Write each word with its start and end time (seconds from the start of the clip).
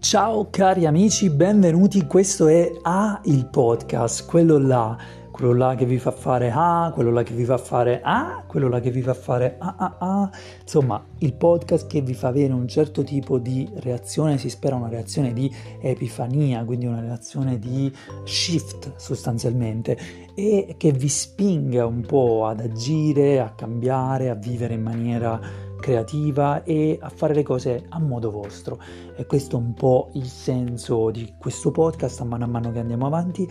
Ciao 0.00 0.48
cari 0.48 0.86
amici, 0.86 1.28
benvenuti. 1.28 2.06
Questo 2.06 2.46
è 2.48 2.72
A 2.84 3.20
il 3.24 3.46
podcast, 3.50 4.24
quello 4.24 4.56
là, 4.56 4.96
quello 5.30 5.52
là 5.52 5.74
che 5.74 5.84
vi 5.84 5.98
fa 5.98 6.10
fare 6.10 6.50
A, 6.50 6.90
quello 6.94 7.10
là 7.10 7.22
che 7.22 7.34
vi 7.34 7.44
fa 7.44 7.58
fare 7.58 8.00
A, 8.02 8.42
quello 8.46 8.68
là 8.68 8.80
che 8.80 8.90
vi 8.90 9.02
fa 9.02 9.12
fare 9.12 9.56
A 9.58 9.74
A 9.76 9.96
A. 9.98 10.30
Insomma, 10.62 11.04
il 11.18 11.34
podcast 11.34 11.86
che 11.86 12.00
vi 12.00 12.14
fa 12.14 12.28
avere 12.28 12.54
un 12.54 12.66
certo 12.66 13.04
tipo 13.04 13.36
di 13.36 13.68
reazione, 13.74 14.38
si 14.38 14.48
spera 14.48 14.74
una 14.74 14.88
reazione 14.88 15.34
di 15.34 15.54
epifania, 15.82 16.64
quindi 16.64 16.86
una 16.86 17.00
reazione 17.00 17.58
di 17.58 17.92
shift 18.24 18.94
sostanzialmente 18.96 19.98
e 20.34 20.76
che 20.78 20.92
vi 20.92 21.08
spinga 21.08 21.84
un 21.84 22.00
po' 22.00 22.46
ad 22.46 22.60
agire, 22.60 23.38
a 23.38 23.50
cambiare, 23.50 24.30
a 24.30 24.34
vivere 24.34 24.72
in 24.72 24.82
maniera 24.82 25.68
creativa 25.80 26.62
e 26.62 26.98
a 27.00 27.08
fare 27.08 27.34
le 27.34 27.42
cose 27.42 27.86
a 27.88 27.98
modo 27.98 28.30
vostro. 28.30 28.78
E 29.16 29.26
questo 29.26 29.56
è 29.56 29.58
un 29.58 29.74
po' 29.74 30.10
il 30.12 30.26
senso 30.26 31.10
di 31.10 31.34
questo 31.38 31.72
podcast 31.72 32.20
a 32.20 32.24
mano 32.24 32.44
a 32.44 32.46
mano 32.46 32.70
che 32.70 32.78
andiamo 32.78 33.06
avanti. 33.06 33.50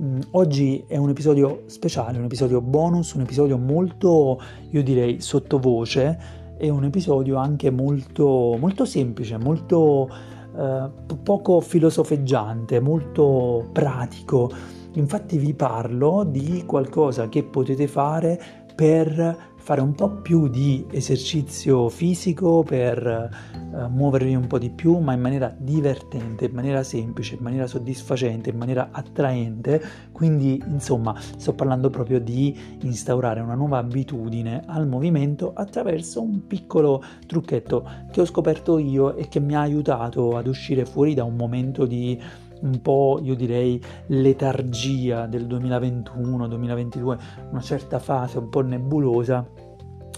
Mm, 0.00 0.20
oggi 0.32 0.84
è 0.86 0.96
un 0.96 1.08
episodio 1.08 1.62
speciale, 1.66 2.18
un 2.18 2.24
episodio 2.24 2.60
bonus, 2.60 3.14
un 3.14 3.22
episodio 3.22 3.56
molto, 3.56 4.40
io 4.70 4.82
direi, 4.82 5.20
sottovoce 5.20 6.18
e 6.58 6.68
un 6.68 6.84
episodio 6.84 7.36
anche 7.36 7.70
molto, 7.70 8.56
molto 8.58 8.84
semplice, 8.84 9.38
molto 9.38 10.08
eh, 10.56 10.90
poco 11.22 11.60
filosofeggiante, 11.60 12.80
molto 12.80 13.68
pratico. 13.72 14.50
Infatti 14.94 15.38
vi 15.38 15.54
parlo 15.54 16.24
di 16.24 16.64
qualcosa 16.66 17.28
che 17.28 17.44
potete 17.44 17.86
fare 17.86 18.40
per 18.74 19.47
fare 19.68 19.82
un 19.82 19.92
po' 19.94 20.08
più 20.08 20.48
di 20.48 20.86
esercizio 20.90 21.90
fisico 21.90 22.62
per 22.62 23.06
eh, 23.06 23.86
muovervi 23.86 24.34
un 24.34 24.46
po' 24.46 24.58
di 24.58 24.70
più, 24.70 24.96
ma 24.96 25.12
in 25.12 25.20
maniera 25.20 25.54
divertente, 25.54 26.46
in 26.46 26.54
maniera 26.54 26.82
semplice, 26.82 27.34
in 27.34 27.42
maniera 27.42 27.66
soddisfacente, 27.66 28.48
in 28.48 28.56
maniera 28.56 28.88
attraente. 28.92 29.82
Quindi, 30.10 30.58
insomma, 30.68 31.14
sto 31.36 31.52
parlando 31.52 31.90
proprio 31.90 32.18
di 32.18 32.58
instaurare 32.80 33.40
una 33.40 33.56
nuova 33.56 33.76
abitudine 33.76 34.62
al 34.64 34.88
movimento 34.88 35.52
attraverso 35.54 36.22
un 36.22 36.46
piccolo 36.46 37.02
trucchetto 37.26 37.86
che 38.10 38.22
ho 38.22 38.24
scoperto 38.24 38.78
io 38.78 39.16
e 39.16 39.28
che 39.28 39.38
mi 39.38 39.54
ha 39.54 39.60
aiutato 39.60 40.38
ad 40.38 40.46
uscire 40.46 40.86
fuori 40.86 41.12
da 41.12 41.24
un 41.24 41.36
momento 41.36 41.84
di 41.84 42.18
un 42.62 42.80
po', 42.80 43.20
io 43.22 43.34
direi, 43.34 43.80
letargia 44.06 45.26
del 45.26 45.46
2021-2022, 45.46 47.18
una 47.50 47.60
certa 47.60 47.98
fase 47.98 48.38
un 48.38 48.48
po' 48.48 48.60
nebulosa 48.60 49.46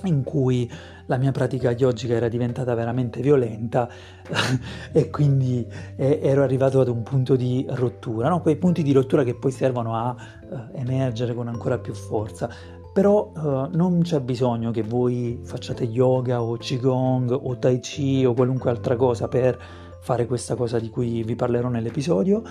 in 0.05 0.23
cui 0.23 0.71
la 1.07 1.17
mia 1.17 1.33
pratica 1.33 1.73
yogica 1.73 2.15
era 2.15 2.29
diventata 2.29 2.75
veramente 2.75 3.21
violenta 3.21 3.89
e 4.93 5.11
quindi 5.11 5.67
eh, 5.97 6.21
ero 6.23 6.43
arrivato 6.43 6.81
ad 6.81 6.89
un 6.89 7.03
punto 7.03 7.37
di 7.37 7.67
rottura, 7.69 8.29
no? 8.29 8.41
quei 8.41 8.57
punti 8.57 8.83
di 8.83 8.93
rottura 8.93 9.25
che 9.25 9.35
poi 9.35 9.51
servono 9.51 9.97
a 9.97 10.15
eh, 10.15 10.81
emergere 10.81 11.35
con 11.35 11.49
ancora 11.49 11.79
più 11.79 11.95
forza. 11.95 12.49
Però 12.93 13.33
eh, 13.37 13.77
non 13.77 14.01
c'è 14.03 14.21
bisogno 14.21 14.71
che 14.71 14.83
voi 14.83 15.41
facciate 15.43 15.85
yoga 15.85 16.43
o 16.43 16.57
qigong 16.57 17.31
o 17.31 17.57
tai 17.59 17.79
chi 17.79 18.25
o 18.25 18.35
qualunque 18.35 18.71
altra 18.71 18.97
cosa 18.97 19.29
per 19.29 19.59
fare 20.01 20.27
questa 20.27 20.55
cosa 20.55 20.79
di 20.79 20.89
cui 20.89 21.23
vi 21.23 21.37
parlerò 21.37 21.69
nell'episodio 21.69 22.43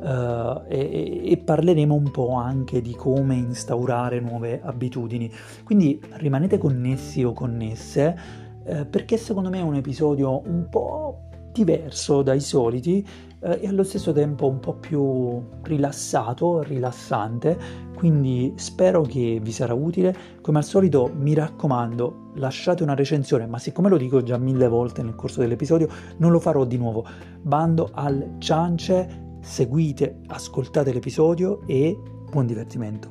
uh, 0.00 0.62
e, 0.68 1.22
e, 1.24 1.36
parleremo 1.38 1.94
un 1.94 2.10
po' 2.10 2.32
anche 2.34 2.80
di 2.80 2.94
come 2.94 3.34
instaurare 3.34 4.20
nuove 4.20 4.60
abitudini. 4.62 5.32
Quindi 5.64 6.00
rimanete 6.12 6.58
connessi 6.58 7.24
o 7.24 7.32
connesse 7.32 8.18
uh, 8.64 8.88
perché 8.88 9.16
secondo 9.16 9.48
me 9.48 9.58
è 9.58 9.62
un 9.62 9.74
episodio 9.74 10.42
un 10.46 10.68
po' 10.68 11.22
diverso 11.52 12.22
dai 12.22 12.40
soliti 12.40 13.04
eh, 13.40 13.58
e 13.62 13.68
allo 13.68 13.82
stesso 13.82 14.12
tempo 14.12 14.46
un 14.46 14.60
po' 14.60 14.74
più 14.74 15.42
rilassato, 15.62 16.62
rilassante, 16.62 17.58
quindi 17.98 18.52
spero 18.54 19.02
che 19.02 19.40
vi 19.42 19.50
sarà 19.50 19.74
utile. 19.74 20.16
Come 20.40 20.58
al 20.58 20.64
solito 20.64 21.10
mi 21.12 21.34
raccomando, 21.34 22.30
lasciate 22.36 22.84
una 22.84 22.94
recensione, 22.94 23.44
ma 23.46 23.58
siccome 23.58 23.88
lo 23.88 23.96
dico 23.96 24.22
già 24.22 24.38
mille 24.38 24.68
volte 24.68 25.02
nel 25.02 25.16
corso 25.16 25.40
dell'episodio, 25.40 25.88
non 26.18 26.30
lo 26.30 26.38
farò 26.38 26.64
di 26.64 26.78
nuovo. 26.78 27.04
Bando 27.42 27.90
al 27.92 28.36
ciance, 28.38 29.38
seguite, 29.40 30.20
ascoltate 30.28 30.92
l'episodio 30.92 31.66
e 31.66 31.98
buon 32.30 32.46
divertimento. 32.46 33.10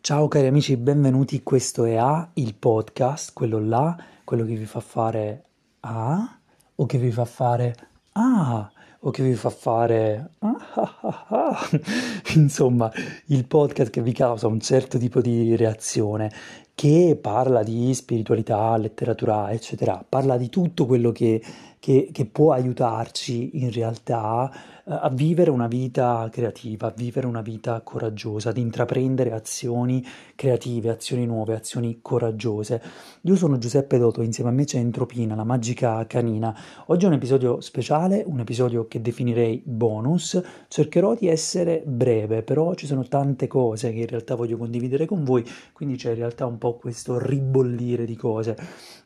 Ciao 0.00 0.28
cari 0.28 0.46
amici, 0.46 0.76
benvenuti. 0.76 1.42
Questo 1.42 1.82
è 1.82 1.96
A, 1.96 2.30
il 2.34 2.54
podcast, 2.54 3.32
quello 3.32 3.58
là, 3.58 3.96
quello 4.22 4.44
che 4.44 4.54
vi 4.54 4.64
fa 4.64 4.78
fare 4.78 5.42
A 5.80 6.38
o 6.76 6.86
che 6.86 6.98
vi 6.98 7.10
fa 7.10 7.24
fare 7.24 7.74
A 8.12 8.70
o 9.00 9.10
che 9.10 9.22
vi 9.22 9.34
fa 9.34 9.50
fare 9.50 10.30
ah, 10.38 10.56
ah, 10.74 11.26
ah, 11.28 11.68
insomma, 12.34 12.90
il 13.26 13.46
podcast 13.46 13.90
che 13.90 14.02
vi 14.02 14.12
causa 14.12 14.46
un 14.46 14.60
certo 14.60 14.98
tipo 14.98 15.20
di 15.20 15.54
reazione 15.56 16.30
che 16.74 17.18
parla 17.18 17.62
di 17.62 17.94
spiritualità, 17.94 18.76
letteratura, 18.76 19.50
eccetera, 19.50 20.04
parla 20.06 20.36
di 20.36 20.50
tutto 20.50 20.84
quello 20.84 21.10
che, 21.10 21.42
che, 21.78 22.10
che 22.12 22.26
può 22.26 22.52
aiutarci 22.52 23.62
in 23.62 23.70
realtà 23.70 24.50
a 24.88 25.08
vivere 25.10 25.50
una 25.50 25.66
vita 25.66 26.28
creativa, 26.30 26.86
a 26.86 26.94
vivere 26.96 27.26
una 27.26 27.40
vita 27.40 27.80
coraggiosa, 27.80 28.50
ad 28.50 28.56
intraprendere 28.56 29.32
azioni 29.32 30.04
creative, 30.36 30.90
azioni 30.90 31.26
nuove, 31.26 31.54
azioni 31.54 31.98
coraggiose. 32.00 32.80
Io 33.22 33.34
sono 33.34 33.58
Giuseppe 33.58 33.98
Doto, 33.98 34.22
insieme 34.22 34.50
a 34.50 34.52
me 34.52 34.64
c'è 34.64 34.78
Entropina, 34.78 35.34
la 35.34 35.42
magica 35.42 36.06
canina. 36.06 36.56
Oggi 36.86 37.04
è 37.04 37.08
un 37.08 37.14
episodio 37.14 37.60
speciale, 37.60 38.22
un 38.24 38.38
episodio 38.38 38.86
che 38.86 39.00
definirei 39.00 39.60
bonus. 39.64 40.40
Cercherò 40.68 41.16
di 41.16 41.26
essere 41.26 41.82
breve, 41.84 42.44
però 42.44 42.74
ci 42.74 42.86
sono 42.86 43.02
tante 43.08 43.48
cose 43.48 43.92
che 43.92 44.00
in 44.00 44.06
realtà 44.06 44.36
voglio 44.36 44.56
condividere 44.56 45.06
con 45.06 45.24
voi, 45.24 45.44
quindi 45.72 45.96
c'è 45.96 46.10
in 46.10 46.16
realtà 46.16 46.46
un 46.46 46.58
po' 46.58 46.76
questo 46.76 47.18
ribollire 47.18 48.04
di 48.04 48.14
cose. 48.14 48.56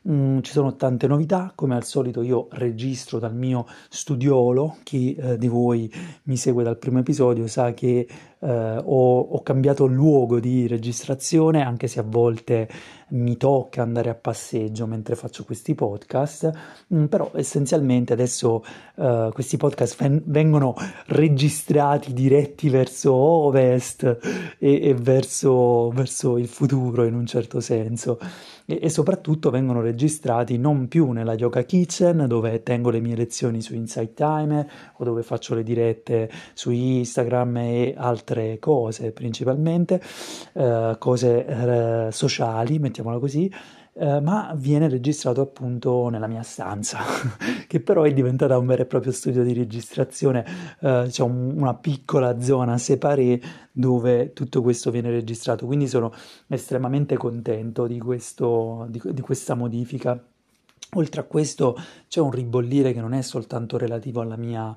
Mm, 0.07 0.41
ci 0.41 0.51
sono 0.51 0.75
tante 0.75 1.07
novità, 1.07 1.53
come 1.55 1.75
al 1.75 1.83
solito 1.83 2.21
io 2.21 2.47
registro 2.51 2.70
dal 3.19 3.35
mio 3.35 3.65
studiolo, 3.89 4.77
chi 4.83 5.15
eh, 5.15 5.37
di 5.37 5.47
voi 5.47 5.91
mi 6.23 6.37
segue 6.37 6.63
dal 6.63 6.77
primo 6.77 6.99
episodio 6.99 7.47
sa 7.47 7.73
che 7.73 8.07
eh, 8.41 8.81
ho, 8.83 9.19
ho, 9.19 9.43
cambiato 9.43 9.85
luogo 9.85 10.39
di 10.39 10.67
registrazione, 10.67 11.63
anche 11.63 11.87
se 11.87 11.99
a 11.99 12.03
volte 12.05 12.67
mi 13.09 13.37
tocca 13.37 13.81
andare 13.83 14.09
a 14.09 14.15
passeggio 14.15 14.87
mentre 14.87 15.15
faccio 15.15 15.43
questi 15.43 15.75
podcast, 15.75 16.49
mm, 16.93 17.05
però 17.05 17.31
essenzialmente 17.35 18.13
adesso 18.13 18.63
eh, 18.95 19.29
questi 19.31 19.57
podcast 19.57 19.95
ven- 19.97 20.23
vengono 20.25 20.75
registrati 21.07 22.13
diretti 22.13 22.69
verso 22.69 23.13
ovest 23.13 24.03
e, 24.57 24.89
e 24.89 24.93
verso, 24.95 25.89
verso, 25.89 26.37
il 26.37 26.47
futuro 26.47 27.05
in 27.05 27.13
un 27.13 27.25
certo 27.25 27.59
senso 27.59 28.19
e, 28.71 28.79
e 28.81 28.89
soprattutto 28.89 29.49
vengono 29.49 29.81
registrati 29.81 30.57
non 30.57 30.87
più 30.87 31.11
nella 31.11 31.33
Yoga 31.33 31.63
Kitchen 31.63 32.25
dove 32.27 32.63
tengo 32.63 32.89
le 32.89 33.01
mie 33.01 33.17
lezioni 33.17 33.61
su 33.61 33.75
Insight 33.75 34.13
Timer 34.13 34.71
o 34.97 35.03
dove 35.03 35.23
faccio 35.23 35.55
le 35.55 35.63
dirette 35.63 36.29
su 36.53 36.71
Instagram 36.71 37.57
e 37.57 37.93
altre 37.97 38.59
cose 38.59 39.11
principalmente, 39.11 40.01
eh, 40.53 40.95
cose 40.97 41.45
eh, 41.45 42.11
sociali, 42.11 42.79
mettiamola 42.79 43.19
così, 43.19 43.51
eh, 43.93 44.21
ma 44.21 44.53
viene 44.55 44.87
registrato 44.87 45.41
appunto 45.41 46.07
nella 46.09 46.27
mia 46.27 46.43
stanza, 46.43 46.99
che 47.67 47.81
però 47.81 48.03
è 48.03 48.13
diventata 48.13 48.57
un 48.57 48.65
vero 48.65 48.83
e 48.83 48.85
proprio 48.85 49.11
studio 49.11 49.43
di 49.43 49.53
registrazione, 49.53 50.45
eh, 50.79 51.11
un, 51.19 51.53
una 51.57 51.73
piccola 51.73 52.39
zona 52.39 52.77
separé 52.77 53.39
dove 53.71 54.33
tutto 54.33 54.61
questo 54.61 54.91
viene 54.91 55.09
registrato, 55.09 55.65
quindi 55.65 55.87
sono 55.87 56.13
estremamente 56.47 57.17
contento 57.17 57.85
di, 57.85 57.99
questo, 57.99 58.87
di, 58.89 59.01
di 59.03 59.21
questa 59.21 59.55
modifica. 59.55 60.21
Oltre 60.95 61.21
a 61.21 61.23
questo 61.23 61.77
c'è 62.07 62.19
un 62.19 62.31
ribollire 62.31 62.91
che 62.93 62.99
non 62.99 63.13
è 63.13 63.21
soltanto 63.21 63.77
relativo 63.77 64.21
alla 64.21 64.35
mia 64.35 64.75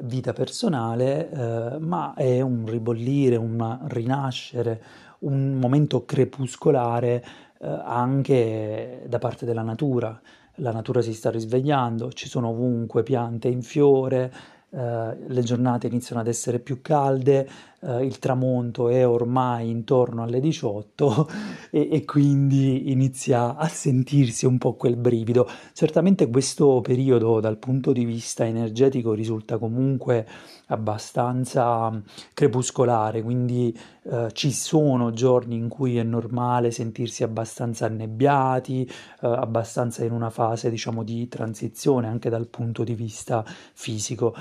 vita 0.00 0.32
personale, 0.32 1.30
eh, 1.30 1.78
ma 1.78 2.14
è 2.14 2.40
un 2.40 2.66
ribollire, 2.66 3.36
un 3.36 3.80
rinascere, 3.86 4.82
un 5.20 5.54
momento 5.54 6.04
crepuscolare 6.04 7.24
eh, 7.60 7.80
anche 7.84 9.04
da 9.06 9.18
parte 9.18 9.46
della 9.46 9.62
natura. 9.62 10.20
La 10.56 10.72
natura 10.72 11.02
si 11.02 11.12
sta 11.12 11.30
risvegliando, 11.30 12.12
ci 12.12 12.28
sono 12.28 12.48
ovunque 12.48 13.02
piante 13.02 13.48
in 13.48 13.62
fiore, 13.62 14.54
Uh, 14.68 15.16
le 15.28 15.42
giornate 15.42 15.86
iniziano 15.86 16.20
ad 16.20 16.26
essere 16.26 16.58
più 16.58 16.82
calde, 16.82 17.48
eh, 17.86 18.04
il 18.04 18.18
tramonto 18.18 18.88
è 18.88 19.06
ormai 19.06 19.70
intorno 19.70 20.22
alle 20.22 20.40
18 20.40 21.28
e, 21.70 21.88
e, 21.92 22.04
quindi 22.04 22.90
inizia 22.90 23.56
a 23.56 23.68
sentirsi 23.68 24.44
un 24.44 24.58
po' 24.58 24.74
quel 24.74 24.96
brivido. 24.96 25.48
Certamente 25.72 26.28
questo 26.28 26.80
periodo 26.80 27.40
dal 27.40 27.58
punto 27.58 27.92
di 27.92 28.04
vista 28.04 28.44
energetico 28.44 29.12
risulta 29.12 29.58
comunque 29.58 30.26
abbastanza 30.68 31.92
crepuscolare, 32.34 33.22
quindi 33.22 33.76
eh, 34.02 34.28
ci 34.32 34.50
sono 34.50 35.12
giorni 35.12 35.56
in 35.56 35.68
cui 35.68 35.96
è 35.96 36.02
normale 36.02 36.72
sentirsi 36.72 37.22
abbastanza 37.22 37.86
annebbiati, 37.86 38.84
eh, 38.84 39.26
abbastanza 39.26 40.04
in 40.04 40.12
una 40.12 40.30
fase 40.30 40.70
diciamo 40.70 41.04
di 41.04 41.28
transizione 41.28 42.08
anche 42.08 42.30
dal 42.30 42.48
punto 42.48 42.82
di 42.82 42.94
vista 42.94 43.44
fisico. 43.46 44.34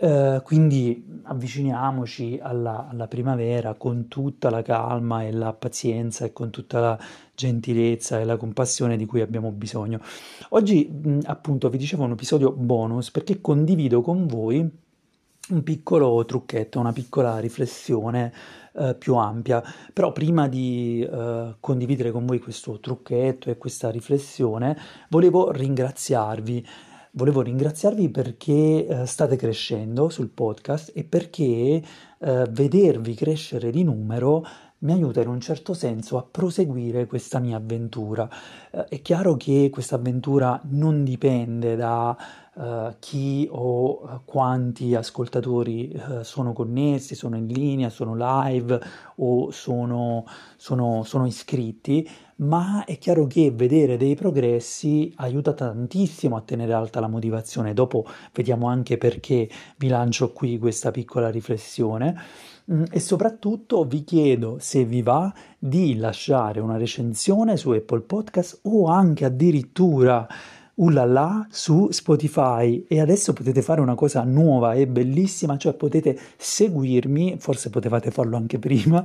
Eh, 0.00 0.40
quindi 0.44 1.20
avviciniamoci 1.24 2.38
alla, 2.40 2.86
alla, 2.88 3.08
primavera 3.08 3.74
con 3.74 4.06
tutta 4.06 4.48
la 4.48 4.62
calma 4.62 5.24
e 5.24 5.32
la 5.32 5.52
pazienza 5.52 6.24
e 6.24 6.32
con 6.32 6.50
tutta 6.50 6.78
la 6.78 6.98
gentilezza 7.34 8.20
e 8.20 8.24
la 8.24 8.36
compassione 8.36 8.96
di 8.96 9.06
cui 9.06 9.22
abbiamo 9.22 9.50
bisogno. 9.50 10.00
Oggi 10.50 10.88
mh, 10.88 11.20
appunto 11.24 11.68
vi 11.68 11.78
dicevo 11.78 12.04
un 12.04 12.12
episodio 12.12 12.52
bonus 12.52 13.10
perché 13.10 13.40
condivido 13.40 14.00
con 14.00 14.28
voi 14.28 14.70
un 15.50 15.62
piccolo 15.64 16.24
trucchetto, 16.24 16.78
una 16.78 16.92
piccola 16.92 17.40
riflessione 17.40 18.32
eh, 18.74 18.94
più 18.94 19.16
ampia. 19.16 19.62
Però 19.92 20.12
prima 20.12 20.46
di 20.46 21.00
eh, 21.10 21.56
condividere 21.58 22.12
con 22.12 22.24
voi 22.24 22.38
questo 22.38 22.78
trucchetto 22.78 23.50
e 23.50 23.58
questa 23.58 23.90
riflessione, 23.90 24.78
volevo 25.08 25.50
ringraziarvi 25.50 26.66
volevo 27.18 27.42
ringraziarvi 27.42 28.10
perché 28.10 28.86
eh, 28.86 29.04
state 29.04 29.34
crescendo 29.34 30.08
sul 30.08 30.28
podcast 30.28 30.92
e 30.94 31.02
perché 31.02 31.82
eh, 32.20 32.46
vedervi 32.48 33.14
crescere 33.14 33.72
di 33.72 33.82
numero 33.82 34.46
mi 34.80 34.92
aiuta 34.92 35.20
in 35.20 35.28
un 35.28 35.40
certo 35.40 35.74
senso 35.74 36.18
a 36.18 36.26
proseguire 36.30 37.06
questa 37.06 37.40
mia 37.40 37.56
avventura. 37.56 38.28
Eh, 38.70 38.84
è 38.84 39.02
chiaro 39.02 39.36
che 39.36 39.70
questa 39.72 39.96
avventura 39.96 40.60
non 40.66 41.02
dipende 41.02 41.74
da 41.74 42.16
uh, 42.54 42.94
chi 43.00 43.48
o 43.50 44.02
uh, 44.02 44.20
quanti 44.24 44.94
ascoltatori 44.94 45.92
uh, 45.94 46.22
sono 46.22 46.52
connessi, 46.52 47.16
sono 47.16 47.36
in 47.36 47.46
linea, 47.46 47.90
sono 47.90 48.14
live 48.16 48.80
o 49.16 49.50
sono, 49.50 50.24
sono, 50.56 51.02
sono 51.02 51.26
iscritti, 51.26 52.08
ma 52.36 52.84
è 52.84 52.98
chiaro 52.98 53.26
che 53.26 53.50
vedere 53.50 53.96
dei 53.96 54.14
progressi 54.14 55.12
aiuta 55.16 55.54
tantissimo 55.54 56.36
a 56.36 56.42
tenere 56.42 56.72
alta 56.72 57.00
la 57.00 57.08
motivazione. 57.08 57.74
Dopo 57.74 58.04
vediamo 58.32 58.68
anche 58.68 58.96
perché 58.96 59.48
vi 59.76 59.88
lancio 59.88 60.32
qui 60.32 60.56
questa 60.58 60.92
piccola 60.92 61.30
riflessione. 61.30 62.16
Mm, 62.70 62.84
e 62.90 63.00
soprattutto 63.00 63.84
vi 63.84 64.04
chiedo 64.04 64.58
se 64.60 64.84
vi 64.84 65.00
va 65.00 65.32
di 65.58 65.96
lasciare 65.96 66.60
una 66.60 66.76
recensione 66.76 67.56
su 67.56 67.70
Apple 67.70 68.02
Podcast 68.02 68.60
o 68.64 68.88
anche 68.88 69.24
addirittura 69.24 70.26
ulala 70.78 71.46
su 71.50 71.88
Spotify. 71.90 72.84
E 72.86 73.00
adesso 73.00 73.32
potete 73.32 73.62
fare 73.62 73.80
una 73.80 73.94
cosa 73.94 74.22
nuova 74.24 74.74
e 74.74 74.86
bellissima, 74.86 75.56
cioè 75.56 75.74
potete 75.74 76.18
seguirmi, 76.36 77.36
forse 77.38 77.70
potevate 77.70 78.10
farlo 78.10 78.36
anche 78.36 78.58
prima, 78.60 79.04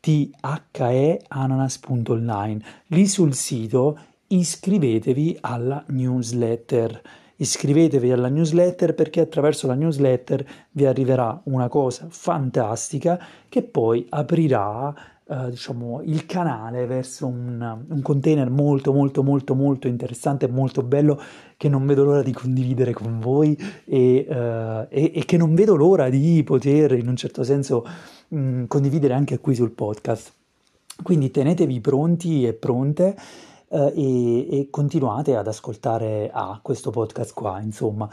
theananas.online 0.00 2.64
lì 2.86 3.06
sul 3.06 3.34
sito 3.34 3.98
iscrivetevi 4.28 5.36
alla 5.42 5.84
newsletter. 5.88 7.02
Iscrivetevi 7.36 8.12
alla 8.12 8.28
newsletter 8.28 8.94
perché 8.94 9.20
attraverso 9.20 9.66
la 9.66 9.74
newsletter 9.74 10.42
vi 10.70 10.86
arriverà 10.86 11.38
una 11.44 11.68
cosa 11.68 12.06
fantastica 12.08 13.22
che 13.50 13.62
poi 13.62 14.06
aprirà 14.08 14.94
eh, 15.28 15.50
diciamo, 15.50 16.02
il 16.02 16.26
canale 16.26 16.86
verso 16.86 17.26
un, 17.26 17.84
un, 17.88 18.02
container 18.02 18.50
molto 18.50 18.92
molto 18.92 19.22
molto 19.22 19.54
molto 19.54 19.86
interessante 19.86 20.46
e 20.46 20.48
molto 20.48 20.82
bello 20.82 21.20
che 21.56 21.68
non 21.68 21.86
vedo 21.86 22.04
l'ora 22.04 22.22
di 22.22 22.32
condividere 22.32 22.92
con 22.92 23.20
voi 23.20 23.56
e, 23.84 24.26
uh, 24.28 24.86
e, 24.88 25.12
e 25.14 25.24
che 25.24 25.36
non 25.36 25.54
vedo 25.54 25.76
l'ora 25.76 26.08
di 26.08 26.42
poter 26.44 26.92
in 26.92 27.06
un 27.06 27.16
certo 27.16 27.44
senso 27.44 27.86
mh, 28.28 28.36
mm, 28.36 28.64
condividere 28.66 29.14
anche 29.14 29.38
qui 29.38 29.54
sul 29.54 29.70
podcast. 29.70 30.32
Quindi 31.02 31.30
tenetevi 31.30 31.80
pronti 31.80 32.46
e 32.46 32.52
pronte 32.52 33.16
eh, 33.68 33.92
e, 33.96 34.58
e, 34.58 34.66
continuate 34.70 35.34
ad 35.34 35.46
ascoltare 35.46 36.30
a 36.32 36.58
questo 36.62 36.90
podcast 36.90 37.32
qua, 37.32 37.60
insomma. 37.60 38.08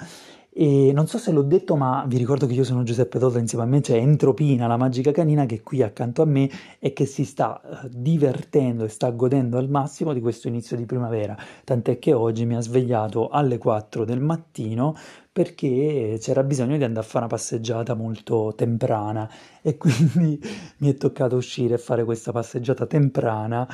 E 0.61 0.91
non 0.91 1.07
so 1.07 1.17
se 1.17 1.31
l'ho 1.31 1.41
detto, 1.41 1.77
ma 1.77 2.03
vi 2.05 2.17
ricordo 2.17 2.45
che 2.45 2.51
io 2.51 2.65
sono 2.65 2.83
Giuseppe 2.83 3.17
Tosa, 3.17 3.39
insieme 3.39 3.63
a 3.63 3.67
me 3.67 3.79
c'è 3.79 3.95
Entropina, 3.95 4.67
la 4.67 4.75
magica 4.75 5.13
canina, 5.13 5.45
che 5.45 5.55
è 5.55 5.63
qui 5.63 5.81
accanto 5.81 6.21
a 6.21 6.25
me 6.25 6.49
e 6.79 6.91
che 6.91 7.05
si 7.05 7.23
sta 7.23 7.61
eh, 7.61 7.89
divertendo 7.89 8.83
e 8.83 8.89
sta 8.89 9.09
godendo 9.11 9.57
al 9.57 9.69
massimo 9.69 10.11
di 10.11 10.19
questo 10.19 10.49
inizio 10.49 10.75
di 10.75 10.85
primavera. 10.85 11.37
Tant'è 11.63 11.97
che 11.97 12.11
oggi 12.11 12.45
mi 12.45 12.57
ha 12.57 12.59
svegliato 12.59 13.29
alle 13.29 13.57
4 13.57 14.03
del 14.03 14.19
mattino 14.19 14.97
perché 15.31 16.17
c'era 16.19 16.43
bisogno 16.43 16.75
di 16.75 16.83
andare 16.83 17.05
a 17.05 17.09
fare 17.09 17.23
una 17.23 17.33
passeggiata 17.33 17.93
molto 17.93 18.53
temprana 18.53 19.31
e 19.61 19.77
quindi 19.77 20.41
mi 20.79 20.89
è 20.89 20.95
toccato 20.95 21.37
uscire 21.37 21.75
e 21.75 21.77
fare 21.77 22.03
questa 22.03 22.33
passeggiata 22.33 22.85
temprana 22.85 23.65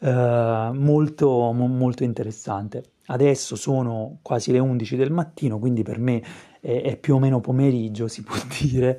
eh, 0.00 0.70
molto, 0.72 1.52
molto 1.52 2.02
interessante. 2.02 2.82
Adesso 3.12 3.56
sono 3.56 4.18
quasi 4.22 4.52
le 4.52 4.58
11 4.58 4.96
del 4.96 5.12
mattino, 5.12 5.58
quindi 5.58 5.82
per 5.82 5.98
me 5.98 6.22
è, 6.62 6.80
è 6.80 6.96
più 6.96 7.16
o 7.16 7.18
meno 7.18 7.40
pomeriggio, 7.40 8.08
si 8.08 8.22
può 8.22 8.36
dire, 8.58 8.98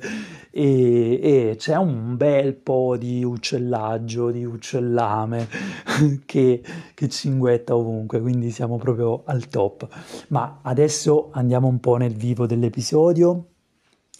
e, 0.52 1.20
e, 1.20 1.54
c'è 1.56 1.74
un 1.74 2.16
bel 2.16 2.54
po' 2.54 2.96
di 2.96 3.24
uccellaggio, 3.24 4.30
di 4.30 4.44
uccellame 4.44 5.48
che, 6.24 6.62
che 6.94 7.08
cinguetta 7.08 7.74
ovunque, 7.74 8.20
quindi 8.20 8.50
siamo 8.50 8.76
proprio 8.76 9.22
al 9.24 9.48
top. 9.48 9.88
Ma 10.28 10.60
adesso 10.62 11.30
andiamo 11.32 11.66
un 11.66 11.80
po' 11.80 11.96
nel 11.96 12.14
vivo 12.14 12.46
dell'episodio. 12.46 13.46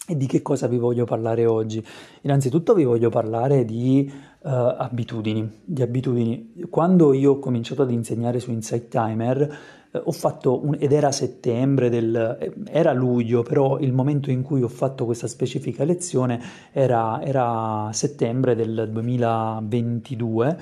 E 0.07 0.15
di 0.15 0.27
che 0.27 0.43
cosa 0.43 0.67
vi 0.67 0.77
voglio 0.77 1.05
parlare 1.05 1.47
oggi? 1.47 1.83
Innanzitutto 2.21 2.75
vi 2.75 2.83
voglio 2.83 3.09
parlare 3.09 3.65
di 3.65 4.11
uh, 4.11 4.49
abitudini, 4.49 5.61
di 5.63 5.81
abitudini. 5.81 6.53
Quando 6.69 7.11
io 7.13 7.31
ho 7.31 7.39
cominciato 7.39 7.81
ad 7.81 7.89
insegnare 7.89 8.39
su 8.39 8.51
Insight 8.51 8.87
Timer, 8.89 9.57
ho 10.03 10.11
fatto 10.11 10.65
un, 10.65 10.75
ed 10.79 10.91
era 10.91 11.11
settembre 11.11 11.89
del, 11.89 12.37
eh, 12.39 12.53
era 12.69 12.93
luglio, 12.93 13.43
però 13.43 13.79
il 13.79 13.93
momento 13.93 14.31
in 14.31 14.41
cui 14.41 14.61
ho 14.61 14.67
fatto 14.67 15.05
questa 15.05 15.27
specifica 15.27 15.83
lezione 15.83 16.41
era, 16.71 17.21
era 17.23 17.89
settembre 17.91 18.55
del 18.55 18.89
2022. 18.91 20.57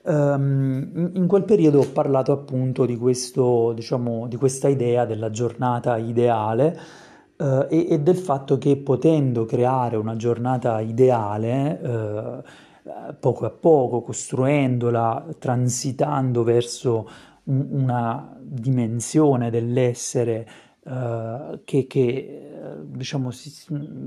Um, 0.00 0.12
ehm, 0.14 1.10
in 1.14 1.26
quel 1.26 1.44
periodo 1.44 1.80
ho 1.80 1.90
parlato 1.92 2.32
appunto 2.32 2.86
di, 2.86 2.96
questo, 2.96 3.72
diciamo, 3.72 4.26
di 4.26 4.36
questa 4.36 4.68
idea 4.68 5.04
della 5.04 5.30
giornata 5.30 5.96
ideale 5.98 6.78
uh, 7.36 7.66
e, 7.68 7.88
e, 7.90 8.00
del 8.00 8.16
fatto 8.16 8.58
che 8.58 8.76
potendo 8.76 9.44
creare 9.44 9.96
una 9.96 10.16
giornata 10.16 10.80
ideale 10.80 11.80
uh, 11.82 12.42
poco 13.18 13.44
a 13.44 13.50
poco, 13.50 14.02
costruendola, 14.02 15.26
transitando 15.38 16.42
verso 16.42 17.08
una 17.48 18.36
dimensione 18.40 19.50
dell'essere 19.50 20.46
uh, 20.84 21.60
che, 21.64 21.86
che 21.86 22.50
uh, 22.52 22.96
diciamo, 22.96 23.30
si, 23.30 23.50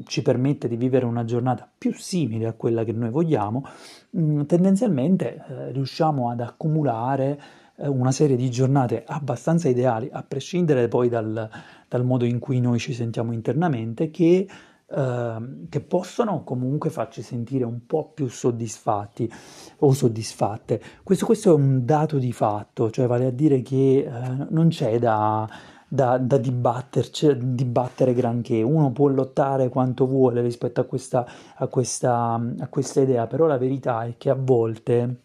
ci 0.05 0.21
permette 0.21 0.67
di 0.67 0.75
vivere 0.75 1.05
una 1.05 1.23
giornata 1.23 1.69
più 1.75 1.93
simile 1.93 2.47
a 2.47 2.53
quella 2.53 2.83
che 2.83 2.91
noi 2.91 3.09
vogliamo, 3.09 3.65
mh, 4.11 4.21
mm, 4.21 4.41
tendenzialmente 4.43 5.43
uh, 5.47 5.71
riusciamo 5.71 6.29
ad 6.29 6.41
accumulare 6.41 7.39
eh, 7.77 7.87
una 7.87 8.11
serie 8.11 8.35
di 8.35 8.49
giornate 8.51 9.03
abbastanza 9.05 9.67
ideali, 9.67 10.09
a 10.11 10.23
prescindere 10.23 10.87
poi 10.87 11.09
dal, 11.09 11.49
dal 11.87 12.05
modo 12.05 12.25
in 12.25 12.39
cui 12.39 12.59
noi 12.59 12.77
ci 12.79 12.93
sentiamo 12.93 13.31
internamente, 13.31 14.11
che 14.11 14.47
Ehm, 14.93 15.69
che 15.69 15.79
possono 15.79 16.43
comunque 16.43 16.89
farci 16.89 17.21
sentire 17.21 17.63
un 17.63 17.85
po' 17.85 18.11
più 18.13 18.27
soddisfatti 18.27 19.31
o 19.79 19.93
soddisfatte. 19.93 20.81
Questo, 21.01 21.25
questo 21.25 21.51
è 21.51 21.53
un 21.53 21.85
dato 21.85 22.17
di 22.17 22.33
fatto, 22.33 22.89
cioè 22.91 23.07
vale 23.07 23.27
a 23.27 23.31
dire 23.31 23.61
che 23.61 24.05
uh, 24.05 24.47
non 24.49 24.67
c'è 24.67 24.99
da, 24.99 25.49
da, 25.87 26.17
da 26.17 26.37
dibattere 26.37 28.13
granché, 28.13 28.61
uno 28.61 28.91
può 28.91 29.07
lottare 29.07 29.69
quanto 29.69 30.05
vuole 30.05 30.41
rispetto 30.41 30.81
a 30.81 30.83
questa, 30.83 31.25
a, 31.55 31.67
questa, 31.67 32.33
a 32.59 32.67
questa 32.67 32.99
idea, 32.99 33.27
però 33.27 33.45
la 33.45 33.57
verità 33.57 34.03
è 34.03 34.15
che 34.17 34.29
a 34.29 34.37
volte 34.37 35.19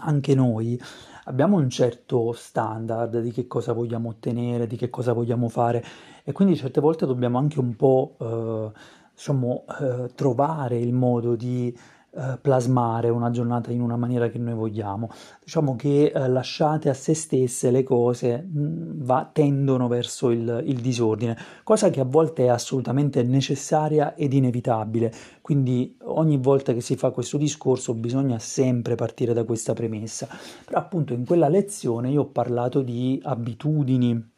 anche 0.00 0.34
noi 0.34 0.78
abbiamo 1.24 1.56
un 1.56 1.70
certo 1.70 2.32
standard 2.32 3.20
di 3.20 3.30
che 3.30 3.46
cosa 3.46 3.72
vogliamo 3.72 4.10
ottenere, 4.10 4.66
di 4.66 4.76
che 4.76 4.90
cosa 4.90 5.12
vogliamo 5.12 5.48
fare 5.48 5.84
e 6.24 6.32
quindi 6.32 6.56
certe 6.56 6.80
volte 6.80 7.06
dobbiamo 7.06 7.38
anche 7.38 7.60
un 7.60 7.76
po' 7.76 8.16
eh, 8.18 8.70
diciamo, 9.14 9.64
eh, 9.80 10.10
trovare 10.14 10.78
il 10.78 10.92
modo 10.92 11.36
di 11.36 11.76
eh, 12.14 12.36
plasmare 12.42 13.08
una 13.08 13.30
giornata 13.30 13.72
in 13.72 13.80
una 13.80 13.96
maniera 13.96 14.28
che 14.28 14.36
noi 14.36 14.52
vogliamo. 14.52 15.08
Diciamo 15.42 15.76
che 15.76 16.12
eh, 16.14 16.28
lasciate 16.28 16.90
a 16.90 16.94
se 16.94 17.14
stesse 17.14 17.70
le 17.70 17.82
cose 17.82 18.42
mh, 18.42 18.60
mm, 18.60 19.02
va, 19.02 19.30
tendono 19.32 19.88
verso 19.88 20.28
il, 20.30 20.62
il, 20.66 20.80
disordine, 20.80 21.34
cosa 21.64 21.88
che 21.88 22.00
a 22.00 22.04
volte 22.04 22.44
è 22.44 22.48
assolutamente 22.48 23.22
necessaria 23.22 24.14
ed 24.14 24.34
inevitabile. 24.34 25.10
Quindi 25.40 25.96
ogni 26.02 26.36
volta 26.36 26.74
che 26.74 26.82
si 26.82 26.96
fa 26.96 27.08
questo 27.12 27.38
discorso 27.38 27.94
bisogna 27.94 28.38
sempre 28.38 28.94
partire 28.94 29.32
da 29.32 29.44
questa 29.44 29.72
premessa. 29.72 30.28
Però 30.66 30.78
appunto 30.78 31.14
in 31.14 31.24
quella 31.24 31.48
lezione 31.48 32.10
io 32.10 32.20
ho 32.20 32.26
parlato 32.26 32.82
di 32.82 33.18
abitudini. 33.24 34.30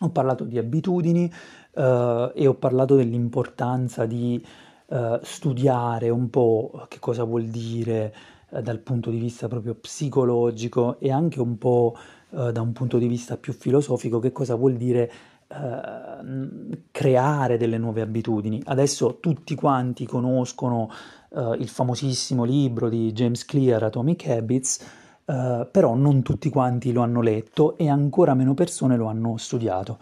Ho 0.00 0.08
parlato 0.10 0.44
di 0.44 0.56
abitudini 0.56 1.30
uh, 1.72 2.30
e 2.34 2.46
ho 2.46 2.54
parlato 2.54 2.96
dell'importanza 2.96 4.06
di 4.06 4.42
eh, 4.88 5.18
studiare 5.22 6.10
un 6.10 6.30
po' 6.30 6.86
che 6.88 7.00
cosa 7.00 7.24
vuol 7.24 7.46
dire 7.46 8.14
eh, 8.50 8.62
dal 8.62 8.78
punto 8.78 9.10
di 9.10 9.18
vista 9.18 9.48
proprio 9.48 9.74
psicologico 9.74 11.00
e 11.00 11.10
anche 11.10 11.40
un 11.40 11.58
po' 11.58 11.96
eh, 12.30 12.52
da 12.52 12.60
un 12.60 12.72
punto 12.72 12.98
di 12.98 13.08
vista 13.08 13.36
più 13.36 13.52
filosofico 13.52 14.20
che 14.20 14.30
cosa 14.30 14.54
vuol 14.54 14.74
dire 14.76 15.12
eh, 15.48 16.78
creare 16.92 17.56
delle 17.56 17.78
nuove 17.78 18.00
abitudini. 18.00 18.62
Adesso 18.64 19.18
tutti 19.18 19.56
quanti 19.56 20.06
conoscono 20.06 20.88
eh, 21.34 21.56
il 21.58 21.68
famosissimo 21.68 22.44
libro 22.44 22.88
di 22.88 23.12
James 23.12 23.44
Clear, 23.44 23.82
Atomic 23.82 24.28
Habits, 24.28 25.04
però 25.26 25.96
non 25.96 26.22
tutti 26.22 26.48
quanti 26.50 26.92
lo 26.92 27.00
hanno 27.02 27.20
letto 27.20 27.76
e 27.76 27.88
ancora 27.88 28.34
meno 28.34 28.54
persone 28.54 28.96
lo 28.96 29.06
hanno 29.06 29.36
studiato. 29.36 29.98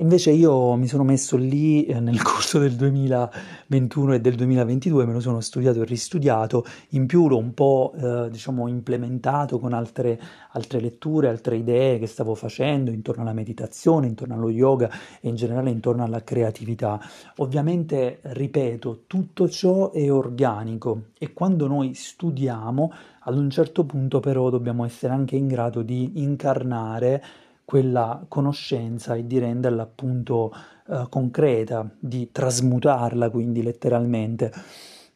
Invece 0.00 0.30
io 0.30 0.76
mi 0.76 0.86
sono 0.86 1.02
messo 1.02 1.36
lì 1.36 1.84
eh, 1.84 1.98
nel 1.98 2.22
corso 2.22 2.60
del 2.60 2.76
2021 2.76 4.14
e 4.14 4.20
del 4.20 4.36
2022, 4.36 5.04
me 5.04 5.12
lo 5.12 5.18
sono 5.18 5.40
studiato 5.40 5.82
e 5.82 5.84
ristudiato, 5.86 6.64
in 6.90 7.06
più 7.06 7.26
l'ho 7.26 7.38
un 7.38 7.52
po' 7.52 7.92
eh, 7.96 8.28
diciamo 8.30 8.68
implementato 8.68 9.58
con 9.58 9.72
altre, 9.72 10.20
altre 10.52 10.78
letture, 10.78 11.28
altre 11.28 11.56
idee 11.56 11.98
che 11.98 12.06
stavo 12.06 12.36
facendo 12.36 12.92
intorno 12.92 13.22
alla 13.22 13.32
meditazione, 13.32 14.06
intorno 14.06 14.34
allo 14.34 14.50
yoga 14.50 14.88
e 15.20 15.28
in 15.28 15.34
generale 15.34 15.70
intorno 15.70 16.04
alla 16.04 16.22
creatività. 16.22 17.00
Ovviamente, 17.38 18.20
ripeto, 18.22 19.02
tutto 19.08 19.48
ciò 19.48 19.90
è 19.90 20.12
organico 20.12 21.06
e 21.18 21.32
quando 21.32 21.66
noi 21.66 21.94
studiamo, 21.94 22.92
ad 23.22 23.36
un 23.36 23.50
certo 23.50 23.84
punto 23.84 24.20
però 24.20 24.48
dobbiamo 24.48 24.84
essere 24.84 25.12
anche 25.12 25.34
in 25.34 25.48
grado 25.48 25.82
di 25.82 26.22
incarnare 26.22 27.22
quella 27.68 28.24
conoscenza 28.28 29.14
e 29.14 29.26
di 29.26 29.38
renderla 29.38 29.82
appunto 29.82 30.50
eh, 30.88 31.04
concreta, 31.10 31.86
di 31.98 32.30
trasmutarla 32.32 33.28
quindi 33.28 33.62
letteralmente. 33.62 34.50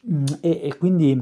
Mm, 0.06 0.25
e, 0.42 0.61
e, 0.64 0.76
quindi 0.76 1.18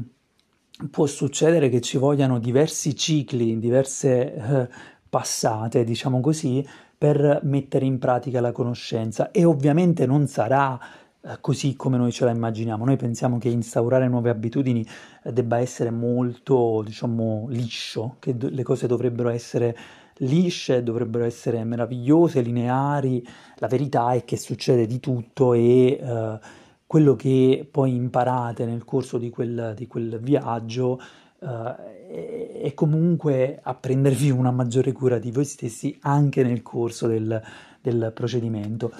può 0.89 1.05
succedere 1.05 1.69
che 1.69 1.79
ci 1.79 1.97
vogliano 1.97 2.37
diversi 2.37 2.97
cicli, 2.97 3.57
diverse 3.59 4.33
eh, 4.33 4.69
passate, 5.07 5.85
diciamo 5.85 6.19
così, 6.19 6.67
per 6.97 7.39
mettere 7.43 7.85
in 7.85 7.97
pratica 7.97 8.41
la 8.41 8.51
conoscenza 8.51 9.31
e 9.31 9.45
ovviamente 9.45 10.05
non 10.05 10.27
sarà 10.27 10.77
eh, 11.21 11.37
così 11.39 11.77
come 11.77 11.95
noi 11.95 12.11
ce 12.11 12.25
la 12.25 12.31
immaginiamo. 12.31 12.83
Noi 12.83 12.97
pensiamo 12.97 13.37
che 13.37 13.47
instaurare 13.47 14.09
nuove 14.09 14.29
abitudini 14.31 14.85
eh, 15.23 15.31
debba 15.31 15.59
essere 15.59 15.91
molto, 15.91 16.81
diciamo, 16.83 17.45
liscio, 17.47 18.17
che 18.19 18.35
le 18.37 18.63
cose 18.63 18.85
dovrebbero 18.85 19.29
essere 19.29 19.77
lisce, 20.21 20.83
dovrebbero 20.83 21.25
essere 21.25 21.63
meravigliose, 21.63 22.41
lineari. 22.41 23.25
La 23.57 23.67
verità 23.67 24.11
è 24.13 24.25
che 24.25 24.37
succede 24.37 24.85
di 24.85 24.99
tutto 24.99 25.53
e 25.53 25.99
eh, 26.01 26.39
quello 26.85 27.15
che 27.15 27.67
poi 27.69 27.95
imparate 27.95 28.65
nel 28.65 28.83
corso 28.83 29.17
di 29.17 29.29
quel, 29.29 29.73
di 29.75 29.87
quel 29.87 30.19
viaggio 30.19 30.99
eh, 31.39 32.61
è 32.61 32.73
comunque 32.73 33.59
a 33.61 33.73
prendervi 33.73 34.29
una 34.29 34.51
maggiore 34.51 34.91
cura 34.91 35.17
di 35.17 35.31
voi 35.31 35.45
stessi 35.45 35.97
anche 36.01 36.43
nel 36.43 36.61
corso 36.61 37.07
del, 37.07 37.41
del 37.81 38.11
procedimento. 38.13 38.91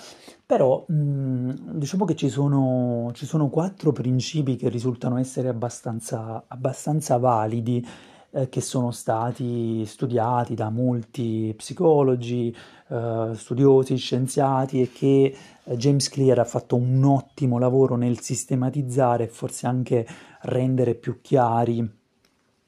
Però 0.46 0.84
mh, 0.88 0.94
mm, 0.94 1.50
diciamo 1.74 2.06
che 2.06 2.16
ci 2.16 2.30
sono, 2.30 3.12
ci 3.14 3.26
sono, 3.26 3.50
quattro 3.50 3.92
principi 3.92 4.56
che 4.56 4.70
risultano 4.70 5.18
essere 5.18 5.50
abbastanza, 5.50 6.44
abbastanza 6.48 7.18
validi 7.18 7.86
eh, 8.32 8.50
che 8.50 8.62
sono 8.62 8.92
stati 8.92 9.86
studiati 9.86 10.56
da 10.56 10.70
molti 10.70 11.54
psicologi, 11.56 12.56
eh, 12.88 13.32
studiosi, 13.34 13.96
scienziati 13.98 14.82
e 14.82 14.92
che 14.92 15.36
eh, 15.64 15.78
James 15.78 16.10
Clear 16.10 16.40
ha 16.40 16.46
fatto 16.46 16.76
un 16.76 17.04
ottimo 17.04 17.60
lavoro 17.60 17.96
nel 17.96 18.20
sistematizzare 18.22 19.26
e 19.26 19.28
forse 19.28 19.68
anche 19.68 20.08
rendere 20.42 20.96
più 20.96 21.20
chiari. 21.22 22.00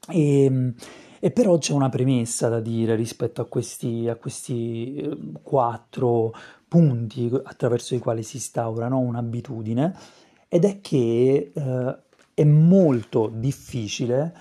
E, 0.09 0.73
e 1.19 1.31
però 1.31 1.57
c'è 1.57 1.71
una 1.71 1.89
premessa 1.89 2.49
da 2.49 2.59
dire 2.59 2.95
rispetto 2.95 3.41
a 3.41 3.45
questi, 3.45 4.09
a 4.09 4.15
questi 4.15 4.95
eh, 4.95 5.17
quattro 5.41 6.33
punti 6.67 7.31
attraverso 7.43 7.95
i 7.95 7.99
quali 7.99 8.23
si 8.23 8.37
instaura 8.37 8.87
no? 8.87 8.99
un'abitudine 8.99 9.95
ed 10.49 10.65
è 10.65 10.81
che 10.81 11.51
eh, 11.53 11.97
è 12.33 12.43
molto 12.43 13.31
difficile 13.33 14.33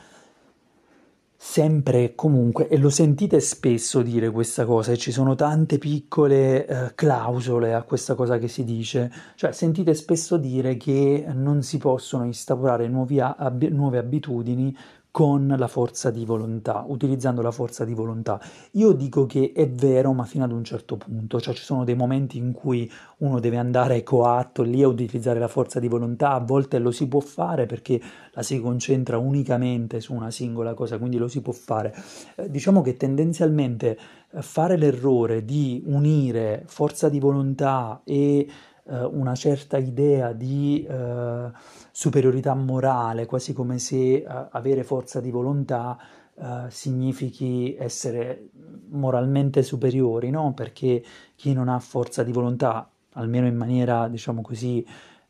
sempre 1.44 2.04
e 2.04 2.14
comunque, 2.14 2.68
e 2.68 2.78
lo 2.78 2.88
sentite 2.88 3.40
spesso 3.40 4.00
dire 4.00 4.30
questa 4.30 4.64
cosa, 4.64 4.92
e 4.92 4.96
ci 4.96 5.10
sono 5.10 5.34
tante 5.34 5.76
piccole 5.76 6.66
eh, 6.66 6.94
clausole 6.94 7.74
a 7.74 7.82
questa 7.82 8.14
cosa 8.14 8.38
che 8.38 8.46
si 8.46 8.62
dice, 8.62 9.12
cioè 9.34 9.50
sentite 9.50 9.92
spesso 9.94 10.36
dire 10.36 10.76
che 10.76 11.26
non 11.34 11.62
si 11.62 11.78
possono 11.78 12.24
instaurare 12.24 12.86
nuovi 12.86 13.18
ab- 13.18 13.68
nuove 13.70 13.98
abitudini 13.98 14.74
con 15.12 15.54
la 15.58 15.68
forza 15.68 16.10
di 16.10 16.24
volontà, 16.24 16.86
utilizzando 16.88 17.42
la 17.42 17.50
forza 17.50 17.84
di 17.84 17.92
volontà. 17.92 18.40
Io 18.72 18.92
dico 18.92 19.26
che 19.26 19.52
è 19.54 19.68
vero, 19.68 20.14
ma 20.14 20.24
fino 20.24 20.42
ad 20.42 20.52
un 20.52 20.64
certo 20.64 20.96
punto, 20.96 21.38
cioè 21.38 21.52
ci 21.52 21.62
sono 21.62 21.84
dei 21.84 21.94
momenti 21.94 22.38
in 22.38 22.52
cui 22.52 22.90
uno 23.18 23.38
deve 23.38 23.58
andare 23.58 24.02
coatto 24.02 24.62
lì 24.62 24.82
a 24.82 24.88
utilizzare 24.88 25.38
la 25.38 25.48
forza 25.48 25.78
di 25.78 25.86
volontà, 25.86 26.30
a 26.30 26.40
volte 26.40 26.78
lo 26.78 26.90
si 26.90 27.06
può 27.08 27.20
fare 27.20 27.66
perché 27.66 28.00
la 28.32 28.42
si 28.42 28.58
concentra 28.58 29.18
unicamente 29.18 30.00
su 30.00 30.14
una 30.14 30.30
singola 30.30 30.72
cosa, 30.72 30.96
quindi 30.96 31.18
lo 31.18 31.28
si 31.28 31.42
può 31.42 31.52
fare. 31.52 31.94
Eh, 32.36 32.50
diciamo 32.50 32.80
che 32.80 32.96
tendenzialmente 32.96 33.98
eh, 34.32 34.40
fare 34.40 34.78
l'errore 34.78 35.44
di 35.44 35.82
unire 35.84 36.62
forza 36.64 37.10
di 37.10 37.20
volontà 37.20 38.00
e 38.02 38.48
eh, 38.84 39.04
una 39.04 39.34
certa 39.34 39.76
idea 39.76 40.32
di 40.32 40.86
eh, 40.88 41.50
superiorità 41.92 42.54
morale, 42.54 43.26
quasi 43.26 43.52
come 43.52 43.78
se 43.78 44.14
eh, 44.14 44.26
avere 44.50 44.82
forza 44.82 45.20
di 45.20 45.30
volontà 45.30 45.98
eh, 46.34 46.64
significhi 46.70 47.76
essere 47.78 48.48
moralmente 48.88 49.62
superiori, 49.62 50.30
no? 50.30 50.54
Perché 50.54 51.04
chi 51.36 51.52
non 51.52 51.68
ha 51.68 51.78
forza 51.78 52.22
di 52.22 52.32
volontà, 52.32 52.90
almeno 53.12 53.46
in 53.46 53.56
maniera, 53.56 54.08
diciamo 54.08 54.42
così, 54.42 54.84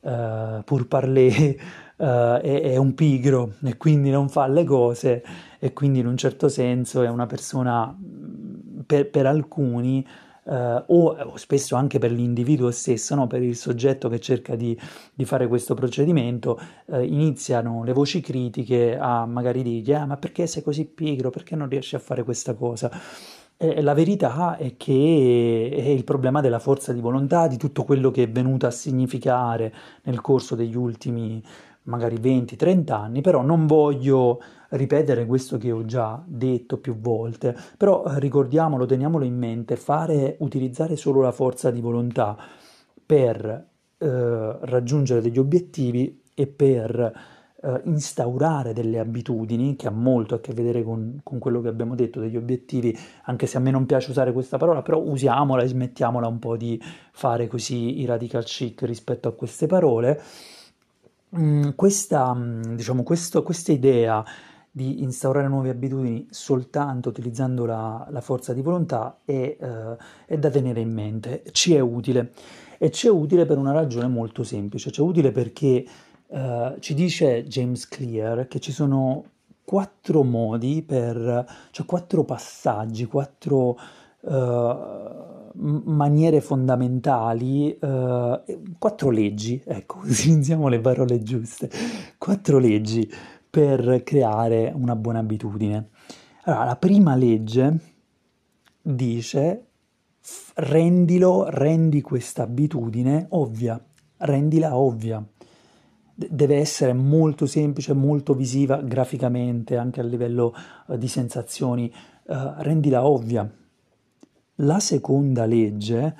Uh, 0.04 0.64
pur 0.64 0.88
parler 0.88 1.54
uh, 1.98 2.04
è, 2.40 2.40
è, 2.40 2.76
un 2.76 2.92
pigro 2.92 3.52
e 3.62 3.76
quindi 3.76 4.10
non 4.10 4.28
fa 4.28 4.48
le 4.48 4.64
cose 4.64 5.22
e 5.60 5.72
quindi 5.72 6.00
in 6.00 6.08
un 6.08 6.16
certo 6.16 6.48
senso 6.48 7.02
è 7.02 7.08
una 7.08 7.26
persona 7.26 7.96
per, 8.84 9.08
per 9.10 9.26
alcuni 9.26 10.04
Uh, 10.44 10.82
o, 10.86 11.16
o, 11.16 11.36
spesso 11.36 11.76
anche 11.76 12.00
per 12.00 12.10
l'individuo 12.10 12.72
stesso, 12.72 13.14
no? 13.14 13.28
per 13.28 13.42
il 13.42 13.54
soggetto 13.54 14.08
che 14.08 14.18
cerca 14.18 14.56
di, 14.56 14.76
di 15.14 15.24
fare 15.24 15.46
questo 15.46 15.74
procedimento, 15.74 16.60
uh, 16.86 17.00
iniziano 17.00 17.84
le 17.84 17.92
voci 17.92 18.20
critiche 18.20 18.98
a 18.98 19.24
magari 19.24 19.62
dirgli 19.62 19.92
ah, 19.92 20.04
ma 20.04 20.16
perché 20.16 20.48
sei 20.48 20.62
così 20.62 20.84
pigro, 20.86 21.30
perché 21.30 21.54
non 21.54 21.68
riesci 21.68 21.94
a 21.94 22.00
fare 22.00 22.24
questa 22.24 22.54
cosa? 22.54 22.90
La 23.80 23.94
verità 23.94 24.56
è 24.56 24.76
che 24.76 25.70
è 25.72 25.88
il 25.88 26.02
problema 26.02 26.40
della 26.40 26.58
forza 26.58 26.92
di 26.92 27.00
volontà, 27.00 27.46
di 27.46 27.56
tutto 27.56 27.84
quello 27.84 28.10
che 28.10 28.24
è 28.24 28.28
venuto 28.28 28.66
a 28.66 28.72
significare 28.72 29.72
nel 30.02 30.20
corso 30.20 30.56
degli 30.56 30.74
ultimi 30.74 31.40
magari 31.84 32.16
20-30 32.16 32.92
anni, 32.92 33.20
però 33.20 33.42
non 33.42 33.66
voglio 33.66 34.40
ripetere 34.72 35.26
questo 35.26 35.58
che 35.58 35.70
ho 35.70 35.84
già 35.84 36.22
detto 36.26 36.78
più 36.78 36.98
volte, 36.98 37.56
però 37.76 38.04
ricordiamolo, 38.18 38.86
teniamolo 38.86 39.24
in 39.24 39.36
mente, 39.36 39.76
fare, 39.76 40.36
utilizzare 40.40 40.96
solo 40.96 41.20
la 41.20 41.32
forza 41.32 41.70
di 41.70 41.80
volontà 41.80 42.36
per 43.04 43.66
eh, 43.98 44.56
raggiungere 44.60 45.20
degli 45.20 45.38
obiettivi 45.38 46.22
e 46.34 46.46
per 46.46 47.12
eh, 47.62 47.80
instaurare 47.84 48.72
delle 48.72 48.98
abitudini, 48.98 49.76
che 49.76 49.86
ha 49.86 49.90
molto 49.90 50.34
a 50.34 50.40
che 50.40 50.52
vedere 50.52 50.82
con, 50.82 51.20
con, 51.22 51.38
quello 51.38 51.60
che 51.60 51.68
abbiamo 51.68 51.94
detto 51.94 52.20
degli 52.20 52.36
obiettivi, 52.36 52.96
anche 53.24 53.46
se 53.46 53.58
a 53.58 53.60
me 53.60 53.70
non 53.70 53.86
piace 53.86 54.10
usare 54.10 54.32
questa 54.32 54.56
parola, 54.56 54.82
però 54.82 54.98
usiamola 54.98 55.62
e 55.62 55.68
smettiamola 55.68 56.26
un 56.26 56.38
po' 56.38 56.56
di 56.56 56.80
fare 57.12 57.46
così 57.46 58.00
i 58.00 58.04
radical 58.04 58.44
chic 58.44 58.82
rispetto 58.82 59.28
a 59.28 59.32
queste 59.32 59.66
parole. 59.66 60.20
Mm, 61.38 61.70
questa, 61.76 62.34
mm, 62.34 62.74
diciamo, 62.74 63.02
questo, 63.02 63.42
questa 63.42 63.72
idea 63.72 64.24
di 64.74 65.02
instaurare 65.02 65.48
nuove 65.48 65.68
abitudini 65.68 66.26
soltanto 66.30 67.10
utilizzando 67.10 67.66
la, 67.66 68.06
la 68.10 68.20
forza 68.22 68.54
di 68.54 68.62
volontà 68.62 69.18
è, 69.22 69.32
eh, 69.32 69.96
è 70.24 70.38
da 70.38 70.48
tenere 70.48 70.80
in 70.80 70.92
mente, 70.92 71.42
ci 71.52 71.74
è 71.74 71.80
utile. 71.80 72.32
E 72.78 72.90
ci 72.90 73.06
è 73.06 73.10
utile 73.10 73.44
per 73.44 73.58
una 73.58 73.72
ragione 73.72 74.08
molto 74.08 74.42
semplice, 74.42 74.90
ci 74.90 75.00
è 75.00 75.04
utile 75.04 75.30
perché 75.30 75.84
Uh, 76.32 76.78
ci 76.78 76.94
dice 76.94 77.44
James 77.44 77.86
Clear 77.86 78.48
che 78.48 78.58
ci 78.58 78.72
sono 78.72 79.22
quattro 79.64 80.22
modi 80.22 80.82
per, 80.82 81.46
cioè 81.70 81.86
quattro 81.86 82.24
passaggi, 82.24 83.04
quattro 83.04 83.78
uh, 84.20 85.50
maniere 85.54 86.40
fondamentali, 86.40 87.76
uh, 87.80 88.40
quattro 88.78 89.10
leggi, 89.10 89.62
ecco, 89.64 89.98
utilizziamo 90.04 90.68
le 90.68 90.80
parole 90.80 91.22
giuste, 91.22 91.70
quattro 92.18 92.58
leggi 92.58 93.10
per 93.52 94.02
creare 94.02 94.72
una 94.74 94.96
buona 94.96 95.18
abitudine. 95.18 95.90
Allora, 96.44 96.64
la 96.64 96.76
prima 96.76 97.14
legge 97.14 97.80
dice 98.80 99.66
rendilo, 100.54 101.50
rendi 101.50 102.00
questa 102.00 102.44
abitudine 102.44 103.26
ovvia, 103.28 103.78
rendila 104.16 104.74
ovvia 104.74 105.22
deve 106.14 106.56
essere 106.56 106.94
molto 106.94 107.44
semplice, 107.44 107.92
molto 107.92 108.32
visiva 108.32 108.76
graficamente, 108.76 109.76
anche 109.76 110.00
a 110.00 110.04
livello 110.04 110.54
uh, 110.86 110.96
di 110.96 111.08
sensazioni, 111.08 111.92
uh, 112.28 112.34
rendila 112.58 113.04
ovvia. 113.04 113.50
La 114.56 114.80
seconda 114.80 115.44
legge, 115.44 116.14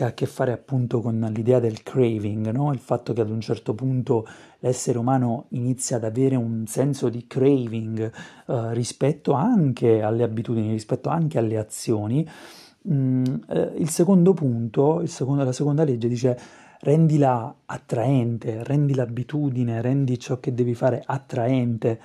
che 0.00 0.04
ha 0.04 0.08
a 0.08 0.12
che 0.12 0.26
fare 0.26 0.52
appunto 0.52 1.02
con 1.02 1.30
l'idea 1.34 1.60
del 1.60 1.82
craving, 1.82 2.50
no? 2.50 2.72
il 2.72 2.78
fatto 2.78 3.12
che 3.12 3.20
ad 3.20 3.28
un 3.28 3.40
certo 3.40 3.74
punto 3.74 4.26
l'essere 4.60 4.96
umano 4.96 5.46
inizia 5.50 5.96
ad 5.96 6.04
avere 6.04 6.36
un 6.36 6.66
senso 6.66 7.10
di 7.10 7.26
craving 7.26 8.10
uh, 8.46 8.70
rispetto 8.70 9.32
anche 9.32 10.00
alle 10.00 10.22
abitudini, 10.22 10.70
rispetto 10.70 11.10
anche 11.10 11.38
alle 11.38 11.58
azioni, 11.58 12.26
mm, 12.88 13.24
il 13.76 13.88
secondo 13.90 14.32
punto, 14.32 15.00
il 15.00 15.10
secondo, 15.10 15.44
la 15.44 15.52
seconda 15.52 15.84
legge 15.84 16.08
dice 16.08 16.38
rendila 16.80 17.54
attraente, 17.66 18.64
rendi 18.64 18.94
l'abitudine, 18.94 19.82
rendi 19.82 20.18
ciò 20.18 20.40
che 20.40 20.54
devi 20.54 20.74
fare 20.74 21.02
attraente, 21.04 22.00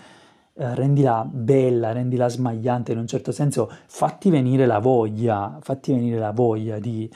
eh, 0.54 0.76
rendila 0.76 1.26
bella, 1.30 1.94
rendila 1.94 2.28
smagliante 2.28 2.92
in 2.92 2.98
un 2.98 3.08
certo 3.08 3.32
senso, 3.32 3.72
fatti 3.86 4.30
venire 4.30 4.66
la 4.66 4.80
voglia, 4.80 5.60
fatti 5.62 5.94
venire 5.94 6.18
la 6.18 6.32
voglia 6.32 6.78
di, 6.80 7.10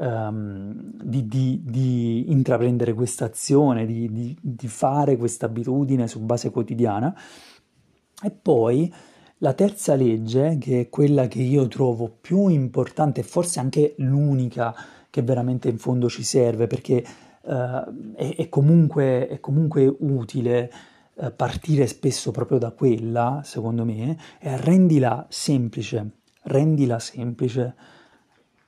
um, 0.00 0.72
di, 1.02 1.26
di, 1.26 1.60
di 1.64 2.30
intraprendere 2.30 2.94
questa 2.94 3.26
azione, 3.26 3.86
di, 3.86 4.36
di 4.40 4.68
fare 4.68 5.16
questa 5.16 5.46
abitudine 5.46 6.08
su 6.08 6.20
base 6.20 6.50
quotidiana. 6.50 7.14
E 8.22 8.30
poi 8.30 8.92
la 9.38 9.52
terza 9.52 9.94
legge, 9.94 10.58
che 10.58 10.80
è 10.80 10.88
quella 10.88 11.26
che 11.26 11.40
io 11.40 11.66
trovo 11.68 12.14
più 12.20 12.48
importante, 12.48 13.22
forse 13.22 13.60
anche 13.60 13.94
l'unica, 13.98 14.74
che 15.08 15.22
veramente 15.22 15.68
in 15.68 15.78
fondo 15.78 16.08
ci 16.08 16.22
serve 16.22 16.66
perché 16.66 17.04
uh, 17.42 18.14
è, 18.14 18.34
è, 18.36 18.48
comunque, 18.48 19.28
è, 19.28 19.40
comunque, 19.40 19.94
utile 20.00 20.70
uh, 21.14 21.32
partire 21.34 21.86
spesso 21.86 22.30
proprio 22.30 22.58
da 22.58 22.70
quella, 22.70 23.40
secondo 23.44 23.84
me, 23.84 24.16
e 24.38 24.56
rendila 24.58 25.26
semplice, 25.28 26.10
rendila 26.42 26.98
semplice. 26.98 27.74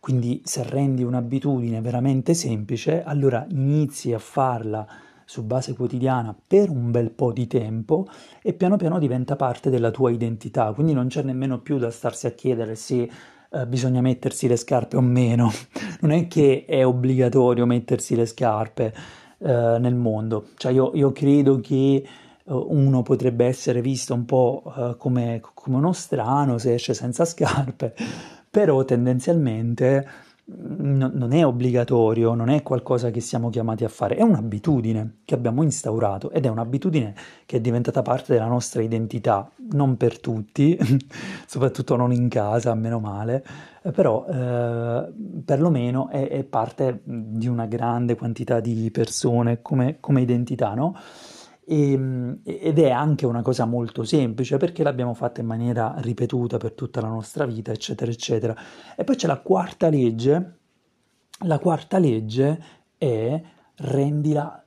Quindi 0.02 0.42
se 0.44 0.64
rendi 0.64 1.04
un'abitudine 1.04 1.80
veramente 1.80 2.34
semplice, 2.34 3.04
allora 3.04 3.46
inizi 3.50 4.12
a 4.12 4.18
farla 4.18 4.84
su 5.24 5.44
base 5.44 5.74
quotidiana 5.74 6.34
per 6.44 6.70
un 6.70 6.90
bel 6.90 7.12
po' 7.12 7.30
di 7.30 7.46
tempo 7.46 8.08
e 8.42 8.52
piano 8.52 8.76
piano 8.76 8.98
diventa 8.98 9.36
parte 9.36 9.70
della 9.70 9.92
tua 9.92 10.10
identità, 10.10 10.72
quindi 10.72 10.92
non 10.92 11.06
c'è 11.06 11.22
nemmeno 11.22 11.60
più 11.60 11.78
da 11.78 11.92
starsi 11.92 12.26
a 12.26 12.32
chiedere 12.32 12.74
se 12.74 13.08
eh, 13.48 13.66
bisogna 13.68 14.00
mettersi 14.00 14.48
le 14.48 14.56
scarpe 14.56 14.96
o 14.96 15.00
meno. 15.00 15.52
Non 16.02 16.10
è 16.10 16.26
che 16.26 16.64
è 16.66 16.84
obbligatorio 16.84 17.64
mettersi 17.64 18.16
le 18.16 18.26
scarpe 18.26 18.92
eh, 19.38 19.76
nel 19.78 19.94
mondo. 19.94 20.46
Cioè 20.56 20.72
io, 20.72 20.90
io 20.94 21.12
credo 21.12 21.60
che 21.60 22.04
uh, 22.42 22.66
uno 22.70 23.02
potrebbe 23.02 23.46
essere 23.46 23.80
visto 23.80 24.14
un 24.14 24.24
po' 24.24 24.64
uh, 24.64 24.96
come, 24.96 25.40
come 25.54 25.76
uno 25.76 25.92
strano 25.92 26.58
se 26.58 26.74
esce 26.74 26.92
senza 26.92 27.24
scarpe, 27.24 27.94
però 28.52 28.84
tendenzialmente 28.84 30.06
no, 30.44 31.10
non 31.10 31.32
è 31.32 31.46
obbligatorio, 31.46 32.34
non 32.34 32.50
è 32.50 32.62
qualcosa 32.62 33.10
che 33.10 33.20
siamo 33.20 33.48
chiamati 33.48 33.82
a 33.84 33.88
fare, 33.88 34.14
è 34.16 34.20
un'abitudine 34.20 35.20
che 35.24 35.34
abbiamo 35.34 35.62
instaurato 35.62 36.30
ed 36.30 36.44
è 36.44 36.48
un'abitudine 36.48 37.14
che 37.46 37.56
è 37.56 37.60
diventata 37.62 38.02
parte 38.02 38.34
della 38.34 38.48
nostra 38.48 38.82
identità, 38.82 39.50
non 39.70 39.96
per 39.96 40.20
tutti, 40.20 40.78
soprattutto 41.48 41.96
non 41.96 42.12
in 42.12 42.28
casa, 42.28 42.74
meno 42.74 43.00
male, 43.00 43.42
eh, 43.82 43.90
però 43.90 44.26
eh, 44.26 45.10
perlomeno 45.46 46.10
è, 46.10 46.28
è, 46.28 46.44
parte 46.44 47.00
di 47.04 47.48
una 47.48 47.64
grande 47.64 48.16
quantità 48.16 48.60
di 48.60 48.90
persone 48.90 49.62
come, 49.62 49.96
come 49.98 50.20
identità, 50.20 50.74
no? 50.74 50.94
E, 51.64 51.92
ehm, 51.92 52.40
ed 52.44 52.78
è 52.78 52.90
anche 52.90 53.26
una 53.26 53.42
cosa 53.42 53.64
molto 53.64 54.04
semplice 54.04 54.56
perché 54.56 54.82
l'abbiamo 54.82 55.14
fatta 55.14 55.40
in 55.40 55.46
maniera 55.46 55.94
ripetuta 55.98 56.56
per 56.56 56.72
tutta 56.72 57.00
la 57.00 57.08
nostra 57.08 57.46
vita, 57.46 57.72
eccetera, 57.72 58.10
eccetera. 58.10 58.54
E 58.96 59.04
poi 59.04 59.16
c'è 59.16 59.26
la 59.26 59.40
quarta 59.40 59.88
legge. 59.88 60.58
La 61.44 61.58
quarta 61.58 61.98
legge 61.98 62.62
è 62.96 63.42
rendila 63.76 64.64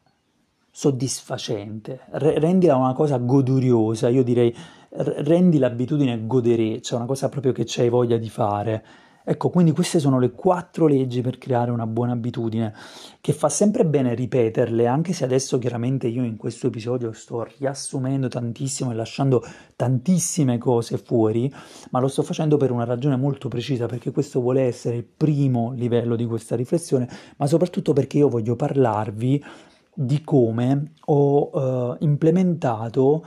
soddisfacente, 0.69 2.01
re- 2.11 2.37
rendila 2.37 2.75
una 2.75 2.91
cosa 2.91 3.17
goduriosa, 3.17 4.09
io 4.09 4.23
direi 4.23 4.53
rendi 4.89 5.57
l'abitudine 5.57 6.25
godereccia, 6.25 6.95
una 6.95 7.05
cosa 7.05 7.29
proprio 7.29 7.51
che 7.51 7.63
c'hai 7.65 7.89
voglia 7.89 8.17
di 8.17 8.29
fare. 8.29 8.85
Ecco, 9.27 9.49
quindi 9.49 9.71
queste 9.71 9.99
sono 9.99 10.19
le 10.19 10.29
quattro 10.29 10.85
leggi 10.85 11.21
per 11.21 11.39
creare 11.39 11.71
una 11.71 11.87
buona 11.87 12.11
abitudine, 12.11 12.71
che 13.19 13.33
fa 13.33 13.49
sempre 13.49 13.83
bene 13.83 14.13
ripeterle, 14.13 14.85
anche 14.85 15.13
se 15.13 15.23
adesso 15.23 15.57
chiaramente 15.57 16.07
io 16.07 16.23
in 16.23 16.37
questo 16.37 16.67
episodio 16.67 17.11
sto 17.11 17.43
riassumendo 17.43 18.27
tantissimo 18.27 18.91
e 18.91 18.93
lasciando 18.93 19.43
tantissime 19.75 20.59
cose 20.59 20.99
fuori, 20.99 21.51
ma 21.89 21.99
lo 21.99 22.07
sto 22.07 22.21
facendo 22.21 22.57
per 22.57 22.69
una 22.69 22.85
ragione 22.85 23.15
molto 23.15 23.47
precisa, 23.47 23.87
perché 23.87 24.11
questo 24.11 24.41
vuole 24.41 24.61
essere 24.61 24.97
il 24.97 25.05
primo 25.05 25.71
livello 25.71 26.15
di 26.15 26.27
questa 26.27 26.55
riflessione, 26.55 27.09
ma 27.37 27.47
soprattutto 27.47 27.93
perché 27.93 28.19
io 28.19 28.29
voglio 28.29 28.55
parlarvi 28.55 29.43
di 29.91 30.23
come 30.23 30.91
ho 31.05 31.49
uh, 31.49 31.95
implementato 32.01 33.25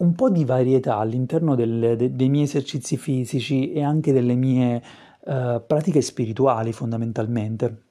un 0.00 0.14
po' 0.14 0.30
di 0.30 0.46
varietà 0.46 0.96
all'interno 0.96 1.54
del, 1.54 1.94
de, 1.98 2.14
dei 2.14 2.28
miei 2.30 2.44
esercizi 2.44 2.96
fisici 2.96 3.72
e 3.72 3.82
anche 3.82 4.12
delle 4.12 4.34
mie 4.34 4.82
uh, 5.24 5.62
pratiche 5.66 6.00
spirituali 6.00 6.72
fondamentalmente. 6.72 7.82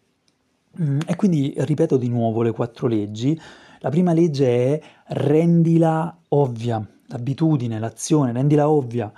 Mm, 0.82 1.00
e 1.08 1.16
quindi 1.16 1.54
ripeto 1.58 1.98
di 1.98 2.10
nuovo 2.10 2.42
le 2.42 2.52
quattro 2.52 2.88
leggi. 2.88 3.40
La 3.80 3.90
prima 3.90 4.14
legge 4.14 4.48
è 4.48 4.82
rendila 5.08 6.18
ovvia, 6.30 6.86
l'abitudine, 7.08 7.80
l'azione, 7.80 8.34
rendila 8.34 8.70
ovvia, 8.70 9.12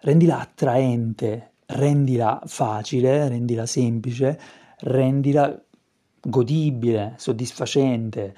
rendila 0.00 0.40
attraente, 0.40 1.52
rendila 1.66 2.42
facile, 2.44 3.28
rendila 3.28 3.66
semplice, 3.66 4.38
rendila 4.80 5.58
godibile, 6.20 7.14
soddisfacente 7.16 8.34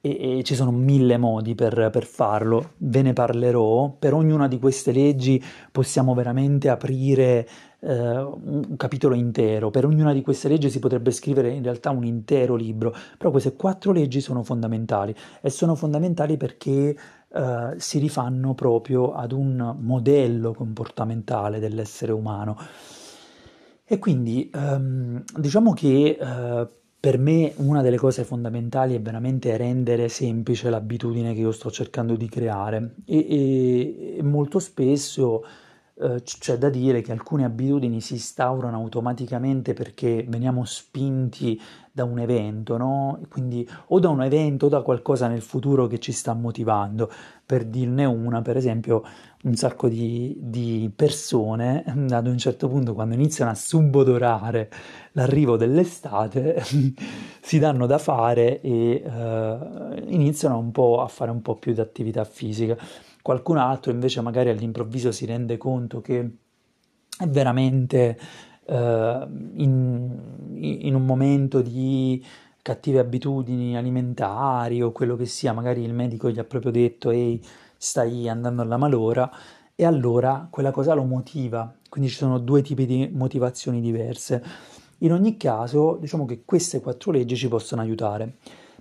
e, 0.00 0.38
e, 0.38 0.42
ci 0.44 0.54
sono 0.54 0.70
mille 0.70 1.18
modi 1.18 1.54
per, 1.54 1.90
per, 1.92 2.04
farlo, 2.04 2.72
ve 2.78 3.02
ne 3.02 3.12
parlerò. 3.12 3.90
Per 3.98 4.14
ognuna 4.14 4.48
di 4.48 4.58
queste 4.58 4.92
leggi 4.92 5.42
possiamo 5.70 6.14
veramente 6.14 6.68
aprire 6.68 7.46
eh, 7.80 8.18
un 8.18 8.76
capitolo 8.76 9.14
intero, 9.14 9.70
per 9.70 9.84
ognuna 9.84 10.12
di 10.12 10.22
queste 10.22 10.48
leggi 10.48 10.70
si 10.70 10.78
potrebbe 10.78 11.10
scrivere 11.10 11.50
in 11.50 11.62
realtà 11.62 11.90
un 11.90 12.04
intero 12.04 12.54
libro, 12.54 12.94
però 13.16 13.30
queste 13.30 13.54
quattro 13.56 13.92
leggi 13.92 14.20
sono 14.20 14.42
fondamentali 14.42 15.14
e 15.40 15.50
sono 15.50 15.74
fondamentali 15.74 16.36
perché 16.36 16.96
eh, 17.32 17.74
si 17.76 17.98
rifanno 17.98 18.54
proprio 18.54 19.14
ad 19.14 19.32
un 19.32 19.76
modello 19.80 20.52
comportamentale 20.52 21.58
dell'essere 21.58 22.12
umano. 22.12 22.56
E 23.84 23.98
quindi 23.98 24.48
ehm, 24.54 25.24
diciamo 25.36 25.72
che 25.72 26.16
eh, 26.20 26.68
per 27.00 27.18
me 27.18 27.54
una 27.56 27.82
delle 27.82 27.96
cose 27.96 28.24
fondamentali 28.24 28.94
è 28.94 29.00
veramente 29.00 29.56
rendere 29.56 30.08
semplice 30.08 30.70
l'abitudine 30.70 31.32
che 31.34 31.40
io 31.40 31.50
sto 31.50 31.70
cercando 31.70 32.14
di 32.14 32.28
creare 32.28 32.94
e, 33.06 33.18
e- 33.18 34.16
e 34.18 34.22
molto 34.22 34.58
spesso 34.58 35.42
eh, 36.00 36.22
c'è 36.22 36.56
da 36.56 36.70
dire 36.70 37.02
che 37.02 37.12
alcune 37.12 37.44
abitudini 37.44 38.00
si 38.00 38.14
instaurano 38.14 38.76
automaticamente 38.78 39.74
perché 39.74 40.24
veniamo 40.26 40.64
spinti 40.64 41.60
da 41.92 42.04
un 42.04 42.18
evento, 42.18 42.76
no? 42.76 43.20
Quindi 43.28 43.68
o 43.88 43.98
da 43.98 44.08
un 44.08 44.22
evento 44.22 44.66
o 44.66 44.68
da 44.68 44.80
qualcosa 44.80 45.28
nel 45.28 45.42
futuro 45.42 45.86
che 45.86 45.98
ci 45.98 46.12
sta 46.12 46.32
motivando. 46.32 47.10
Per 47.44 47.64
dirne 47.66 48.04
una, 48.06 48.40
per 48.42 48.56
esempio, 48.56 49.02
un 49.42 49.54
sacco 49.56 49.88
di, 49.88 50.36
di 50.38 50.90
persone 50.94 51.84
ad 52.10 52.26
un 52.26 52.38
certo 52.38 52.68
punto, 52.68 52.94
quando 52.94 53.14
iniziano 53.14 53.50
a 53.50 53.54
subodorare 53.54 54.70
l'arrivo 55.12 55.56
dell'estate, 55.56 56.62
si 57.42 57.58
danno 57.58 57.86
da 57.86 57.98
fare 57.98 58.60
e 58.60 59.02
eh, 59.04 60.04
iniziano 60.06 60.58
un 60.58 60.70
po' 60.70 61.02
a 61.02 61.08
fare 61.08 61.30
un 61.30 61.42
po' 61.42 61.56
più 61.56 61.72
di 61.72 61.80
attività 61.80 62.24
fisica. 62.24 62.76
Qualcun 63.22 63.58
altro 63.58 63.92
invece 63.92 64.20
magari 64.20 64.48
all'improvviso 64.50 65.12
si 65.12 65.26
rende 65.26 65.56
conto 65.56 66.00
che 66.00 66.30
è 67.18 67.26
veramente 67.26 68.18
eh, 68.66 69.26
in, 69.54 70.18
in 70.54 70.94
un 70.94 71.04
momento 71.04 71.60
di 71.60 72.24
cattive 72.62 72.98
abitudini 72.98 73.76
alimentari 73.76 74.82
o 74.82 74.92
quello 74.92 75.16
che 75.16 75.26
sia, 75.26 75.52
magari 75.52 75.82
il 75.82 75.94
medico 75.94 76.30
gli 76.30 76.38
ha 76.38 76.44
proprio 76.44 76.70
detto 76.70 77.10
ehi, 77.10 77.42
stai 77.76 78.28
andando 78.28 78.62
alla 78.62 78.76
malora 78.76 79.30
e 79.74 79.84
allora 79.84 80.46
quella 80.50 80.70
cosa 80.70 80.92
lo 80.92 81.04
motiva, 81.04 81.74
quindi 81.88 82.10
ci 82.10 82.16
sono 82.16 82.38
due 82.38 82.62
tipi 82.62 82.84
di 82.84 83.10
motivazioni 83.12 83.80
diverse. 83.80 84.44
In 84.98 85.12
ogni 85.12 85.38
caso, 85.38 85.96
diciamo 85.98 86.26
che 86.26 86.42
queste 86.44 86.80
quattro 86.80 87.10
leggi 87.10 87.34
ci 87.34 87.48
possono 87.48 87.80
aiutare. 87.80 88.36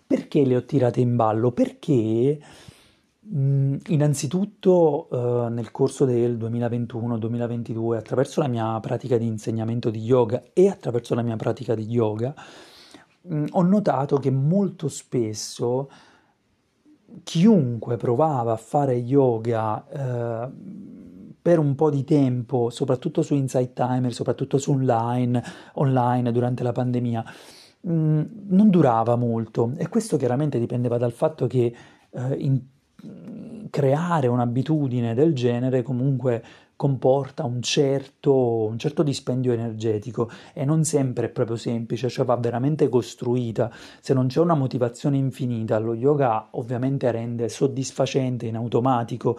Perché 0.05 0.43
le 0.43 0.57
ho 0.57 0.65
tirate 0.65 0.99
in 0.99 1.15
ballo? 1.15 1.51
Perché 1.51 2.39
innanzitutto 3.31 5.07
eh, 5.11 5.49
nel 5.49 5.71
corso 5.71 6.05
del 6.05 6.37
2021-2022, 6.37 7.95
attraverso 7.95 8.41
la 8.41 8.47
mia 8.47 8.79
pratica 8.79 9.17
di 9.17 9.27
insegnamento 9.27 9.89
di 9.89 9.99
yoga 9.99 10.41
e 10.53 10.67
attraverso 10.67 11.13
la 11.13 11.21
mia 11.21 11.35
pratica 11.35 11.75
di 11.75 11.83
yoga, 11.83 12.33
mh, 13.21 13.45
ho 13.51 13.61
notato 13.61 14.17
che 14.17 14.31
molto 14.31 14.87
spesso 14.87 15.89
chiunque 17.23 17.97
provava 17.97 18.53
a 18.53 18.57
fare 18.57 18.93
yoga 18.95 19.87
eh, 19.87 20.51
per 21.41 21.59
un 21.59 21.75
po' 21.75 21.89
di 21.89 22.03
tempo, 22.03 22.69
soprattutto 22.69 23.21
su 23.21 23.35
Insight 23.35 23.73
Timer, 23.73 24.13
soprattutto 24.13 24.57
su 24.57 24.71
online, 24.71 25.41
online 25.75 26.31
durante 26.31 26.63
la 26.63 26.71
pandemia, 26.71 27.23
mh, 27.81 28.23
non 28.47 28.69
durava 28.69 29.15
molto. 29.15 29.71
E 29.77 29.87
questo 29.87 30.17
chiaramente 30.17 30.59
dipendeva 30.59 30.97
dal 30.97 31.13
fatto 31.13 31.47
che 31.47 31.73
eh, 32.11 32.35
in- 32.39 32.61
creare 33.69 34.27
un'abitudine 34.27 35.13
del 35.13 35.33
genere 35.33 35.81
comunque 35.81 36.43
comporta 36.75 37.43
un 37.43 37.61
certo, 37.61 38.33
un 38.33 38.77
certo 38.79 39.03
dispendio 39.03 39.51
energetico 39.51 40.29
e 40.53 40.63
non 40.63 40.85
sempre 40.85 41.25
è 41.25 41.29
proprio 41.29 41.57
semplice, 41.57 42.07
cioè 42.07 42.25
va 42.25 42.37
veramente 42.37 42.87
costruita. 42.87 43.69
Se 43.99 44.13
non 44.13 44.27
c'è 44.27 44.39
una 44.39 44.53
motivazione 44.55 45.17
infinita, 45.17 45.77
lo 45.77 45.93
yoga 45.93 46.47
ovviamente 46.51 47.11
rende 47.11 47.49
soddisfacente 47.49 48.45
in 48.45 48.55
automatico 48.55 49.37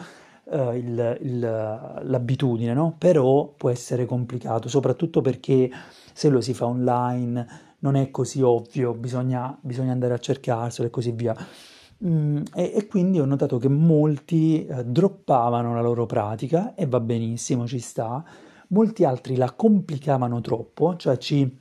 eh, 0.52 0.76
il- 0.78 1.18
il- 1.22 2.00
l'abitudine, 2.02 2.74
no? 2.74 2.94
Però 2.98 3.54
può 3.56 3.70
essere 3.70 4.04
complicato, 4.04 4.68
soprattutto 4.68 5.20
perché 5.20 5.70
se 6.12 6.28
lo 6.28 6.40
si 6.40 6.54
fa 6.54 6.66
online 6.66 7.46
non 7.80 7.94
è 7.96 8.10
così 8.10 8.42
ovvio, 8.42 8.92
bisogna, 8.92 9.56
bisogna 9.60 9.92
andare 9.92 10.12
a 10.14 10.18
cercarselo 10.18 10.88
e 10.88 10.90
così 10.90 11.12
via. 11.12 11.34
Mm, 12.02 12.42
e, 12.54 12.72
e 12.74 12.86
quindi 12.86 13.20
ho 13.20 13.26
notato 13.26 13.58
che 13.58 13.68
molti 13.68 14.64
eh, 14.64 14.84
droppavano 14.84 15.74
la 15.74 15.82
loro 15.82 16.06
pratica 16.06 16.74
e 16.74 16.86
va 16.86 17.00
benissimo, 17.00 17.66
ci 17.66 17.78
sta. 17.78 18.24
Molti 18.68 19.04
altri 19.04 19.36
la 19.36 19.52
complicavano 19.52 20.40
troppo, 20.40 20.96
cioè 20.96 21.18
ci 21.18 21.58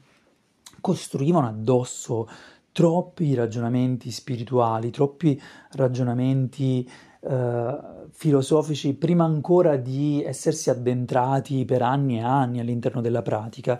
costruivano 0.79 1.47
addosso 1.47 2.29
troppi 2.71 3.33
ragionamenti 3.33 4.11
spirituali, 4.11 4.91
troppi 4.91 5.39
ragionamenti 5.71 6.89
eh, 7.21 7.77
filosofici 8.11 8.93
prima 8.93 9.25
ancora 9.25 9.75
di 9.75 10.23
essersi 10.23 10.69
addentrati 10.69 11.65
per 11.65 11.81
anni 11.81 12.19
e 12.19 12.23
anni 12.23 12.59
all'interno 12.61 13.01
della 13.01 13.21
pratica. 13.21 13.77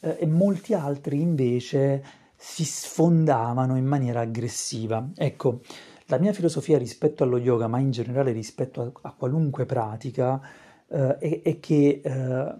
Eh, 0.00 0.18
e 0.20 0.26
molti 0.26 0.74
altri 0.74 1.20
invece 1.20 2.04
si 2.40 2.64
sfondavano 2.64 3.76
in 3.76 3.84
maniera 3.84 4.20
aggressiva. 4.20 5.10
Ecco, 5.16 5.60
la 6.06 6.18
mia 6.18 6.32
filosofia 6.32 6.78
rispetto 6.78 7.24
allo 7.24 7.36
yoga, 7.38 7.66
ma 7.66 7.78
in 7.80 7.90
generale 7.90 8.30
rispetto 8.32 8.80
a, 9.02 9.08
a 9.08 9.12
qualunque 9.12 9.66
pratica, 9.66 10.40
eh, 10.88 11.18
è, 11.18 11.42
è 11.42 11.60
che, 11.60 12.00
eh, 12.02 12.54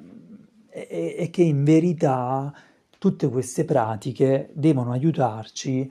è- 0.68 1.14
è 1.18 1.30
che 1.30 1.42
in 1.42 1.64
verità 1.64 2.52
tutte 2.98 3.28
queste 3.28 3.64
pratiche 3.64 4.50
devono 4.52 4.90
aiutarci 4.92 5.90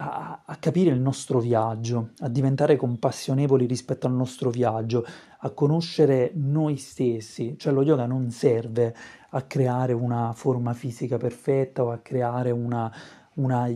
a, 0.00 0.42
a 0.44 0.56
capire 0.56 0.90
il 0.90 1.00
nostro 1.00 1.40
viaggio, 1.40 2.10
a 2.20 2.28
diventare 2.28 2.76
compassionevoli 2.76 3.66
rispetto 3.66 4.06
al 4.06 4.14
nostro 4.14 4.50
viaggio, 4.50 5.04
a 5.40 5.50
conoscere 5.50 6.32
noi 6.34 6.76
stessi. 6.76 7.56
Cioè 7.58 7.72
lo 7.72 7.82
yoga 7.82 8.06
non 8.06 8.30
serve 8.30 8.94
a 9.30 9.42
creare 9.42 9.92
una 9.92 10.32
forma 10.34 10.72
fisica 10.72 11.18
perfetta 11.18 11.84
o 11.84 11.90
a 11.90 11.98
creare 11.98 12.50
una, 12.50 12.90
una, 13.34 13.68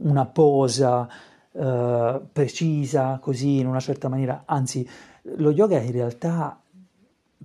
una 0.00 0.26
posa 0.26 1.08
eh, 1.50 2.20
precisa, 2.30 3.18
così 3.18 3.58
in 3.58 3.66
una 3.66 3.80
certa 3.80 4.08
maniera. 4.08 4.42
Anzi, 4.44 4.86
lo 5.36 5.50
yoga 5.50 5.80
in 5.80 5.92
realtà 5.92 6.60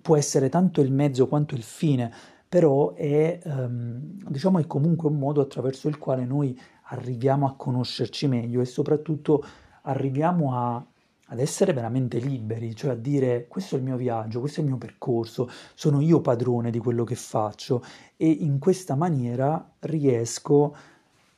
può 0.02 0.18
essere 0.18 0.50
tanto 0.50 0.82
il 0.82 0.92
mezzo 0.92 1.28
quanto 1.28 1.56
il 1.56 1.64
fine, 1.64 2.12
però 2.50 2.94
è, 2.96 3.40
ehm, 3.42 4.28
diciamo, 4.28 4.60
è 4.60 4.68
comunque 4.68 5.08
un 5.08 5.18
modo 5.18 5.40
attraverso 5.40 5.88
il 5.88 5.98
quale 5.98 6.26
noi 6.26 6.60
arriviamo 6.90 7.48
a 7.48 7.56
conoscerci 7.56 8.28
meglio 8.28 8.62
e 8.62 8.66
soprattutto 8.66 9.44
arriviamo 9.84 10.56
a- 10.56 10.86
ad 11.32 11.40
essere 11.40 11.74
veramente 11.74 12.18
liberi, 12.18 12.76
cioè 12.76 12.92
a 12.92 12.96
dire 12.96 13.48
questo 13.48 13.76
è 13.76 13.78
il 13.78 13.84
mio 13.84 13.98
viaggio, 13.98 14.40
questo 14.40 14.60
è 14.60 14.64
il 14.64 14.70
mio 14.70 14.78
percorso, 14.78 15.50
sono 15.76 16.02
io 16.02 16.22
padrone 16.22 16.72
di 16.72 16.80
quello 16.80 17.04
che 17.04 17.16
faccio 17.16 17.84
e 18.18 18.28
in 18.28 18.58
questa 18.58 18.96
maniera 18.96 19.74
riesco 19.80 20.76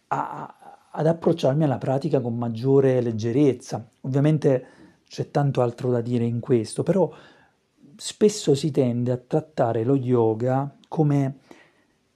a- 0.08 0.56
ad 0.92 1.08
approcciarmi 1.08 1.64
alla 1.64 1.78
pratica 1.78 2.20
con 2.22 2.38
maggiore 2.38 3.02
leggerezza. 3.02 3.86
Ovviamente 4.02 4.66
c'è 5.08 5.30
tanto 5.32 5.62
altro 5.62 5.90
da 5.90 6.02
dire 6.02 6.26
in 6.26 6.40
questo, 6.40 6.84
però 6.84 7.12
spesso 7.96 8.56
si 8.56 8.72
tende 8.72 9.12
a 9.12 9.18
trattare 9.18 9.84
lo 9.84 9.96
yoga 9.96 10.74
come, 10.88 11.40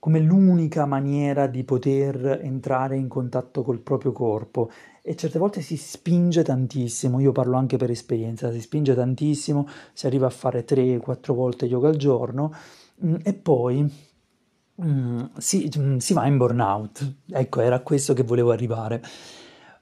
come 0.06 0.20
l'unica 0.20 0.86
maniera 0.86 1.48
di 1.48 1.64
poter 1.64 2.40
entrare 2.44 2.96
in 2.96 3.08
contatto 3.08 3.64
col 3.64 3.80
proprio 3.80 4.12
corpo 4.12 4.70
e 5.02 5.16
certe 5.16 5.40
volte 5.40 5.62
si 5.62 5.78
spinge 5.78 6.44
tantissimo, 6.44 7.20
io 7.20 7.32
parlo 7.32 7.58
anche 7.58 7.78
per 7.78 7.90
esperienza, 7.90 8.52
si 8.52 8.62
spinge 8.62 8.94
tantissimo, 8.94 9.68
si 9.94 10.06
arriva 10.06 10.28
a 10.28 10.30
fare 10.30 10.64
3-4 10.64 11.34
volte 11.34 11.66
yoga 11.66 11.88
al 11.88 11.96
giorno 11.96 12.54
mm, 13.04 13.16
e 13.24 13.34
poi 13.34 13.92
mm, 14.84 15.24
si, 15.38 15.72
mm, 15.76 15.98
si 15.98 16.14
va 16.14 16.28
in 16.28 16.38
burnout. 16.38 17.14
Ecco, 17.32 17.62
era 17.62 17.80
questo 17.80 18.14
che 18.14 18.22
volevo 18.22 18.52
arrivare. 18.52 19.02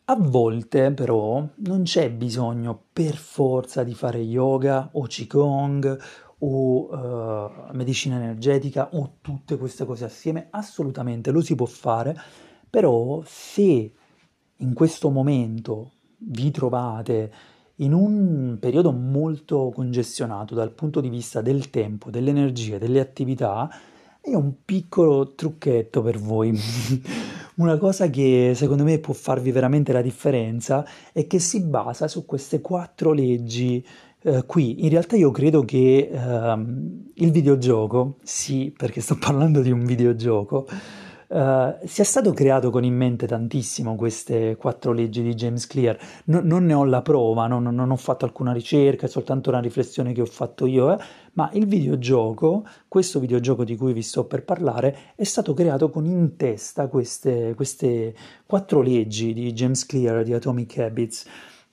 A 0.06 0.16
volte 0.18 0.92
però 0.92 1.46
non 1.56 1.84
c'è 1.84 2.10
bisogno 2.10 2.82
per 2.94 3.16
forza 3.16 3.84
di 3.84 3.94
fare 3.94 4.20
yoga 4.20 4.88
o 4.94 5.06
qigong 5.06 6.00
o 6.39 6.89
eh, 6.91 7.74
medicina 7.74 8.15
energetica 8.15 8.89
o 8.93 9.17
tutte 9.22 9.58
queste 9.58 9.86
cose 9.86 10.06
assieme, 10.06 10.48
assolutamente 10.50 11.32
lo 11.32 11.41
si 11.41 11.56
può 11.56 11.65
fare, 11.65 12.15
però 12.69 13.22
se 13.26 13.93
in 14.58 14.74
questo 14.74 15.10
momento 15.10 15.91
vi 16.17 16.52
trovate 16.52 17.32
in 17.78 17.93
un 17.93 18.58
periodo 18.60 18.91
molto 18.91 19.72
congestionato 19.74 20.54
dal 20.54 20.72
punto 20.72 21.02
di 21.02 21.10
vista 21.10 21.41
del 21.41 21.69
tempo, 21.69 22.10
delle 22.10 22.30
energie, 22.30 22.78
delle 22.78 23.00
attività, 23.00 23.69
ho 24.26 24.38
un 24.38 24.63
piccolo 24.63 25.34
trucchetto 25.34 26.02
per 26.02 26.17
voi. 26.17 26.58
Una 27.56 27.78
cosa 27.78 28.10
che 28.10 28.54
secondo 28.56 28.84
me 28.84 28.98
può 29.00 29.13
farvi 29.13 29.52
veramente 29.52 29.91
la 29.91 30.02
differenza 30.02 30.86
è 31.12 31.28
che 31.28 31.39
si 31.39 31.62
basa 31.62 32.08
su 32.08 32.26
queste 32.26 32.62
quattro 32.62 33.12
leggi 33.12 33.86
eh, 34.24 34.44
qui. 34.46 34.84
In 34.84 34.90
realtà 34.90 35.16
io 35.16 35.32
credo 35.32 35.64
che 35.64 36.10
ehm, 36.12 37.12
il 37.16 37.32
videogioco, 37.32 38.18
sì, 38.24 38.74
perché 38.76 39.02
sto 39.02 39.18
parlando 39.20 39.62
di 39.62 39.72
un 39.72 39.86
videogioco, 39.86 40.66
uh, 41.28 41.86
sia 41.86 42.04
stato 42.04 42.32
creato 42.32 42.70
con 42.70 42.84
in 42.84 42.96
mente 42.96 43.28
tantissimo 43.28 43.96
queste 43.96 44.56
quattro 44.56 44.92
leggi 44.94 45.22
di 45.22 45.34
James 45.34 45.68
Clear. 45.68 45.98
No, 46.26 46.40
non 46.42 46.66
ne 46.66 46.74
ho 46.74 46.86
la 46.86 47.02
prova, 47.02 47.48
non, 47.48 47.64
non, 47.64 47.92
ho 47.92 47.96
fatto 47.96 48.26
alcuna 48.26 48.54
ricerca, 48.54 49.08
è 49.08 49.10
soltanto 49.10 49.50
una 49.50 49.60
riflessione 49.60 50.14
che 50.14 50.22
ho 50.22 50.26
fatto 50.26 50.66
io, 50.66 50.94
eh, 50.94 51.04
ma 51.34 51.50
il 51.54 51.66
videogioco, 51.66 52.66
questo 52.88 53.20
videogioco 53.20 53.64
di 53.64 53.76
cui 53.76 53.94
vi 53.94 54.02
sto 54.04 54.26
per 54.26 54.44
parlare, 54.44 55.14
è 55.16 55.24
stato 55.24 55.54
creato 55.54 55.90
con 55.90 56.06
in 56.06 56.36
testa 56.38 56.88
queste, 56.88 57.54
queste 57.56 58.16
quattro 58.46 58.82
leggi 58.82 59.34
di 59.34 59.52
James 59.52 59.86
Clear, 59.86 60.24
di 60.24 60.34
Atomic 60.34 60.78
Habits. 60.78 61.26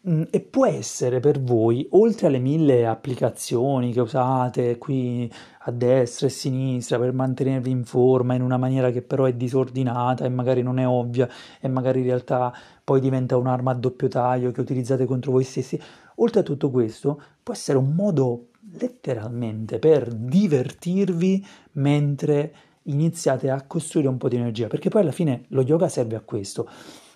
Mm, 0.08 0.22
e 0.30 0.40
può 0.40 0.64
essere 0.66 1.20
per 1.20 1.42
voi, 1.42 1.86
oltre 1.90 2.28
alle 2.28 2.38
mille 2.38 2.86
applicazioni 2.86 3.92
che 3.92 4.00
usate 4.00 4.78
qui 4.78 5.30
a 5.64 5.70
destra 5.70 6.26
e 6.26 6.30
a 6.30 6.32
sinistra 6.32 6.98
per 6.98 7.12
mantenervi 7.12 7.68
in 7.68 7.84
forma 7.84 8.32
in 8.32 8.40
una 8.40 8.56
maniera 8.56 8.90
che 8.90 9.02
però 9.02 9.26
è 9.26 9.34
disordinata 9.34 10.24
e 10.24 10.30
magari 10.30 10.62
non 10.62 10.78
è 10.78 10.86
ovvia 10.86 11.28
e 11.60 11.68
magari 11.68 11.98
in 12.00 12.06
realtà 12.06 12.50
poi 12.82 12.98
diventa 13.00 13.36
un'arma 13.36 13.72
a 13.72 13.74
doppio 13.74 14.08
taglio 14.08 14.52
che 14.52 14.62
utilizzate 14.62 15.04
contro 15.04 15.32
voi 15.32 15.44
stessi, 15.44 15.78
oltre 16.16 16.40
a 16.40 16.44
tutto 16.44 16.70
questo 16.70 17.22
può 17.42 17.52
essere 17.52 17.76
un 17.76 17.92
modo 17.94 18.46
letteralmente 18.78 19.78
per 19.78 20.10
divertirvi 20.14 21.46
mentre 21.72 22.54
iniziate 22.84 23.50
a 23.50 23.62
costruire 23.66 24.08
un 24.08 24.16
po' 24.16 24.30
di 24.30 24.36
energia, 24.36 24.66
perché 24.66 24.88
poi 24.88 25.02
alla 25.02 25.12
fine 25.12 25.44
lo 25.48 25.60
yoga 25.60 25.88
serve 25.88 26.16
a 26.16 26.20
questo 26.20 26.66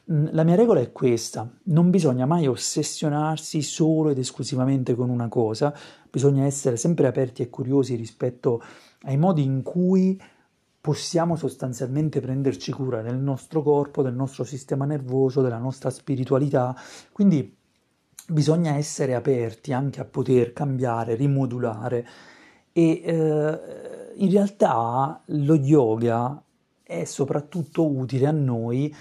la 0.06 0.42
mia 0.42 0.54
regola 0.54 0.80
è 0.80 0.92
questa, 0.92 1.48
non 1.64 1.88
bisogna 1.88 2.26
mai 2.26 2.46
ossessionarsi 2.46 3.62
solo 3.62 4.10
ed 4.10 4.18
esclusivamente 4.18 4.94
con 4.94 5.08
una 5.08 5.28
cosa, 5.28 5.74
bisogna 6.10 6.44
essere 6.44 6.76
sempre 6.76 7.06
aperti 7.06 7.42
e 7.42 7.48
curiosi 7.48 7.94
rispetto 7.94 8.62
ai 9.02 9.16
modi 9.16 9.42
in 9.42 9.62
cui 9.62 10.20
possiamo 10.78 11.36
sostanzialmente 11.36 12.20
prenderci 12.20 12.70
cura 12.70 13.00
del 13.00 13.16
nostro 13.16 13.62
corpo, 13.62 14.02
del 14.02 14.14
nostro 14.14 14.44
sistema 14.44 14.84
nervoso, 14.84 15.40
della 15.40 15.56
nostra 15.56 15.88
spiritualità, 15.88 16.76
quindi 17.10 17.56
bisogna 18.28 18.76
essere 18.76 19.14
aperti 19.14 19.72
anche 19.72 20.00
a 20.00 20.04
poter 20.04 20.52
cambiare, 20.52 21.14
rimodulare. 21.14 22.06
E 22.72 23.00
eh, 23.02 23.60
in 24.16 24.30
realtà 24.30 25.22
lo 25.26 25.54
yoga 25.54 26.42
è 26.82 27.04
soprattutto 27.04 27.90
utile 27.90 28.26
a 28.26 28.32
noi 28.32 28.94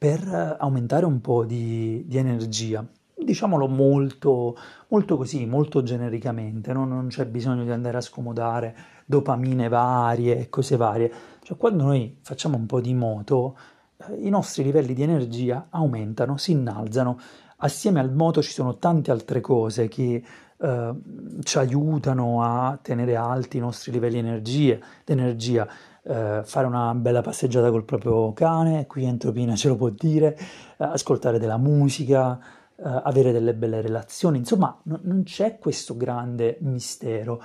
per 0.00 0.56
aumentare 0.58 1.04
un 1.04 1.20
po' 1.20 1.44
di, 1.44 2.04
di 2.06 2.16
energia. 2.16 2.82
Diciamolo 3.14 3.68
molto, 3.68 4.56
molto 4.88 5.18
così, 5.18 5.44
molto 5.44 5.82
genericamente, 5.82 6.72
no? 6.72 6.86
non 6.86 7.08
c'è 7.08 7.26
bisogno 7.26 7.64
di 7.64 7.70
andare 7.70 7.98
a 7.98 8.00
scomodare 8.00 8.74
dopamine 9.04 9.68
varie 9.68 10.38
e 10.38 10.48
cose 10.48 10.78
varie. 10.78 11.12
Cioè, 11.42 11.58
quando 11.58 11.84
noi 11.84 12.16
facciamo 12.22 12.56
un 12.56 12.64
po' 12.64 12.80
di 12.80 12.94
moto, 12.94 13.58
eh, 13.98 14.26
i 14.26 14.30
nostri 14.30 14.62
livelli 14.62 14.94
di 14.94 15.02
energia 15.02 15.66
aumentano, 15.68 16.38
si 16.38 16.52
innalzano. 16.52 17.20
Assieme 17.58 18.00
al 18.00 18.10
moto 18.10 18.40
ci 18.40 18.52
sono 18.52 18.78
tante 18.78 19.10
altre 19.10 19.42
cose 19.42 19.88
che 19.88 20.24
eh, 20.56 20.94
ci 21.42 21.58
aiutano 21.58 22.42
a 22.42 22.78
tenere 22.80 23.16
alti 23.16 23.58
i 23.58 23.60
nostri 23.60 23.92
livelli 23.92 24.40
di 24.40 24.80
energia 25.04 25.68
eh, 26.02 26.42
fare 26.44 26.66
una 26.66 26.94
bella 26.94 27.20
passeggiata 27.20 27.70
col 27.70 27.84
proprio 27.84 28.32
cane, 28.32 28.86
qui 28.86 29.04
Entropina 29.04 29.54
ce 29.56 29.68
lo 29.68 29.76
può 29.76 29.90
dire, 29.90 30.36
eh, 30.36 30.84
ascoltare 30.84 31.38
della 31.38 31.58
musica, 31.58 32.38
eh, 32.76 32.82
avere 33.04 33.32
delle 33.32 33.54
belle 33.54 33.80
relazioni, 33.80 34.38
insomma 34.38 34.78
no, 34.84 35.00
non 35.02 35.22
c'è 35.24 35.58
questo 35.58 35.96
grande 35.96 36.58
mistero. 36.60 37.42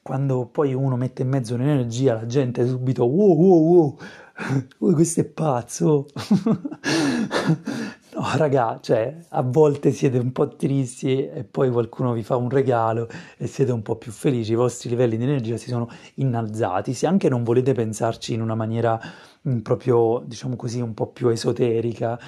Quando 0.00 0.46
poi 0.46 0.72
uno 0.72 0.96
mette 0.96 1.22
in 1.22 1.28
mezzo 1.28 1.54
un'energia, 1.54 2.14
la 2.14 2.26
gente 2.26 2.66
subito 2.66 3.04
wow 3.04 3.36
wow 3.36 3.98
wow, 4.78 4.94
questo 4.94 5.20
è 5.20 5.24
pazzo. 5.24 6.06
No, 8.18 8.26
raga, 8.36 8.80
cioè, 8.82 9.16
a 9.28 9.42
volte 9.42 9.92
siete 9.92 10.18
un 10.18 10.32
po' 10.32 10.48
tristi 10.56 11.28
e 11.28 11.44
poi 11.44 11.70
qualcuno 11.70 12.12
vi 12.12 12.24
fa 12.24 12.34
un 12.34 12.50
regalo 12.50 13.08
e 13.36 13.46
siete 13.46 13.70
un 13.70 13.80
po' 13.80 13.94
più 13.94 14.10
felici, 14.10 14.52
i 14.52 14.54
vostri 14.56 14.88
livelli 14.88 15.16
di 15.16 15.22
energia 15.22 15.56
si 15.56 15.68
sono 15.68 15.88
innalzati. 16.14 16.94
Se 16.94 17.06
anche 17.06 17.28
non 17.28 17.44
volete 17.44 17.74
pensarci 17.74 18.34
in 18.34 18.40
una 18.40 18.56
maniera 18.56 18.98
mm, 19.48 19.58
proprio, 19.60 20.20
diciamo 20.26 20.56
così, 20.56 20.80
un 20.80 20.94
po' 20.94 21.12
più 21.12 21.28
esoterica, 21.28 22.18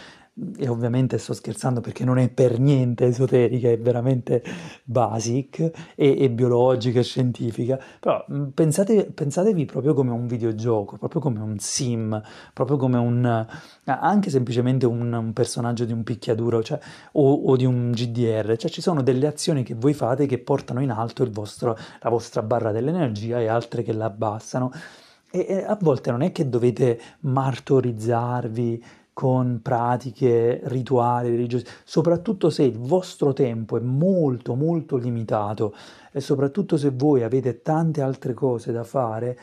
e 0.57 0.69
ovviamente 0.69 1.19
sto 1.19 1.35
scherzando 1.35 1.81
perché 1.81 2.05
non 2.05 2.19
è 2.19 2.29
per 2.31 2.59
niente 2.59 3.05
esoterica, 3.07 3.69
è 3.69 3.79
veramente 3.79 4.43
basic 4.85 5.71
e, 5.95 6.17
e 6.19 6.31
biologica 6.31 7.01
e 7.01 7.03
scientifica, 7.03 7.79
però 7.99 8.25
mm, 8.31 8.49
pensate, 8.49 9.11
pensatevi 9.13 9.65
proprio 9.67 9.95
come 9.95 10.11
un 10.11 10.27
videogioco, 10.27 10.97
proprio 10.97 11.21
come 11.21 11.41
un 11.41 11.59
sim, 11.59 12.21
proprio 12.53 12.77
come 12.77 12.99
un, 12.99 13.47
anche 13.85 14.31
semplicemente 14.31 14.87
un, 14.87 15.13
un 15.13 15.33
personaggio 15.33 15.85
di 15.85 15.93
un 15.93 16.03
picchiaduro 16.03 16.63
cioè, 16.63 16.79
o, 17.13 17.33
o, 17.33 17.57
di 17.57 17.65
un 17.65 17.91
GDR, 17.91 18.57
cioè 18.57 18.71
ci 18.71 18.81
sono 18.81 19.03
delle 19.03 19.27
azioni 19.27 19.63
che 19.63 19.75
voi 19.75 19.95
fate 19.95 20.27
che 20.27 20.39
portano 20.39 20.81
in 20.81 20.91
alto 20.91 21.29
vostro, 21.31 21.77
la 22.01 22.11
vostra 22.11 22.43
barra 22.43 22.73
dell'energia 22.73 23.41
e 23.41 23.47
altre 23.47 23.83
che 23.83 23.93
la 23.93 24.07
abbassano. 24.07 24.73
E, 25.33 25.47
e 25.49 25.65
a 25.65 25.79
volte 25.81 26.11
non 26.11 26.23
è 26.23 26.33
che 26.33 26.49
dovete 26.49 27.01
martorizzarvi 27.21 28.83
con 29.21 29.61
pratiche 29.61 30.63
rituali 30.63 31.29
religiose, 31.29 31.67
soprattutto 31.85 32.49
se 32.49 32.63
il 32.63 32.79
vostro 32.79 33.35
tempo 33.35 33.77
è 33.77 33.81
molto 33.81 34.55
molto 34.55 34.97
limitato 34.97 35.75
e 36.11 36.21
soprattutto 36.23 36.79
se 36.79 36.89
voi 36.89 37.23
avete 37.23 37.61
tante 37.61 38.01
altre 38.01 38.33
cose 38.33 38.73
da 38.73 38.83
fare, 38.83 39.39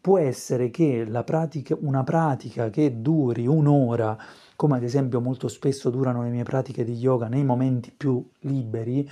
può 0.00 0.16
essere 0.16 0.70
che 0.70 1.06
pratica, 1.26 1.76
una 1.78 2.04
pratica 2.04 2.70
che 2.70 3.02
duri 3.02 3.46
un'ora, 3.46 4.16
come 4.56 4.78
ad 4.78 4.82
esempio 4.82 5.20
molto 5.20 5.48
spesso 5.48 5.90
durano 5.90 6.22
le 6.22 6.30
mie 6.30 6.44
pratiche 6.44 6.82
di 6.82 6.94
yoga 6.94 7.28
nei 7.28 7.44
momenti 7.44 7.92
più 7.94 8.26
liberi, 8.40 9.06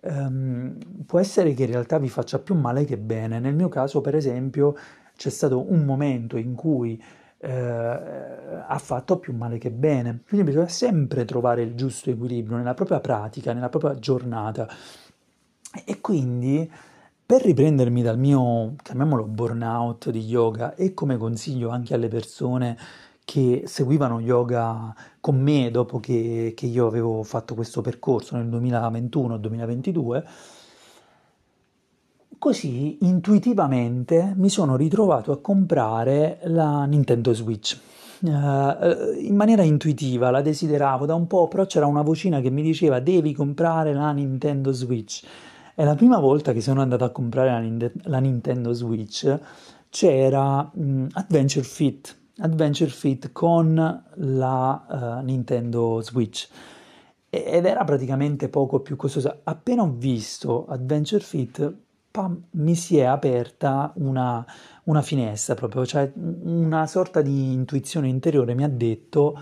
ehm, 0.00 0.78
può 1.04 1.18
essere 1.18 1.52
che 1.52 1.64
in 1.64 1.72
realtà 1.72 1.98
vi 1.98 2.08
faccia 2.08 2.38
più 2.38 2.54
male 2.54 2.86
che 2.86 2.96
bene. 2.96 3.38
Nel 3.38 3.54
mio 3.54 3.68
caso, 3.68 4.00
per 4.00 4.14
esempio, 4.14 4.74
c'è 5.14 5.28
stato 5.28 5.70
un 5.70 5.84
momento 5.84 6.38
in 6.38 6.54
cui 6.54 6.98
eh, 7.38 7.50
ha 7.50 8.78
fatto 8.78 9.18
più 9.18 9.34
male 9.34 9.58
che 9.58 9.70
bene. 9.70 10.22
Quindi 10.26 10.46
bisogna 10.46 10.68
sempre 10.68 11.24
trovare 11.24 11.62
il 11.62 11.74
giusto 11.74 12.10
equilibrio 12.10 12.56
nella 12.56 12.74
propria 12.74 13.00
pratica, 13.00 13.52
nella 13.52 13.68
propria 13.68 13.94
giornata. 13.98 14.68
E 15.84 16.00
quindi 16.00 16.70
per 17.24 17.42
riprendermi 17.42 18.02
dal 18.02 18.18
mio, 18.18 18.74
chiamiamolo 18.82 19.24
burnout 19.24 20.10
di 20.10 20.20
yoga 20.20 20.74
e 20.74 20.94
come 20.94 21.18
consiglio 21.18 21.68
anche 21.68 21.94
alle 21.94 22.08
persone 22.08 22.76
che 23.24 23.64
seguivano 23.66 24.20
yoga 24.20 24.94
con 25.20 25.38
me 25.38 25.70
dopo 25.70 26.00
che, 26.00 26.54
che 26.56 26.64
io 26.64 26.86
avevo 26.86 27.22
fatto 27.22 27.54
questo 27.54 27.82
percorso 27.82 28.36
nel 28.36 28.48
2021-2022, 28.48 30.24
Così 32.38 32.98
intuitivamente 33.00 34.32
mi 34.36 34.48
sono 34.48 34.76
ritrovato 34.76 35.32
a 35.32 35.40
comprare 35.40 36.38
la 36.44 36.84
Nintendo 36.84 37.32
Switch. 37.32 37.76
Uh, 38.20 38.30
in 39.18 39.34
maniera 39.34 39.64
intuitiva 39.64 40.30
la 40.30 40.40
desideravo 40.40 41.04
da 41.04 41.14
un 41.14 41.26
po', 41.26 41.48
però 41.48 41.66
c'era 41.66 41.86
una 41.86 42.02
vocina 42.02 42.40
che 42.40 42.50
mi 42.50 42.62
diceva 42.62 43.00
devi 43.00 43.34
comprare 43.34 43.92
la 43.92 44.12
Nintendo 44.12 44.70
Switch. 44.70 45.24
E 45.74 45.84
la 45.84 45.96
prima 45.96 46.20
volta 46.20 46.52
che 46.52 46.60
sono 46.60 46.80
andato 46.80 47.02
a 47.02 47.10
comprare 47.10 47.50
la, 47.50 47.58
Ninde- 47.58 47.92
la 48.04 48.18
Nintendo 48.20 48.72
Switch 48.72 49.38
c'era 49.88 50.70
um, 50.74 51.08
Adventure 51.14 51.64
Fit, 51.64 52.16
Adventure 52.38 52.90
Fit 52.90 53.32
con 53.32 54.04
la 54.14 55.18
uh, 55.20 55.24
Nintendo 55.24 56.00
Switch 56.02 56.48
ed 57.30 57.66
era 57.66 57.82
praticamente 57.82 58.48
poco 58.48 58.78
più 58.78 58.94
costosa. 58.94 59.40
Appena 59.42 59.82
ho 59.82 59.92
visto 59.92 60.66
Adventure 60.66 61.22
Fit 61.22 61.86
pam, 62.18 62.42
mi 62.52 62.74
si 62.74 62.98
è 62.98 63.04
aperta 63.04 63.92
una, 63.96 64.44
una 64.84 65.02
finestra 65.02 65.54
proprio, 65.54 65.86
cioè 65.86 66.10
una 66.14 66.86
sorta 66.88 67.22
di 67.22 67.52
intuizione 67.52 68.08
interiore 68.08 68.54
mi 68.54 68.64
ha 68.64 68.68
detto 68.68 69.38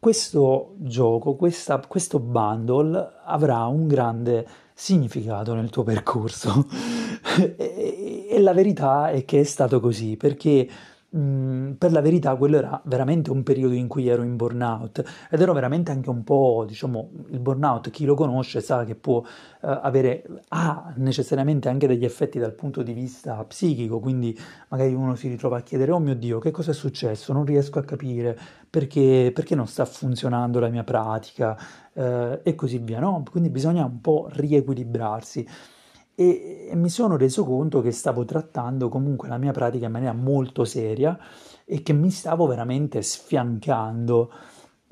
questo 0.00 0.74
gioco, 0.78 1.36
questa, 1.36 1.78
questo 1.86 2.18
bundle 2.18 3.12
avrà 3.24 3.64
un 3.66 3.86
grande 3.86 4.46
significato 4.74 5.54
nel 5.54 5.70
tuo 5.70 5.84
percorso. 5.84 6.66
e, 7.56 8.26
e, 8.28 8.40
la 8.40 8.52
verità 8.52 9.10
è 9.10 9.24
che 9.24 9.40
è 9.40 9.44
stato 9.44 9.78
così, 9.78 10.16
perché 10.16 10.68
Per 11.14 11.92
la 11.92 12.00
verità 12.00 12.34
quello 12.34 12.56
era 12.56 12.82
veramente 12.86 13.30
un 13.30 13.44
periodo 13.44 13.74
in 13.74 13.86
cui 13.86 14.08
ero 14.08 14.24
in 14.24 14.34
burnout 14.34 15.04
ed 15.30 15.40
ero 15.40 15.52
veramente 15.52 15.92
anche 15.92 16.10
un 16.10 16.24
po', 16.24 16.64
diciamo, 16.66 17.08
il 17.28 17.38
burnout, 17.38 17.88
chi 17.90 18.04
lo 18.04 18.16
conosce 18.16 18.60
sa 18.60 18.84
che 18.84 18.96
può 18.96 19.18
uh, 19.18 19.24
avere, 19.60 20.24
ha 20.48 20.92
necessariamente 20.96 21.68
anche 21.68 21.86
degli 21.86 22.04
effetti 22.04 22.40
dal 22.40 22.52
punto 22.52 22.82
di 22.82 22.92
vista 22.92 23.44
psichico, 23.44 24.00
quindi 24.00 24.36
magari 24.70 24.92
uno 24.92 25.14
si 25.14 25.28
ritrova 25.28 25.58
a 25.58 25.60
chiedere, 25.60 25.92
oh 25.92 26.00
mio 26.00 26.16
Dio, 26.16 26.40
che 26.40 26.50
cosa 26.50 26.72
è 26.72 26.74
successo? 26.74 27.32
Non 27.32 27.44
riesco 27.44 27.78
a 27.78 27.84
capire 27.84 28.36
perché, 28.68 29.30
perché 29.32 29.54
non 29.54 29.68
sta 29.68 29.84
funzionando 29.84 30.58
la 30.58 30.68
mia 30.68 30.82
pratica 30.82 31.56
uh, 31.92 32.40
e 32.42 32.54
così 32.56 32.78
via, 32.78 32.98
no? 32.98 33.22
Quindi 33.30 33.50
bisogna 33.50 33.84
un 33.84 34.00
po' 34.00 34.26
riequilibrarsi. 34.32 35.46
E, 36.14 36.70
mi 36.74 36.88
sono 36.88 37.16
reso 37.16 37.44
conto 37.44 37.80
che 37.80 37.90
stavo 37.90 38.24
trattando 38.24 38.88
comunque 38.88 39.28
la 39.28 39.38
mia 39.38 39.52
pratica 39.52 39.86
in 39.86 39.92
maniera 39.92 40.14
molto 40.14 40.64
seria 40.64 41.18
e 41.64 41.82
che 41.82 41.92
mi 41.92 42.10
stavo 42.10 42.46
veramente 42.46 43.02
sfiancando. 43.02 44.30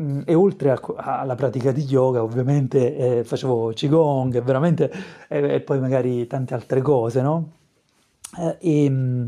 Mm, 0.03 0.23
e 0.25 0.35
oltre 0.35 0.71
a, 0.71 0.81
alla 1.21 1.35
pratica 1.35 1.71
di 1.73 1.83
yoga, 1.83 2.23
ovviamente 2.23 2.97
eh, 2.97 3.25
facevo 3.25 3.73
Qigong, 3.75 4.43
veramente, 4.43 4.91
eh, 5.29 5.55
e 5.55 5.61
poi 5.61 5.81
magari 5.81 6.27
tante 6.27 6.55
altre 6.55 6.81
cose, 6.81 7.21
no? 7.23 7.53
Eh, 8.39 8.57
e, 8.61 8.91
mm, 8.91 9.27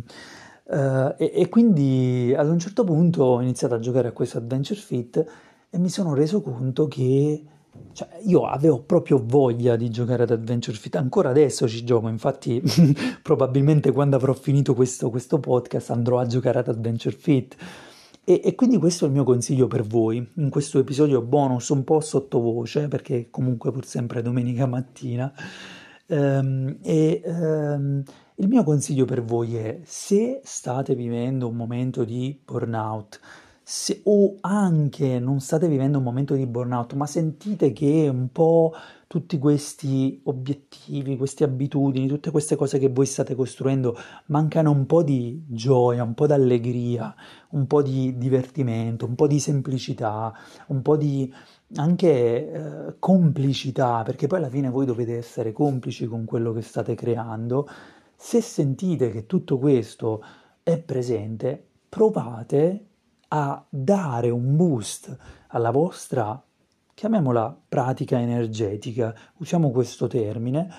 eh, 0.67 1.15
e, 1.19 1.33
e, 1.35 1.49
quindi 1.49 2.35
ad 2.37 2.49
un 2.49 2.59
certo 2.59 2.85
punto 2.85 3.23
ho 3.25 3.41
iniziato 3.43 3.75
a 3.75 3.79
giocare 3.79 4.09
a 4.09 4.13
questo 4.13 4.39
Adventure 4.39 4.81
Fit 4.81 5.25
e 5.69 5.79
mi 5.79 5.91
sono 5.91 6.15
reso 6.15 6.41
conto 6.41 6.87
che 6.89 7.45
cioè, 7.93 8.09
io 8.25 8.47
avevo 8.47 8.83
proprio 8.83 9.23
voglia 9.25 9.77
di 9.77 9.89
giocare 9.89 10.25
ad 10.25 10.31
Adventure 10.31 10.77
Fit, 10.77 10.97
ancora 10.97 11.31
adesso 11.31 11.69
ci 11.69 11.85
gioco, 11.85 12.09
infatti 12.09 12.61
probabilmente 13.23 13.93
quando 13.93 14.17
avrò 14.17 14.33
finito 14.33 14.75
questo, 14.75 15.11
questo, 15.11 15.39
podcast 15.39 15.91
andrò 15.91 16.19
a 16.19 16.27
giocare 16.27 16.59
ad 16.59 16.69
Adventure 16.69 17.15
Fit. 17.17 17.57
E, 18.25 18.41
e, 18.43 18.55
quindi 18.55 18.79
questo 18.79 19.05
è 19.05 19.09
il 19.09 19.15
mio 19.15 19.25
consiglio 19.25 19.67
per 19.69 19.83
voi, 19.83 20.27
in 20.37 20.51
questo 20.51 20.79
episodio 20.79 21.23
bonus 21.23 21.69
un 21.69 21.85
po' 21.85 22.01
sottovoce, 22.01 22.89
perché 22.89 23.29
comunque 23.31 23.71
pur 23.71 23.85
sempre 23.85 24.23
domenica 24.23 24.67
mattina. 24.67 25.33
Um, 26.07 26.79
e 26.83 27.23
um, 27.25 28.03
il 28.37 28.49
mio 28.49 28.65
consiglio 28.65 29.05
per 29.05 29.23
voi 29.23 29.57
è, 29.57 29.81
se 29.85 30.41
state 30.43 30.95
vivendo 30.97 31.47
un 31.47 31.55
momento 31.55 32.03
di 32.03 32.41
burnout, 32.45 33.21
se, 33.67 34.03
o 34.05 34.37
anche 34.43 35.19
non 35.19 35.41
state 35.41 35.69
vivendo 35.69 35.97
un 35.97 36.05
momento 36.05 36.35
di 36.35 36.47
burnout, 36.47 36.93
ma 36.93 37.07
sentite 37.07 37.73
che 37.73 38.09
un 38.13 38.29
po' 38.31 38.75
tutti 39.07 39.39
questi 39.39 40.21
obiettivi, 40.25 41.17
queste 41.17 41.45
abitudini, 41.45 42.07
tutte 42.07 42.31
queste 42.31 42.57
cose 42.57 42.79
che 42.79 42.91
voi 42.91 43.07
state 43.07 43.35
costruendo 43.35 43.97
mancano 44.27 44.71
un 44.71 44.85
po' 44.85 45.03
di 45.03 45.45
gioia, 45.47 46.03
un 46.03 46.13
po' 46.13 46.27
di 46.27 46.33
allegria, 46.35 47.15
un 47.51 47.67
po' 47.67 47.81
di 47.81 48.19
divertimento, 48.19 49.07
un 49.07 49.15
po' 49.15 49.27
di 49.27 49.41
semplicità, 49.41 50.31
un 50.67 50.83
po' 50.83 50.99
di 50.99 51.33
anche 51.77 52.53
eh, 52.53 52.99
complicità, 52.99 54.03
perché 54.03 54.27
poi 54.27 54.39
alla 54.41 54.51
fine 54.51 54.69
voi 54.69 54.85
dovete 54.85 55.17
essere 55.17 55.53
complici 55.53 56.07
con 56.07 56.27
quello 56.27 56.53
che 56.53 56.61
state 56.61 56.95
creando. 56.95 57.67
Se 58.15 58.43
sentite 58.43 59.11
che 59.11 59.25
tutto 59.25 59.59
questo 59.59 60.23
è 60.63 60.79
presente, 60.79 61.65
provate 61.89 62.89
a 63.37 63.65
dare 63.69 64.31
un 64.31 64.55
boost 64.55 65.17
alla 65.49 65.73
vostra, 65.73 66.41
chiamiamola 66.95 67.63
pratica 67.69 68.21
energetica, 68.21 69.13
usiamo 69.39 69.73
questo 69.73 70.07
termine, 70.07 70.73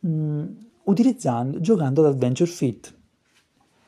mh, 0.00 0.08
mm, 0.08 0.46
utilizzando, 0.84 1.60
giocando 1.60 2.00
ad 2.04 2.12
Adventure 2.12 2.50
Fit. 2.50 2.92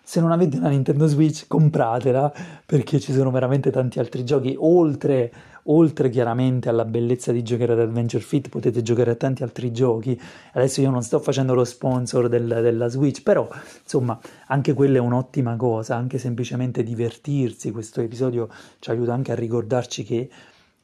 Se 0.04 0.20
non 0.20 0.30
avete 0.30 0.56
una 0.56 0.68
Nintendo 0.68 1.08
Switch, 1.08 1.48
compratela 1.48 2.32
perché 2.64 3.00
ci 3.00 3.12
sono 3.12 3.32
veramente 3.32 3.72
tanti 3.72 3.98
altri 3.98 4.24
giochi 4.24 4.54
oltre 4.56 5.32
oltre 5.66 6.10
chiaramente 6.10 6.68
alla 6.68 6.84
bellezza 6.84 7.32
di 7.32 7.42
giocare 7.42 7.72
ad 7.72 7.80
Adventure 7.80 8.22
Fit, 8.22 8.48
potete 8.48 8.82
giocare 8.82 9.12
a 9.12 9.14
tanti 9.14 9.42
altri 9.42 9.72
giochi. 9.72 10.20
Adesso 10.52 10.80
io 10.80 10.90
non 10.90 11.02
sto 11.02 11.18
facendo 11.18 11.54
lo 11.54 11.64
sponsor 11.64 12.28
del, 12.28 12.46
della 12.46 12.88
Switch, 12.88 13.22
però 13.22 13.48
insomma 13.82 14.18
anche 14.46 14.72
quella 14.74 14.98
è 14.98 15.00
un'ottima 15.00 15.56
cosa, 15.56 15.96
anche 15.96 16.18
semplicemente 16.18 16.82
divertirsi. 16.82 17.70
Questo 17.70 18.00
episodio 18.00 18.48
ci 18.78 18.90
aiuta 18.90 19.12
anche 19.12 19.32
a 19.32 19.34
ricordarci 19.34 20.04
che 20.04 20.28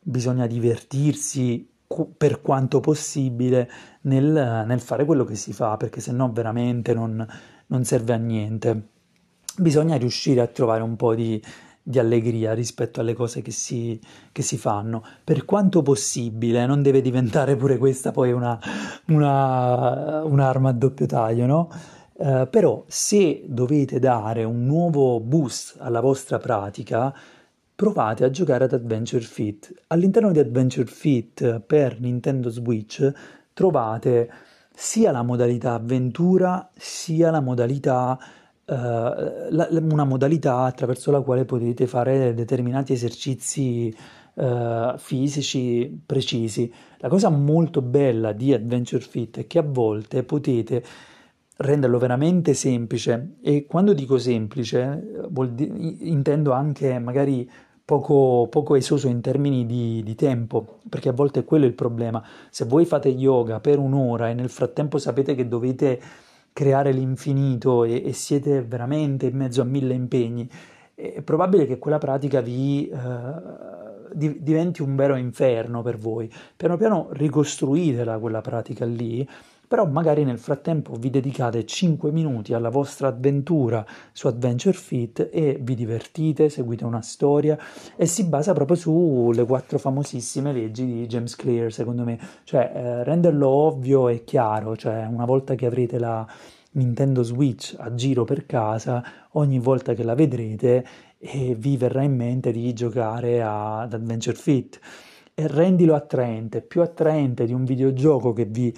bisogna 0.01 0.47
divertirsi 0.47 1.69
per 2.17 2.41
quanto 2.41 2.81
possibile 2.81 3.71
nel, 4.03 4.65
nel, 4.67 4.81
fare 4.81 5.05
quello 5.05 5.25
che 5.25 5.35
si 5.35 5.53
fa, 5.53 5.77
perché 5.77 6.01
se 6.01 6.13
no 6.13 6.33
veramente 6.33 6.95
non, 6.95 7.25
non 7.67 7.85
serve 7.85 8.15
a 8.15 8.17
niente. 8.17 8.89
Bisogna 9.59 9.97
riuscire 9.97 10.41
a 10.41 10.47
trovare 10.47 10.83
un 10.83 10.97
po' 10.97 11.15
di 11.15 11.41
di 11.83 11.99
allegria 11.99 12.55
rispetto 12.55 13.01
alle 13.01 13.15
cose 13.15 13.43
che 13.43 13.51
si, 13.51 13.99
che 14.31 14.43
si, 14.43 14.57
fanno. 14.57 15.05
Per 15.25 15.45
quanto 15.45 15.83
possibile, 15.83 16.67
non 16.67 16.83
deve 16.83 17.01
diventare 17.01 17.57
pure 17.57 17.79
questa 17.79 18.13
poi 18.13 18.33
una, 18.33 18.59
una, 19.07 20.23
un'arma 20.25 20.69
a 20.69 20.73
doppio 20.73 21.07
taglio, 21.07 21.47
no? 21.47 21.71
Uh, 22.15 22.49
però 22.49 22.85
se 22.87 23.43
dovete 23.47 23.99
dare 23.99 24.45
un 24.45 24.65
nuovo 24.65 25.19
boost 25.19 25.77
alla 25.79 26.01
vostra 26.01 26.39
pratica, 26.39 27.13
provate 27.75 28.23
a 28.25 28.31
giocare 28.31 28.65
ad 28.65 28.73
Adventure 28.75 29.25
Fit. 29.25 29.73
All'interno 29.89 30.31
di 30.31 30.39
Adventure 30.39 30.87
Fit 30.87 31.61
per 31.61 31.99
Nintendo 31.99 32.49
Switch 32.49 33.13
trovate 33.53 34.31
sia 34.75 35.11
la 35.11 35.23
modalità 35.23 35.75
avventura 35.75 36.71
sia 36.75 37.31
la 37.31 37.41
modalità 37.41 38.19
la, 38.65 39.69
una 39.71 40.05
modalità 40.05 40.61
attraverso 40.61 41.11
la 41.11 41.21
quale 41.21 41.45
potete 41.45 41.87
fare 41.87 42.33
determinati 42.35 42.93
esercizi 42.93 43.95
uh, 44.35 44.97
fisici 44.97 46.03
precisi. 46.05 46.73
La 46.99 47.09
cosa 47.09 47.29
molto 47.29 47.83
bella 47.83 48.33
di 48.33 48.53
Adventure 48.53 49.03
Fit 49.03 49.39
è 49.41 49.47
che 49.47 49.59
a 49.59 49.65
volte 49.67 50.23
potete 50.23 50.85
renderlo 51.57 51.99
veramente 51.99 52.55
semplice 52.55 53.37
e 53.43 53.67
quando 53.67 53.93
dico 53.93 54.19
semplice 54.19 55.27
di- 55.51 56.09
intendo 56.11 56.53
anche 56.53 56.99
magari 56.99 57.49
poco, 57.85 58.47
poco, 58.49 58.75
esoso 58.75 59.09
in 59.09 59.21
termini 59.21 59.67
di, 59.67 60.03
di, 60.03 60.15
tempo, 60.15 60.79
perché 60.89 61.09
a 61.11 61.13
volte 61.13 61.41
è 61.41 61.45
quello 61.45 61.67
il 61.67 61.75
problema. 61.75 62.25
Se 62.49 62.65
voi 62.65 62.85
fate 62.85 63.09
yoga 63.09 63.61
per 63.61 63.79
un'ora 63.79 64.31
e 64.31 64.35
nel 64.35 64.49
frattempo 64.49 64.99
sapete 64.99 65.35
che 65.35 65.49
dovete 65.49 66.01
creare 66.53 66.93
l'infinito 66.93 67.85
e, 67.85 68.03
e, 68.05 68.13
siete 68.13 68.63
veramente 68.63 69.27
in 69.27 69.37
mezzo 69.37 69.63
a 69.63 69.65
mille 69.65 69.95
impegni, 69.95 70.49
è 70.95 71.23
probabile 71.23 71.67
che 71.67 71.79
quella 71.79 71.99
pratica 71.99 72.41
vi 72.41 72.89
eh, 72.89 72.97
di, 74.13 74.43
diventi 74.43 74.83
un 74.83 74.95
vero 74.95 75.17
inferno 75.17 75.83
per 75.83 75.97
voi. 75.97 76.33
Piano 76.57 76.77
piano 76.77 77.09
ricostruitela 77.13 78.19
quella 78.19 78.41
pratica 78.41 78.85
lì 78.85 79.27
però 79.73 79.87
magari 79.87 80.23
nel 80.23 80.39
frattempo 80.39 80.97
vi 80.97 81.09
dedicate 81.09 81.65
5 81.65 82.11
minuti 82.11 82.53
alla 82.53 82.69
vostra 82.69 83.09
avventura 83.09 83.83
su 84.13 84.27
Adventure 84.27 84.77
Fit 84.77 85.31
e 85.33 85.57
vi 85.63 85.75
divertite, 85.75 86.51
seguite 86.51 86.85
una 86.85 87.01
storia 87.01 87.57
e 87.97 88.05
si 88.05 88.25
basa 88.25 88.53
proprio 88.53 88.77
sulle 88.77 89.47
quattro 89.47 89.79
famosissime 89.79 90.53
leggi 90.53 90.85
di 90.85 91.07
James 91.07 91.35
Clear, 91.37 91.73
secondo 91.73 92.05
me, 92.05 92.19
cioè 92.45 92.71
eh, 92.75 93.05
renderlo 93.05 93.49
ovvio 93.49 94.11
e 94.11 94.25
chiaro, 94.25 94.77
cioè 94.77 95.09
una 95.11 95.25
volta 95.25 95.55
che 95.55 95.65
avrete 95.65 95.99
la 95.99 96.29
Nintendo 96.73 97.23
Switch 97.23 97.75
a 97.79 97.95
giro 97.95 98.25
per 98.25 98.45
casa, 98.45 99.03
ogni 99.31 99.59
volta 99.59 99.95
che 99.95 100.03
la 100.03 100.15
vedrete 100.15 100.85
eh, 101.17 101.55
vi 101.59 101.79
verrà 101.79 102.03
in 102.03 102.15
mente 102.15 102.53
di 102.53 102.71
giocare 102.75 103.41
ad 103.43 103.95
Adventure 103.95 104.37
Fit. 104.37 104.79
E 105.33 105.47
rendilo 105.47 105.95
attraente, 105.95 106.61
più 106.61 106.83
attraente 106.83 107.47
di 107.47 107.55
un 107.55 107.65
videogioco 107.65 108.35
che 108.35 108.45
vi 108.45 108.71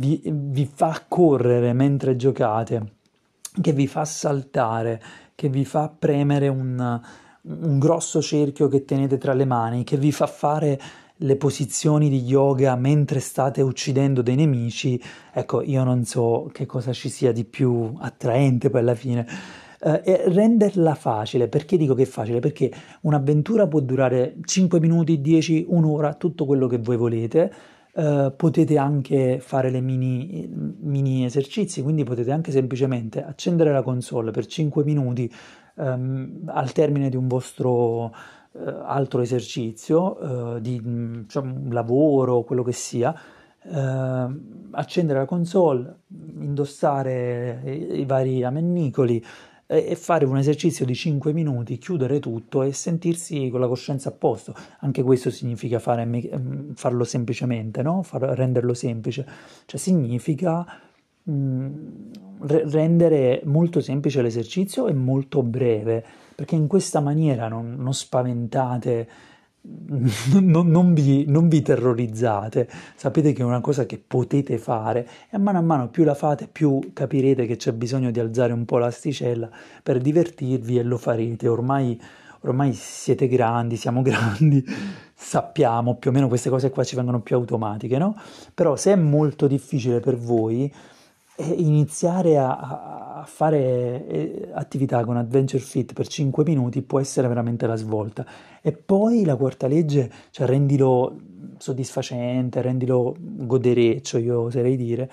vi, 0.00 0.20
vi 0.24 0.68
fa 0.72 1.04
correre 1.06 1.72
mentre 1.74 2.16
giocate, 2.16 2.92
che 3.60 3.72
vi 3.72 3.86
fa 3.86 4.04
saltare, 4.04 5.00
che 5.34 5.48
vi 5.48 5.64
fa 5.64 5.92
premere 5.96 6.48
un, 6.48 7.00
un 7.42 7.78
grosso 7.78 8.22
cerchio 8.22 8.68
che 8.68 8.84
tenete 8.84 9.18
tra 9.18 9.34
le 9.34 9.44
mani, 9.44 9.84
che 9.84 9.98
vi 9.98 10.10
fa 10.10 10.26
fare 10.26 10.80
le 11.22 11.36
posizioni 11.36 12.08
di 12.08 12.22
yoga 12.22 12.74
mentre 12.76 13.20
state 13.20 13.60
uccidendo 13.60 14.22
dei 14.22 14.36
nemici, 14.36 15.00
ecco, 15.34 15.60
io 15.60 15.84
non 15.84 16.04
so 16.06 16.48
che 16.50 16.64
cosa 16.64 16.94
ci 16.94 17.10
sia 17.10 17.30
di 17.30 17.44
più 17.44 17.94
attraente 17.98 18.70
poi 18.70 18.80
alla 18.80 18.94
fine. 18.94 19.26
Eh, 19.82 20.00
e 20.02 20.22
renderla 20.28 20.94
facile, 20.94 21.48
perché 21.48 21.76
dico 21.76 21.92
che 21.92 22.02
è 22.02 22.06
facile? 22.06 22.40
Perché 22.40 22.72
un'avventura 23.02 23.66
può 23.66 23.80
durare 23.80 24.36
5 24.42 24.80
minuti, 24.80 25.20
10, 25.20 25.66
un'ora, 25.68 26.14
tutto 26.14 26.46
quello 26.46 26.66
che 26.66 26.78
voi 26.78 26.96
volete, 26.96 27.52
Uh, 27.92 28.32
potete 28.36 28.78
anche 28.78 29.40
fare 29.40 29.68
le 29.68 29.80
mini, 29.80 30.48
mini, 30.80 31.24
esercizi, 31.24 31.82
quindi 31.82 32.04
potete 32.04 32.30
anche 32.30 32.52
semplicemente 32.52 33.24
accendere 33.24 33.72
la 33.72 33.82
console 33.82 34.30
per 34.30 34.46
5 34.46 34.84
minuti 34.84 35.28
um, 35.74 36.42
al 36.46 36.70
termine 36.70 37.08
di 37.08 37.16
un 37.16 37.26
vostro 37.26 38.04
uh, 38.04 38.12
altro 38.84 39.22
esercizio, 39.22 40.18
uh, 40.24 40.60
di 40.60 40.80
diciamo, 40.82 41.52
un 41.52 41.72
lavoro, 41.72 42.42
quello 42.42 42.62
che 42.62 42.72
sia, 42.72 43.14
accendere 44.70 45.18
la 45.18 45.26
console, 45.26 45.96
indossare 46.38 47.60
i, 47.66 48.00
i 48.00 48.04
vari 48.06 48.42
amennicoli, 48.42 49.22
e 49.72 49.94
fare 49.94 50.24
un 50.24 50.36
esercizio 50.36 50.84
di 50.84 50.96
5 50.96 51.32
minuti, 51.32 51.78
chiudere 51.78 52.18
tutto 52.18 52.62
e 52.62 52.72
sentirsi 52.72 53.48
con 53.50 53.60
la 53.60 53.68
coscienza 53.68 54.08
a 54.08 54.12
posto. 54.12 54.52
Anche 54.80 55.04
questo 55.04 55.30
significa 55.30 55.78
fare, 55.78 56.04
mm, 56.04 56.72
farlo 56.72 57.04
semplicemente, 57.04 57.80
no? 57.80 58.02
Far, 58.02 58.22
renderlo 58.22 58.74
semplice. 58.74 59.24
Cioè 59.66 59.78
significa 59.78 60.66
mh, 61.22 61.32
mm, 61.32 61.86
rendere 62.40 63.42
molto 63.44 63.80
semplice 63.80 64.22
l'esercizio 64.22 64.88
e 64.88 64.92
molto 64.92 65.44
breve, 65.44 66.04
perché 66.34 66.56
in 66.56 66.66
questa 66.66 66.98
maniera 66.98 67.46
non, 67.46 67.76
non 67.78 67.94
spaventate 67.94 69.08
non, 70.40 70.68
non, 70.70 70.94
vi, 70.94 71.26
non, 71.26 71.48
vi, 71.48 71.60
terrorizzate, 71.60 72.68
sapete 72.96 73.34
che 73.34 73.42
è 73.42 73.44
una 73.44 73.60
cosa 73.60 73.84
che 73.84 73.98
potete 73.98 74.56
fare 74.56 75.06
e 75.28 75.36
a 75.36 75.38
mano 75.38 75.58
a 75.58 75.60
mano 75.60 75.88
più 75.88 76.04
la 76.04 76.14
fate 76.14 76.48
più 76.50 76.92
capirete 76.94 77.44
che 77.44 77.56
c'è 77.56 77.72
bisogno 77.72 78.10
di 78.10 78.18
alzare 78.20 78.54
un 78.54 78.64
po' 78.64 78.78
l'asticella 78.78 79.50
per 79.82 80.00
divertirvi 80.00 80.78
e 80.78 80.82
lo 80.82 80.96
farete, 80.96 81.46
ormai, 81.46 82.00
ormai 82.40 82.72
siete 82.72 83.28
grandi, 83.28 83.76
siamo 83.76 84.00
grandi, 84.02 84.64
sappiamo 85.14 85.96
più 85.96 86.08
o 86.08 86.12
meno 86.14 86.28
queste 86.28 86.48
cose 86.48 86.70
qua 86.70 86.82
ci 86.82 86.96
vengono 86.96 87.20
più 87.20 87.36
automatiche, 87.36 87.98
no? 87.98 88.16
Però 88.54 88.76
se 88.76 88.92
è 88.92 88.96
molto 88.96 89.46
difficile 89.46 90.00
per 90.00 90.16
voi 90.16 90.72
iniziare 91.36 92.38
a, 92.38 92.56
a 92.56 93.09
fare 93.26 94.06
eh, 94.06 94.50
attività 94.52 95.04
con 95.04 95.16
Adventure 95.16 95.62
Fit 95.62 95.92
per 95.92 96.06
5 96.06 96.44
minuti 96.44 96.82
può 96.82 97.00
essere 97.00 97.28
veramente 97.28 97.66
la 97.66 97.76
svolta. 97.76 98.26
E 98.60 98.72
poi 98.72 99.24
la 99.24 99.36
quarta 99.36 99.66
legge, 99.66 100.10
cioè 100.30 100.46
rendilo 100.46 101.18
soddisfacente, 101.58 102.62
rendilo 102.62 103.14
godereccio, 103.18 104.18
io 104.18 104.40
oserei 104.40 104.76
dire, 104.76 105.10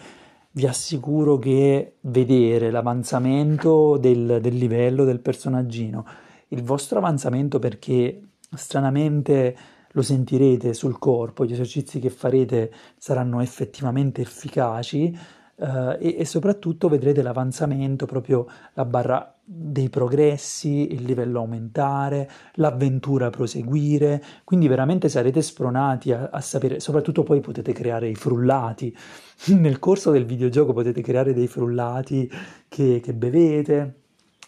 vi 0.51 0.65
assicuro 0.65 1.37
che 1.37 1.97
vedere 2.01 2.71
l'avanzamento 2.71 3.97
del, 3.97 4.39
del 4.41 4.55
livello 4.55 5.03
del 5.03 5.19
personaggino, 5.19 6.05
il 6.49 6.63
vostro 6.63 6.97
avanzamento 6.99 7.59
perché 7.59 8.21
stranamente 8.55 9.55
lo 9.91 10.01
sentirete 10.01 10.73
sul 10.73 10.97
corpo, 10.99 11.45
gli 11.45 11.53
esercizi 11.53 11.99
che 11.99 12.09
farete 12.09 12.71
saranno 12.97 13.41
effettivamente 13.41 14.21
efficaci, 14.21 15.17
Uh, 15.59 15.97
e, 15.97 16.17
e, 16.19 16.23
soprattutto 16.25 16.87
vedrete 16.87 17.23
l'avanzamento, 17.23 18.05
proprio 18.05 18.45
la 18.73 18.85
barra 18.85 19.37
dei 19.43 19.89
progressi, 19.89 20.93
il 20.93 21.01
livello 21.01 21.39
aumentare, 21.39 22.29
l'avventura 22.55 23.31
proseguire, 23.31 24.23
quindi 24.43 24.67
veramente 24.67 25.09
sarete 25.09 25.41
spronati 25.41 26.11
a, 26.11 26.29
a 26.31 26.41
sapere, 26.41 26.79
soprattutto 26.79 27.23
poi 27.23 27.39
potete 27.39 27.73
creare 27.73 28.07
i 28.07 28.13
frullati, 28.13 28.95
nel 29.57 29.79
corso 29.79 30.11
del 30.11 30.25
videogioco 30.25 30.73
potete 30.73 31.01
creare 31.01 31.33
dei 31.33 31.47
frullati 31.47 32.29
che, 32.67 32.99
che 33.01 33.13
bevete, 33.15 34.01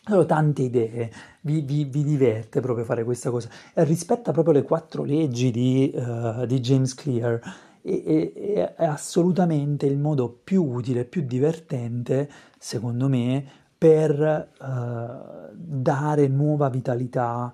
sono 0.05 0.25
tante 0.25 0.61
idee, 0.61 1.11
vi, 1.41 1.61
vi, 1.61 1.85
vi, 1.85 2.03
diverte 2.03 2.59
proprio 2.59 2.85
fare 2.85 3.03
questa 3.03 3.31
cosa, 3.31 3.49
e 3.73 3.83
rispetta 3.83 4.31
proprio 4.31 4.53
le 4.53 4.63
quattro 4.63 5.03
leggi 5.03 5.49
di, 5.49 5.91
uh, 5.95 6.45
di 6.45 6.59
James 6.59 6.93
Clear, 6.93 7.39
è, 7.81 8.73
è 8.75 8.85
assolutamente 8.85 9.85
il 9.85 9.97
modo 9.97 10.29
più 10.43 10.63
utile, 10.63 11.05
più 11.05 11.25
divertente, 11.25 12.29
secondo 12.57 13.07
me, 13.07 13.45
per 13.77 14.49
uh, 14.59 15.53
dare 15.53 16.27
nuova 16.27 16.69
vitalità, 16.69 17.51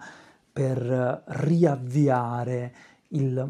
per 0.52 1.24
riavviare 1.26 2.74
il 3.10 3.48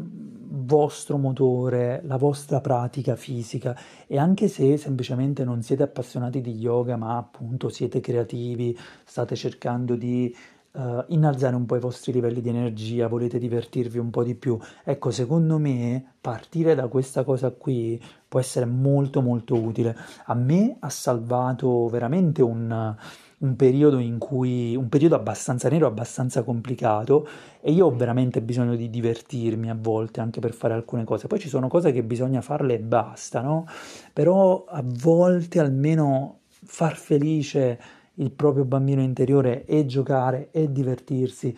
vostro 0.48 1.16
motore, 1.16 2.02
la 2.04 2.16
vostra 2.16 2.60
pratica 2.60 3.16
fisica. 3.16 3.76
E 4.06 4.18
anche 4.18 4.48
se 4.48 4.76
semplicemente 4.76 5.44
non 5.44 5.62
siete 5.62 5.82
appassionati 5.82 6.40
di 6.40 6.56
yoga 6.58 6.96
ma 6.96 7.16
appunto 7.16 7.68
siete 7.68 8.00
creativi, 8.00 8.76
state 9.04 9.34
cercando 9.34 9.96
di 9.96 10.34
uh, 10.76 11.04
innalzare 11.08 11.56
un 11.56 11.66
po' 11.66 11.76
i 11.76 11.80
vostri 11.80 12.12
livelli 12.12 12.40
di 12.40 12.48
energia, 12.48 13.08
volete 13.08 13.38
divertirvi 13.38 13.98
un 13.98 14.10
po' 14.10 14.22
di 14.22 14.34
più. 14.34 14.58
Ecco, 14.84 15.10
secondo 15.10 15.58
me 15.58 16.14
partire 16.20 16.74
da 16.74 16.86
questa 16.88 17.24
cosa 17.24 17.50
qui 17.50 18.00
può 18.28 18.38
essere 18.38 18.66
molto 18.66 19.22
molto 19.22 19.54
utile. 19.54 19.96
A 20.26 20.34
me 20.34 20.76
ha 20.78 20.90
salvato 20.90 21.88
veramente 21.88 22.42
un, 22.42 22.94
un 23.38 23.56
periodo 23.56 23.98
in 23.98 24.18
cui 24.18 24.76
un 24.76 24.88
periodo 24.88 25.14
abbastanza 25.14 25.68
nero, 25.68 25.86
abbastanza 25.86 26.42
complicato 26.42 27.26
e 27.60 27.72
io 27.72 27.86
ho 27.86 27.96
veramente 27.96 28.42
bisogno 28.42 28.76
di 28.76 28.90
divertirmi 28.90 29.70
a 29.70 29.76
volte 29.78 30.20
anche 30.20 30.40
per 30.40 30.52
fare 30.52 30.74
alcune 30.74 31.04
cose. 31.04 31.26
Poi 31.26 31.38
ci 31.38 31.48
sono 31.48 31.68
cose 31.68 31.92
che 31.92 32.02
bisogna 32.02 32.40
farle 32.40 32.74
e 32.74 32.80
basta, 32.80 33.40
no? 33.40 33.66
Però 34.12 34.64
a 34.66 34.82
volte 34.84 35.60
almeno 35.60 36.40
far 36.48 36.96
felice 36.96 37.78
il 38.16 38.30
proprio 38.30 38.64
bambino 38.64 39.02
interiore 39.02 39.64
e 39.64 39.86
giocare 39.86 40.48
e 40.50 40.70
divertirsi, 40.70 41.56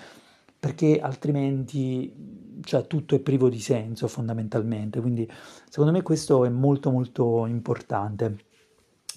perché 0.59 1.01
altrimenti 1.01 2.39
cioè, 2.63 2.87
tutto 2.87 3.15
è 3.15 3.21
privo 3.21 3.49
di 3.49 3.61
senso 3.61 4.09
fondamentalmente. 4.09 5.01
Quindi 5.01 5.29
secondo 5.69 5.93
me 5.93 6.03
questo 6.03 6.45
è 6.45 6.49
molto 6.49 6.91
molto 6.91 7.47
importante. 7.47 8.37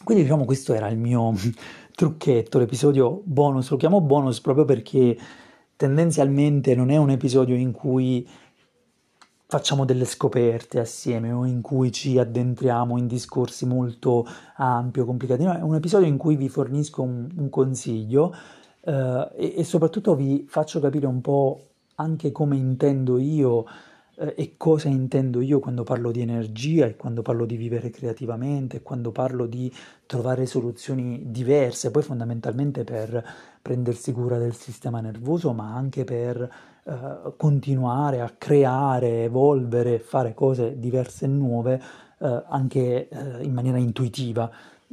Quindi 0.04 0.24
diciamo 0.24 0.46
questo 0.46 0.74
era 0.74 0.88
il 0.88 0.98
mio 0.98 1.34
trucchetto, 1.94 2.60
l'episodio 2.60 3.22
bonus, 3.24 3.70
lo 3.70 3.78
chiamo 3.78 4.02
bonus 4.02 4.42
proprio 4.42 4.66
perché 4.66 5.18
tendenzialmente 5.76 6.76
non 6.76 6.90
è 6.90 6.98
un 6.98 7.10
episodio 7.10 7.56
in 7.56 7.72
cui 7.72 8.28
facciamo 9.52 9.84
delle 9.84 10.06
scoperte 10.06 10.80
assieme 10.80 11.34
o 11.34 11.46
in 11.46 11.60
cui 11.60 11.92
ci 11.92 12.18
addentriamo 12.18 12.98
in 12.98 13.06
discorsi 13.06 13.66
molto 13.66 14.26
ampi 14.56 15.02
o 15.02 15.06
complicati. 15.06 15.44
No, 15.44 15.54
è 15.54 15.60
un 15.60 15.76
episodio 15.76 16.08
in 16.08 16.16
cui 16.16 16.38
vi 16.38 16.48
fornisco 16.48 17.02
un, 17.02 17.28
un 17.36 17.50
consiglio 17.50 18.34
eh, 18.80 19.30
e, 19.36 19.54
e, 19.58 19.64
soprattutto 19.66 20.16
vi 20.16 20.46
faccio 20.48 20.80
capire 20.80 21.06
un 21.06 21.20
po' 21.20 21.72
anche 21.96 22.32
come 22.32 22.56
intendo 22.56 23.18
io 23.18 23.66
eh, 24.16 24.36
e 24.38 24.54
cosa 24.56 24.88
intendo 24.88 25.42
io 25.42 25.60
quando 25.60 25.84
parlo 25.84 26.12
di 26.12 26.22
energia 26.22 26.86
e 26.86 26.96
quando 26.96 27.22
parlo 27.22 27.46
di 27.46 27.58
vivere 27.58 27.90
creativamente 27.90 28.82
quando 28.82 29.12
parlo 29.12 29.48
di 29.48 29.70
trovare 30.06 30.46
soluzioni 30.46 31.24
diverse, 31.26 31.92
poi 31.92 32.04
fondamentalmente 32.04 32.86
per 32.86 33.22
prendersi 33.62 34.14
cura 34.14 34.38
del 34.38 34.56
sistema 34.56 35.02
nervoso, 35.02 35.52
ma 35.52 35.76
anche 35.76 36.06
per 36.06 36.50
eh, 36.84 37.34
continuare 37.38 38.22
a 38.22 38.34
creare, 38.36 39.26
evolvere, 39.26 40.00
fare 40.00 40.34
cose 40.34 40.80
diverse 40.80 41.26
e 41.26 41.28
nuove 41.28 41.82
eh, 42.18 42.44
anche 42.48 43.08
eh, 43.08 43.44
in 43.44 43.54
maniera 43.54 43.78
intuitiva. 43.78 44.50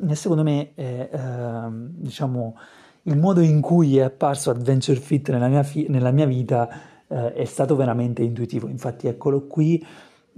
E 0.06 0.14
secondo 0.14 0.42
me 0.42 0.72
è 0.74 1.08
ehm, 1.10 1.88
diciamo, 1.96 2.56
il 3.04 3.16
modo 3.16 3.40
in 3.40 3.62
cui 3.62 3.96
è 3.96 4.02
apparso 4.02 4.50
Adventure 4.50 5.00
Fit 5.00 5.30
nella 5.30 5.48
mia, 5.48 5.62
fi- 5.62 5.86
nella 5.88 6.10
mia 6.10 6.26
vita 6.26 6.68
eh, 7.08 7.32
è 7.32 7.44
stato 7.46 7.74
veramente 7.74 8.22
intuitivo. 8.22 8.68
Infatti 8.68 9.06
eccolo 9.06 9.46
qui. 9.46 9.84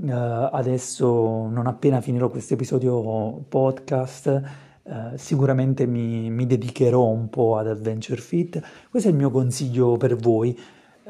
Adesso, 0.03 1.49
non 1.49 1.67
appena 1.67 2.01
finirò 2.01 2.31
questo 2.31 2.55
episodio 2.55 3.45
podcast, 3.47 4.43
uh, 4.83 4.93
sicuramente 5.17 5.85
mi, 5.85 6.31
mi, 6.31 6.47
dedicherò 6.47 7.05
un 7.05 7.29
po' 7.29 7.59
ad 7.59 7.67
Adventure 7.67 8.19
Fit. 8.19 8.63
Questo 8.89 9.11
è 9.11 9.13
il 9.13 9.19
mio 9.19 9.31
consiglio 9.31 9.99
per 9.99 10.17
voi. 10.17 10.59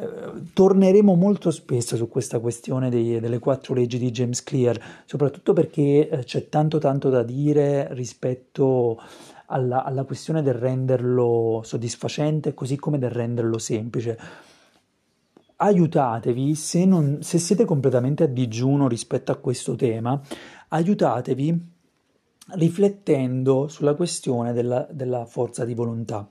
Eh, 0.01 0.53
torneremo 0.55 1.15
molto 1.15 1.51
spesso 1.51 1.97
su 1.97 2.09
questa 2.09 2.39
questione 2.39 2.89
dei, 2.89 3.21
delle 3.21 3.39
quattro 3.39 3.75
leggi 3.75 3.99
di 3.99 4.11
James 4.11 4.43
Clear, 4.43 4.81
soprattutto 5.05 5.53
perché 5.53 6.09
eh, 6.09 6.25
c'è 6.25 6.49
tanto 6.49 6.79
tanto 6.79 7.11
da 7.11 7.23
dire 7.23 7.93
rispetto 7.93 8.99
alla, 9.47 9.85
alla 9.85 10.05
questione 10.05 10.43
del 10.43 10.55
renderlo 10.55 11.61
soddisfacente, 11.63 12.55
così 12.55 12.77
come 12.77 12.99
del 12.99 13.11
renderlo 13.11 13.59
semplice 13.59 14.19
aiutatevi, 15.63 16.55
se, 16.55 16.87
non, 16.87 17.19
se, 17.21 17.39
siete 17.39 17.67
completamente 17.67 18.23
a 18.23 18.27
digiuno 18.27 18.89
rispetto 18.89 19.31
a 19.31 19.37
questo 19.37 19.75
tema, 19.75 20.19
aiutatevi 20.69 21.69
riflettendo 22.53 23.69
sulla 23.69 23.95
questione 23.95 24.55
della, 24.55 24.89
della 24.91 25.27
forza 25.27 25.67
di 25.67 25.75
volontà. 25.75 26.27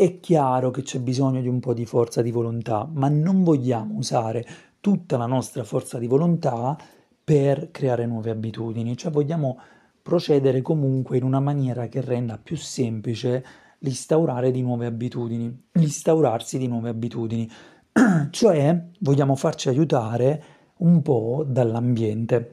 È 0.00 0.20
chiaro 0.20 0.70
che 0.70 0.82
c'è 0.82 1.00
bisogno 1.00 1.40
di 1.40 1.48
un 1.48 1.58
po' 1.58 1.74
di 1.74 1.84
forza 1.84 2.22
di 2.22 2.30
volontà, 2.30 2.88
ma 2.88 3.08
non 3.08 3.42
vogliamo 3.42 3.96
usare 3.96 4.46
tutta 4.78 5.16
la 5.16 5.26
nostra 5.26 5.64
forza 5.64 5.98
di 5.98 6.06
volontà 6.06 6.78
per 7.24 7.72
creare 7.72 8.06
nuove 8.06 8.30
abitudini, 8.30 8.96
cioè 8.96 9.10
vogliamo 9.10 9.58
procedere 10.00 10.62
comunque 10.62 11.16
in 11.16 11.24
una 11.24 11.40
maniera 11.40 11.88
che 11.88 12.00
renda 12.00 12.38
più 12.38 12.54
semplice 12.54 13.44
l'instaurare 13.80 14.52
di 14.52 14.62
nuove 14.62 14.86
abitudini, 14.86 15.64
l'instaurarsi 15.72 16.58
di 16.58 16.68
nuove 16.68 16.90
abitudini, 16.90 17.50
cioè 18.30 18.90
vogliamo 19.00 19.34
farci 19.34 19.68
aiutare 19.68 20.44
un 20.76 21.02
po' 21.02 21.44
dall'ambiente. 21.44 22.52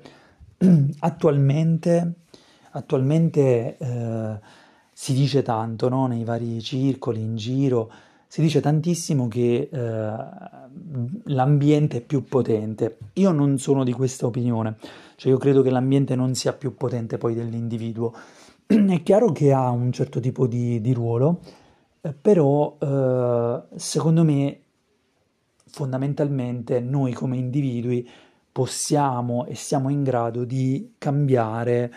Attualmente, 0.97 2.13
attualmente 2.71 3.77
eh, 3.77 4.39
si 4.97 5.13
dice 5.13 5.41
tanto 5.41 5.89
no? 5.89 6.07
nei 6.07 6.23
vari 6.23 6.61
circoli, 6.61 7.19
in 7.19 7.35
giro, 7.35 7.91
si 8.27 8.41
dice 8.41 8.61
tantissimo 8.61 9.27
che 9.27 9.67
eh, 9.69 10.13
l'ambiente 11.25 11.97
è 11.97 12.01
più 12.01 12.23
potente. 12.23 12.97
Io 13.15 13.31
non 13.31 13.57
sono 13.57 13.83
di 13.83 13.91
questa 13.91 14.25
opinione, 14.25 14.77
cioè 15.17 15.33
io 15.33 15.37
credo 15.37 15.61
che 15.61 15.69
l'ambiente 15.69 16.15
non 16.15 16.33
sia 16.33 16.53
più 16.53 16.75
potente 16.77 17.17
poi 17.17 17.35
dell'individuo. 17.35 18.13
È 18.65 19.03
chiaro 19.03 19.33
che 19.33 19.51
ha 19.51 19.69
un 19.69 19.91
certo 19.91 20.21
tipo 20.21 20.47
di, 20.47 20.79
di 20.79 20.93
ruolo, 20.93 21.41
eh, 21.99 22.13
però 22.13 22.77
eh, 22.79 23.63
secondo 23.75 24.23
me 24.23 24.59
fondamentalmente 25.65 26.79
noi 26.79 27.11
come 27.11 27.35
individui 27.35 28.09
possiamo 28.49 29.45
e 29.45 29.55
siamo 29.55 29.89
in 29.89 30.03
grado 30.03 30.45
di 30.45 30.93
cambiare 30.97 31.93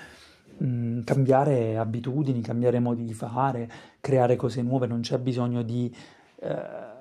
mh, 0.59 0.67
mm, 0.67 1.01
cambiare 1.03 1.77
abitudini, 1.77 2.41
cambiare 2.41 2.81
modi 2.81 3.05
di 3.05 3.15
fare, 3.15 3.71
creare 4.01 4.37
cose 4.37 4.63
nuove, 4.63 4.87
non 4.87 5.01
c'è 5.01 5.19
bisogno 5.19 5.63
di, 5.63 5.95
eh, 6.41 6.97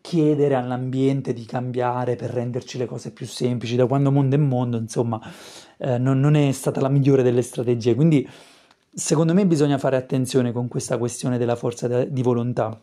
chiedere 0.00 0.54
all'ambiente 0.54 1.32
di 1.32 1.44
cambiare 1.44 2.16
per 2.16 2.30
renderci 2.30 2.78
le 2.78 2.86
cose 2.86 3.12
più 3.12 3.26
semplici. 3.26 3.76
Da 3.76 3.86
quando 3.86 4.10
mondo 4.10 4.36
è 4.36 4.38
mondo, 4.38 4.78
insomma, 4.78 5.20
eh, 5.78 5.98
non, 5.98 6.20
non 6.20 6.34
è 6.34 6.50
stata 6.52 6.80
la 6.80 6.88
migliore 6.88 7.22
delle 7.22 7.42
strategie. 7.42 7.94
Quindi, 7.94 8.26
secondo 8.92 9.34
me, 9.34 9.46
bisogna 9.46 9.78
fare 9.78 9.96
attenzione 9.96 10.52
con 10.52 10.68
questa 10.68 10.96
questione 10.98 11.38
della 11.38 11.56
forza 11.56 12.04
di 12.04 12.22
volontà. 12.22 12.80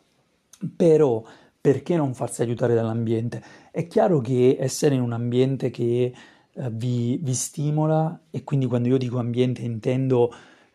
Però, 0.75 1.23
perché 1.59 1.95
non 1.95 2.13
farsi 2.13 2.41
aiutare 2.41 2.73
dall'ambiente? 2.75 3.41
È 3.71 3.87
chiaro 3.87 4.19
che 4.19 4.57
essere 4.59 4.95
in 4.95 5.01
un 5.01 5.13
ambiente 5.13 5.69
che 5.69 6.13
eh, 6.59 6.69
vi, 6.71 7.17
vi, 7.21 7.33
stimola, 7.33 8.23
e 8.29 8.43
quindi 8.43 8.65
quando 8.65 8.89
io 8.89 8.97
dico 8.97 9.17
ambiente 9.17 9.61
intendo 9.61 10.31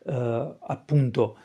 eh, 0.07 0.57
appunto 0.61 1.37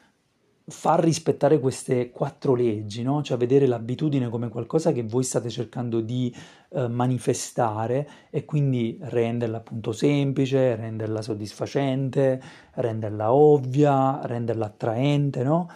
far 0.69 0.99
rispettare 1.03 1.59
queste 1.59 2.11
quattro 2.11 2.53
leggi, 2.53 3.01
no? 3.01 3.21
cioè 3.23 3.37
vedere 3.37 3.65
l'abitudine 3.65 4.29
come 4.29 4.49
qualcosa 4.49 4.91
che 4.91 5.03
voi 5.03 5.23
state 5.23 5.49
cercando 5.49 5.99
di 5.99 6.33
eh, 6.69 6.87
manifestare 6.87 8.07
e 8.29 8.45
quindi 8.45 8.97
renderla 9.01 9.57
appunto 9.57 9.91
semplice, 9.91 10.75
renderla 10.75 11.21
soddisfacente, 11.21 12.41
renderla 12.75 13.33
ovvia, 13.33 14.21
renderla 14.23 14.67
attraente, 14.67 15.43
no? 15.43 15.69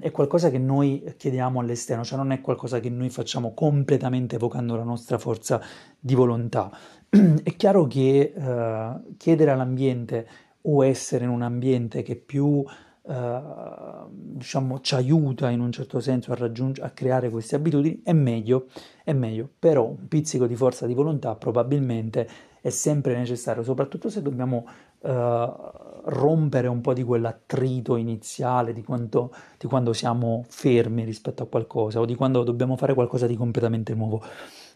È 0.00 0.10
qualcosa 0.10 0.50
che 0.50 0.58
noi 0.58 1.14
chiediamo 1.16 1.60
all'esterno, 1.60 2.04
cioè 2.04 2.18
non 2.18 2.32
è 2.32 2.40
qualcosa 2.40 2.80
che 2.80 2.90
noi 2.90 3.10
facciamo 3.10 3.54
completamente 3.54 4.34
evocando 4.36 4.76
la 4.76 4.82
nostra 4.82 5.18
forza 5.18 5.60
di 5.98 6.14
volontà. 6.14 6.70
è 7.08 7.56
chiaro 7.56 7.86
che 7.86 8.32
eh, 8.34 9.00
chiedere 9.16 9.50
all'ambiente 9.52 10.26
o 10.62 10.84
essere 10.84 11.24
in 11.24 11.30
un 11.30 11.42
ambiente 11.42 12.02
che 12.02 12.16
più 12.16 12.64
Uh, 13.08 14.06
diciamo, 14.10 14.80
ci 14.80 14.94
aiuta 14.94 15.48
in 15.48 15.60
un 15.60 15.72
certo 15.72 15.98
senso 15.98 16.30
a, 16.32 16.34
raggiung- 16.34 16.78
a 16.82 16.90
creare 16.90 17.30
queste 17.30 17.56
abitudini, 17.56 18.02
è 18.04 18.12
meglio, 18.12 18.66
è 19.02 19.14
meglio, 19.14 19.48
però 19.58 19.86
un 19.86 20.08
pizzico 20.08 20.46
di 20.46 20.54
forza 20.54 20.84
di 20.84 20.92
volontà 20.92 21.34
probabilmente 21.34 22.28
è 22.60 22.68
sempre 22.68 23.16
necessario, 23.16 23.62
soprattutto 23.62 24.10
se 24.10 24.20
dobbiamo 24.20 24.66
uh, 25.00 25.98
rompere 26.04 26.68
un 26.68 26.80
po' 26.80 26.92
di 26.92 27.02
quell'attrito 27.02 27.96
iniziale 27.96 28.72
di, 28.72 28.82
quanto, 28.82 29.32
di 29.58 29.66
quando 29.66 29.92
siamo 29.92 30.44
fermi 30.48 31.04
rispetto 31.04 31.42
a 31.42 31.46
qualcosa 31.46 32.00
o 32.00 32.04
di 32.04 32.14
quando 32.14 32.42
dobbiamo 32.42 32.76
fare 32.76 32.94
qualcosa 32.94 33.26
di 33.26 33.36
completamente 33.36 33.94
nuovo. 33.94 34.22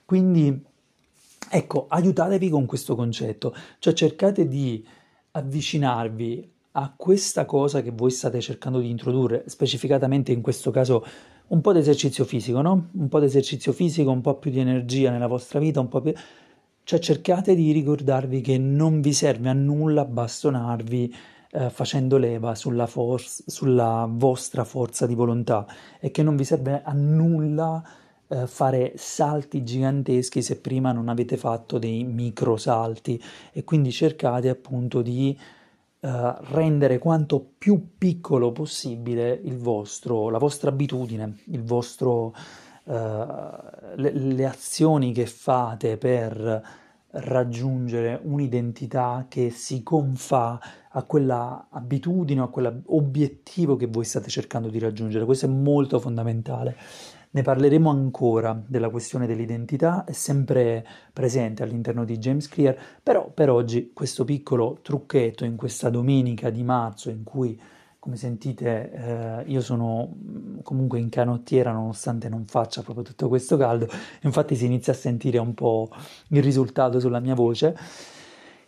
Quindi, 0.04 0.62
ecco, 1.50 1.86
aiutatevi 1.88 2.50
con 2.50 2.66
questo 2.66 2.94
concetto, 2.94 3.54
cioè 3.78 3.92
cercate 3.92 4.46
di 4.46 4.86
avvicinarvi 5.32 6.50
a 6.72 6.92
questa 6.96 7.44
cosa 7.44 7.82
che 7.82 7.90
voi 7.90 8.10
state 8.10 8.40
cercando 8.40 8.78
di 8.78 8.90
introdurre, 8.90 9.44
specificatamente 9.46 10.32
in 10.32 10.40
questo 10.40 10.70
caso 10.70 11.04
un 11.48 11.60
po' 11.60 11.72
di 11.72 11.80
esercizio 11.80 12.24
fisico, 12.24 12.62
no? 12.62 12.88
Un 12.92 13.08
po' 13.08 13.20
di 13.20 13.26
esercizio 13.26 13.72
fisico, 13.72 14.10
un 14.10 14.22
po' 14.22 14.36
più 14.36 14.50
di 14.50 14.60
energia 14.60 15.10
nella 15.10 15.26
vostra 15.26 15.58
vita, 15.58 15.80
un 15.80 15.88
po' 15.88 16.00
più... 16.00 16.12
Cioè 16.84 16.98
cercate 16.98 17.54
di 17.54 17.70
ricordarvi 17.72 18.40
che 18.40 18.58
non 18.58 19.00
vi 19.00 19.12
serve 19.12 19.48
a 19.48 19.52
nulla 19.52 20.04
bastonarvi 20.04 21.14
eh, 21.52 21.70
facendo 21.70 22.16
leva 22.16 22.54
sulla, 22.54 22.86
for- 22.86 23.22
sulla 23.22 24.08
vostra 24.10 24.64
forza 24.64 25.06
di 25.06 25.14
volontà 25.14 25.66
e 26.00 26.10
che 26.10 26.22
non 26.22 26.34
vi 26.34 26.44
serve 26.44 26.82
a 26.82 26.92
nulla 26.92 27.82
eh, 28.28 28.46
fare 28.46 28.94
salti 28.96 29.62
giganteschi 29.62 30.42
se 30.42 30.60
prima 30.60 30.92
non 30.92 31.08
avete 31.08 31.36
fatto 31.36 31.78
dei 31.78 32.04
micro 32.04 32.56
salti. 32.56 33.22
E 33.52 33.64
quindi 33.64 33.92
cercate 33.92 34.48
appunto 34.48 35.02
di 35.02 35.38
Uh, 36.02 36.34
rendere 36.50 36.98
quanto 36.98 37.52
più 37.56 37.90
piccolo 37.96 38.50
possibile 38.50 39.40
il 39.44 39.56
vostro, 39.56 40.30
la 40.30 40.38
vostra 40.38 40.70
abitudine, 40.70 41.42
il 41.44 41.62
vostro, 41.62 42.34
le, 42.84 44.10
le, 44.12 44.46
azioni 44.46 45.12
che 45.12 45.26
fate 45.26 45.96
per 45.96 46.80
raggiungere 47.12 48.18
un'identità 48.22 49.26
che 49.28 49.50
si 49.50 49.82
confà 49.82 50.58
a 50.90 51.02
quella 51.04 51.68
abitudine 51.70 52.40
a 52.40 52.48
quell'obiettivo 52.48 53.76
che 53.76 53.86
voi 53.86 54.04
state 54.04 54.30
cercando 54.30 54.68
di 54.68 54.78
raggiungere. 54.78 55.24
Questo 55.24 55.46
è 55.46 55.48
molto 55.48 56.00
fondamentale. 56.00 56.76
Ne 57.34 57.42
parleremo 57.42 57.88
ancora 57.88 58.60
della 58.66 58.90
questione 58.90 59.26
dell'identità, 59.26 60.04
è 60.04 60.12
sempre 60.12 60.86
presente 61.14 61.62
all'interno 61.62 62.04
di 62.04 62.18
James 62.18 62.46
Clear, 62.46 62.76
però 63.02 63.30
per 63.30 63.48
oggi 63.48 63.92
questo 63.94 64.24
piccolo 64.24 64.80
trucchetto 64.82 65.46
in 65.46 65.56
questa 65.56 65.88
domenica 65.88 66.50
di 66.50 66.62
marzo 66.62 67.08
in 67.08 67.22
cui 67.24 67.58
come 68.02 68.16
sentite 68.16 68.90
eh, 68.90 69.44
io 69.46 69.60
sono 69.60 70.08
mm, 70.12 70.58
comunque 70.64 70.98
in 70.98 71.08
canottiera 71.08 71.70
nonostante 71.70 72.28
non 72.28 72.46
faccia 72.46 72.82
proprio 72.82 73.04
tutto 73.04 73.28
questo 73.28 73.56
caldo, 73.56 73.86
infatti 74.22 74.56
si 74.56 74.64
inizia 74.64 74.92
a 74.92 74.96
sentire 74.96 75.38
un 75.38 75.54
po' 75.54 75.88
il 76.30 76.42
risultato 76.42 76.98
sulla 76.98 77.20
mia 77.20 77.36
voce. 77.36 77.78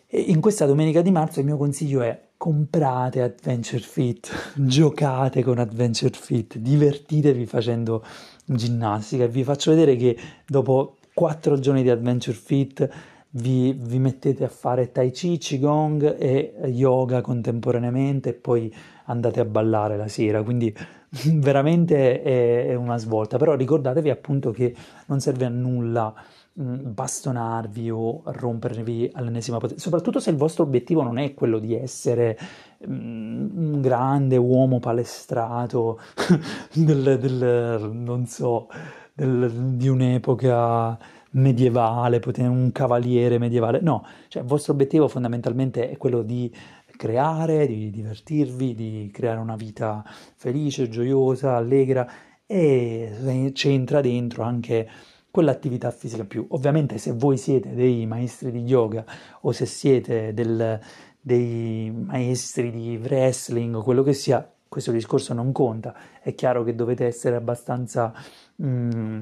E 0.07 0.21
in 0.21 0.39
questa 0.39 0.65
domenica 0.65 1.01
di 1.01 1.11
marzo 1.11 1.41
il 1.41 1.47
mio 1.47 1.57
consiglio 1.57 2.01
è 2.01 2.17
comprate 2.37 3.21
Adventure 3.21 3.81
Fit, 3.81 4.31
giocate 4.55 5.43
con 5.43 5.59
Adventure 5.59 6.13
Fit, 6.13 6.57
divertitevi 6.57 7.45
facendo 7.45 8.05
ginnastica 8.45 9.25
e 9.25 9.27
vi 9.27 9.43
faccio 9.43 9.71
vedere 9.71 9.97
che 9.97 10.17
dopo 10.47 10.95
quattro 11.13 11.59
giorni 11.59 11.83
di 11.83 11.89
Adventure 11.89 12.37
Fit 12.37 12.89
vi, 13.31 13.73
vi, 13.73 13.99
mettete 13.99 14.45
a 14.45 14.49
fare 14.49 14.93
Tai 14.93 15.11
Chi, 15.11 15.37
Qigong 15.37 16.15
e 16.17 16.53
yoga 16.67 17.19
contemporaneamente 17.19 18.29
e 18.29 18.33
poi 18.33 18.73
andate 19.05 19.39
a 19.39 19.45
ballare 19.45 19.97
la 19.97 20.07
sera, 20.07 20.43
quindi 20.43 20.73
veramente 21.35 22.21
è, 22.21 22.67
è 22.67 22.75
una 22.75 22.97
svolta, 22.97 23.37
però 23.37 23.55
ricordatevi 23.55 24.09
appunto 24.09 24.51
che 24.51 24.75
non 25.07 25.19
serve 25.19 25.45
a 25.45 25.49
nulla 25.49 26.13
Mm, 26.57 26.93
bastonarvi 26.93 27.89
o 27.89 28.21
rompervi 28.23 29.11
all'ennesima 29.11 29.57
potenza, 29.57 29.83
soprattutto 29.83 30.21
se 30.21 30.29
il 30.29 30.37
vostro 30.37 30.63
obiettivo 30.63 31.03
non 31.03 31.17
è 31.17 31.33
quello 31.33 31.59
di 31.59 31.75
essere 31.75 32.37
um, 32.77 33.51
un 33.53 33.81
grande 33.81 34.37
uomo 34.37 34.79
palestrato 34.79 35.99
del, 36.71 37.19
del, 37.19 37.89
non 37.91 38.25
so, 38.25 38.69
del, 39.13 39.51
di 39.75 39.89
un'epoca 39.89 40.97
medievale, 41.31 42.21
un 42.37 42.71
cavaliere 42.71 43.37
medievale, 43.37 43.81
no, 43.81 44.05
cioè 44.29 44.41
il 44.41 44.47
vostro 44.47 44.71
obiettivo 44.71 45.09
fondamentalmente 45.09 45.89
è 45.89 45.97
quello 45.97 46.21
di 46.21 46.49
creare, 46.95 47.67
di 47.67 47.89
divertirvi, 47.89 48.73
di 48.73 49.09
creare 49.13 49.39
una 49.39 49.55
vita 49.55 50.03
felice, 50.35 50.89
gioiosa, 50.89 51.55
allegra 51.55 52.09
e 52.45 53.51
c'entra 53.53 54.01
dentro 54.01 54.43
anche 54.43 54.89
quell'attività 55.31 55.91
fisica 55.91 56.23
più. 56.23 56.45
Ovviamente 56.49 56.97
se 56.97 57.11
voi 57.11 57.37
siete 57.37 57.73
dei 57.73 58.05
maestri 58.05 58.51
di 58.51 58.63
yoga 58.63 59.03
o 59.41 59.51
se 59.51 59.65
siete 59.65 60.33
del, 60.33 60.79
dei 61.19 61.91
maestri 61.91 62.71
di 62.71 62.97
wrestling 62.97 63.75
o 63.75 63.83
quello 63.83 64.03
che 64.03 64.13
sia, 64.13 64.49
questo 64.67 64.91
discorso 64.91 65.33
non 65.33 65.51
conta. 65.51 65.93
È 66.21 66.33
chiaro 66.35 66.63
che 66.63 66.75
dovete 66.75 67.05
essere 67.05 67.35
abbastanza... 67.35 68.13
Mm, 68.61 69.21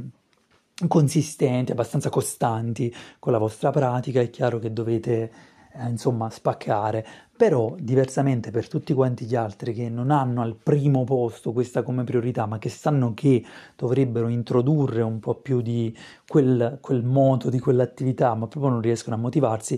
consistenti, 0.88 1.72
abbastanza 1.72 2.10
costanti 2.10 2.94
con 3.20 3.32
la 3.32 3.38
vostra 3.38 3.70
pratica, 3.70 4.22
è 4.22 4.30
chiaro 4.30 4.60
che 4.60 4.74
dovete 4.74 5.32
eh, 5.74 5.88
insomma 5.88 6.30
spaccare, 6.30 7.06
però 7.44 7.76
diversamente 7.78 8.52
per 8.52 8.70
tutti 8.70 8.94
quanti 8.94 9.26
gli 9.26 9.36
altri 9.36 9.74
che 9.74 9.90
non 9.90 10.12
hanno 10.12 10.42
al 10.42 10.56
primo 10.56 11.04
posto 11.04 11.52
questa 11.52 11.84
come 11.84 12.06
priorità, 12.06 12.46
ma 12.46 12.58
che 12.58 12.70
sanno 12.70 13.14
che 13.14 13.44
dovrebbero 13.76 14.30
introdurre 14.30 15.02
un 15.02 15.20
po' 15.20 15.36
più 15.36 15.60
di 15.60 15.94
quel, 16.26 16.78
quel 16.80 17.04
moto, 17.04 17.50
di 17.50 17.60
quell'attività, 17.60 18.34
ma 18.34 18.48
proprio 18.48 18.72
non 18.72 18.80
riescono 18.80 19.18
a 19.18 19.20
motivarsi, 19.20 19.78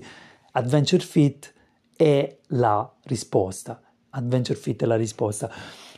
Adventure 0.51 1.01
Fit 1.01 1.51
è 1.95 2.37
la 2.49 2.87
risposta. 3.05 3.81
Adventure 4.11 4.59
Fit 4.59 4.83
è 4.83 4.85
la 4.85 4.95
risposta. 4.95 5.51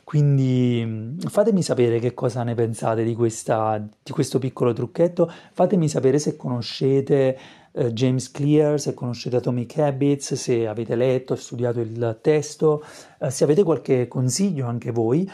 Quindi 0.06 1.18
fatemi 1.28 1.62
sapere 1.64 2.00
che 2.00 2.14
cosa 2.14 2.44
ne 2.44 2.56
pensate 2.56 3.04
di, 3.04 3.14
questa, 3.14 3.86
di 4.02 4.12
questo 4.14 4.40
piccolo 4.40 4.72
trucchetto, 4.72 5.30
fatemi 5.52 5.90
sapere 5.90 6.18
se 6.18 6.38
conoscete 6.38 7.38
eh, 7.78 7.94
James 7.94 8.32
Clear, 8.32 8.80
se 8.80 8.96
conoscete 8.96 9.36
Atomic 9.36 9.78
Habits, 9.78 10.34
se 10.34 10.68
avete 10.68 10.96
letto 10.96 11.34
e 11.34 11.38
studiato 11.38 11.80
il 11.80 12.18
testo, 12.22 12.84
eh, 13.20 13.30
se 13.30 13.44
avete 13.44 13.62
qualche 13.64 14.08
consiglio 14.08 14.66
anche 14.66 14.90
voi, 14.92 15.30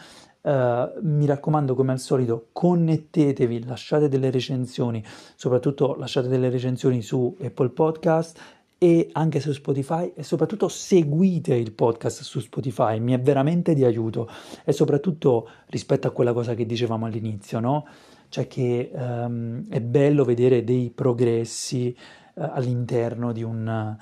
Uh, 0.48 0.88
mi 1.02 1.26
raccomando, 1.26 1.76
come 1.76 1.92
al 1.92 2.00
solito, 2.00 2.48
connettetevi, 2.54 3.66
lasciate 3.66 4.08
delle 4.08 4.32
recensioni, 4.32 5.04
soprattutto 5.36 5.96
lasciate 5.96 6.30
delle 6.30 6.50
recensioni 6.50 7.02
su 7.02 7.36
Apple 7.42 7.72
Podcast, 7.72 8.40
e 8.78 9.10
anche 9.14 9.40
su 9.40 9.52
Spotify 9.54 10.12
e 10.16 10.24
soprattutto 10.24 10.68
seguite 10.68 11.56
il 11.56 11.72
podcast 11.72 12.22
su 12.22 12.40
Spotify, 12.40 13.00
mi 13.00 13.14
è 13.14 13.20
veramente 13.20 13.74
di 13.74 13.84
aiuto 13.84 14.30
e 14.64 14.72
soprattutto 14.72 15.50
rispetto 15.68 16.08
a 16.08 16.12
quella 16.12 16.34
cosa 16.34 16.54
che 16.54 16.66
dicevamo 16.66 17.06
all'inizio, 17.06 17.60
no? 17.60 17.88
Cioè 18.30 18.48
che 18.48 18.92
um, 18.94 19.68
è 19.70 19.82
bello 19.82 20.24
vedere 20.24 20.64
dei 20.64 20.92
progressi 20.94 21.96
all'interno 22.36 23.32
di 23.32 23.42
un 23.42 23.98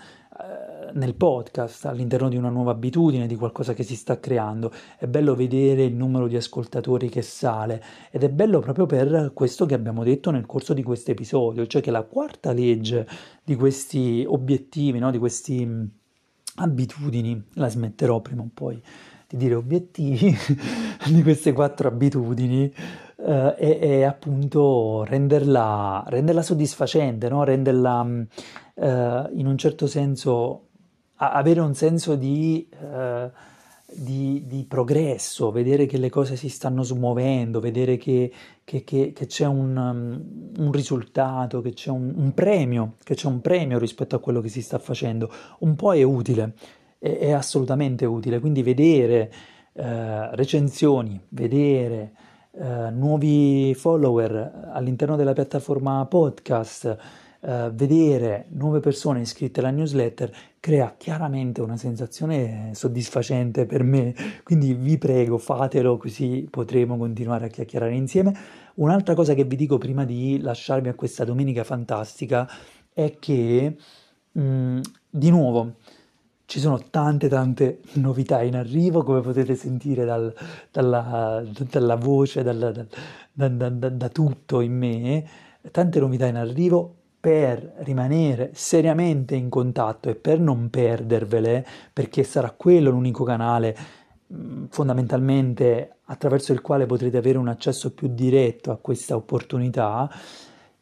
nel 0.94 1.16
podcast, 1.16 1.86
all'interno 1.86 2.30
di 2.30 2.38
una 2.38 2.50
nuova 2.50 2.72
abitudine, 2.72 3.28
di 3.28 3.36
qualcosa 3.36 3.74
che 3.74 3.84
si 3.84 3.96
sta 3.96 4.20
creando. 4.20 4.72
È 4.98 5.08
bello 5.08 5.36
vedere 5.36 5.84
il 5.84 5.94
numero 5.94 6.28
di 6.28 6.36
ascoltatori 6.36 7.10
che 7.10 7.22
sale 7.22 7.84
ed 8.12 8.24
è 8.24 8.30
bello 8.30 8.60
proprio 8.60 8.86
per 8.86 9.32
questo 9.34 9.66
che 9.66 9.74
abbiamo 9.74 10.04
detto 10.04 10.32
nel 10.32 10.46
corso 10.46 10.74
di 10.74 10.84
questo 10.84 11.12
episodio, 11.12 11.68
cioè 11.68 11.82
che 11.82 11.92
la 11.92 12.04
quarta 12.04 12.52
legge 12.54 13.08
di 13.44 13.56
questi 13.56 14.26
obiettivi, 14.28 15.00
no? 15.00 15.12
di 15.12 15.18
queste 15.18 15.88
abitudini, 16.56 17.44
la 17.54 17.70
smetterò 17.70 18.22
prima 18.22 18.42
o 18.42 18.50
poi 18.54 18.82
di 19.28 19.38
dire 19.38 19.56
obiettivi, 19.56 20.34
di 21.12 21.24
queste 21.24 21.52
quattro 21.52 21.88
abitudini, 21.88 22.72
eh, 23.18 23.56
è, 23.56 23.80
è, 23.80 24.02
appunto 24.04 25.04
renderla, 25.04 26.04
renderla 26.08 26.42
soddisfacente, 26.42 27.28
no? 27.28 27.44
renderla 27.44 28.26
eh, 28.76 29.30
in 29.34 29.48
un 29.48 29.58
certo 29.58 29.88
senso, 29.88 30.68
avere 31.16 31.60
un 31.62 31.74
senso 31.74 32.16
di, 32.16 32.68
eh, 32.70 33.30
di, 33.86 34.44
di, 34.46 34.66
progresso, 34.68 35.52
vedere 35.52 35.86
che 35.86 35.98
le 35.98 36.10
cose 36.10 36.36
si 36.36 36.50
stanno 36.50 36.84
smuovendo, 36.84 37.60
vedere 37.60 37.98
che, 37.98 38.32
che, 38.64 38.84
che, 38.84 39.14
che 39.14 39.26
c'è 39.26 39.46
un, 39.46 39.76
um, 39.78 40.64
un, 40.64 40.72
risultato, 40.72 41.62
che 41.62 41.74
c'è 41.74 41.90
un, 41.90 42.14
un, 42.16 42.34
premio, 42.34 42.96
che 43.04 43.16
c'è 43.16 43.28
un 43.28 43.42
premio 43.42 43.80
rispetto 43.80 44.16
a 44.16 44.20
quello 44.20 44.42
che 44.42 44.50
si 44.50 44.62
sta 44.62 44.80
facendo, 44.80 45.32
un 45.60 45.76
po' 45.76 45.94
è 45.94 46.04
utile, 46.04 46.54
è, 47.00 47.18
è 47.18 47.32
assolutamente 47.32 48.06
utile, 48.06 48.40
quindi 48.40 48.62
vedere 48.62 49.32
eh, 49.74 50.36
recensioni, 50.36 51.20
vedere 51.30 52.14
eh, 52.52 52.90
nuovi 52.92 53.74
follower 53.76 54.70
all'interno 54.72 55.16
della 55.16 55.34
piattaforma 55.34 56.06
podcast, 56.06 56.98
eh, 57.48 57.70
vedere 57.72 58.48
nuove 58.54 58.80
persone 58.80 59.20
iscritte 59.20 59.60
alla 59.60 59.70
newsletter 59.70 60.32
crea 60.60 60.96
chiaramente 60.98 61.62
una 61.62 61.78
sensazione 61.78 62.72
soddisfacente 62.74 63.68
per 63.68 63.84
me, 63.84 64.16
quindi 64.44 64.74
vi 64.74 64.98
prego 64.98 65.38
fatelo 65.38 65.98
così 65.98 66.48
potremo 66.50 66.98
continuare 66.98 67.46
a 67.46 67.48
chiacchierare 67.50 67.94
insieme. 67.94 68.36
Un'altra 68.76 69.14
cosa 69.14 69.36
che 69.36 69.44
vi 69.44 69.56
dico 69.56 69.78
prima 69.78 70.06
di 70.06 70.40
lasciarvi 70.42 70.90
a 70.90 70.96
questa 70.96 71.24
domenica 71.24 71.64
fantastica 71.64 72.50
è 72.92 73.16
che 73.20 73.76
mh, 74.32 74.42
mm, 74.42 74.80
di 75.08 75.30
nuovo 75.30 75.76
ci 76.46 76.60
sono 76.60 76.80
tante 76.90 77.28
tante 77.28 77.82
novità 77.94 78.42
in 78.42 78.56
arrivo, 78.56 79.04
come 79.04 79.22
potete 79.22 79.54
sentire 79.54 80.04
dal, 80.04 80.34
dalla, 80.72 81.44
dalla, 81.70 81.96
voce, 81.96 82.42
dal, 82.42 82.88
da, 83.32 83.48
da, 83.50 83.70
da 83.70 84.10
tutto 84.10 84.62
in 84.62 84.76
me, 84.76 85.28
tante 85.72 86.00
novità 86.00 86.26
in 86.26 86.38
arrivo 86.38 86.95
per 87.26 87.74
rimanere 87.78 88.52
seriamente 88.54 89.34
in 89.34 89.50
contatto 89.50 90.10
e 90.10 90.16
per 90.16 90.40
non 90.40 90.70
perdervele, 90.70 91.66
perché 91.92 92.24
sarà 92.24 92.52
quello 92.52 92.92
l'unico 92.92 93.24
canale 93.24 93.76
mm, 94.32 94.66
fondamentalmente 94.70 95.96
attraverso 96.04 96.54
il 96.54 96.62
quale 96.62 96.86
potrete 96.86 97.18
avere 97.18 97.40
un 97.40 97.48
accesso 97.48 97.96
più 97.96 98.10
diretto 98.14 98.70
a 98.70 98.78
questa 98.78 99.16
opportunità, 99.16 100.08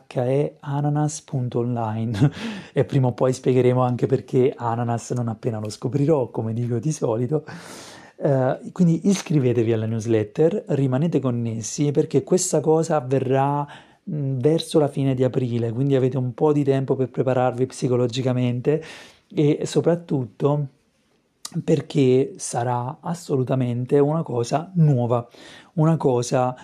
theananas.online 0.06 2.30
e 2.72 2.84
prima 2.84 3.08
o 3.08 3.12
poi 3.12 3.32
spiegheremo 3.32 3.82
anche 3.82 4.06
perché 4.06 4.54
ananas 4.56 5.10
non 5.12 5.26
appena 5.28 5.58
lo 5.58 5.68
scoprirò, 5.68 6.30
come 6.30 6.52
dico 6.52 6.78
di 6.78 6.92
solito. 6.92 7.44
Uh, 8.16 8.70
quindi 8.72 9.08
iscrivetevi 9.08 9.72
alla 9.72 9.86
newsletter, 9.86 10.64
rimanete 10.68 11.20
connessi 11.20 11.90
perché 11.92 12.24
questa 12.24 12.60
cosa 12.60 12.96
avverrà 12.96 13.64
mh, 14.02 14.38
verso 14.38 14.80
la 14.80 14.88
fine 14.88 15.14
di 15.14 15.22
aprile, 15.22 15.70
quindi 15.72 15.94
avete 15.94 16.18
un 16.18 16.34
po' 16.34 16.52
di 16.52 16.64
tempo 16.64 16.96
per 16.96 17.10
prepararvi 17.10 17.66
psicologicamente 17.66 18.82
e 19.32 19.60
soprattutto 19.64 20.66
perché 21.64 22.34
sarà 22.36 22.98
assolutamente 23.00 23.98
una 23.98 24.22
cosa 24.22 24.70
nuova, 24.74 25.26
una 25.74 25.96
cosa 25.96 26.54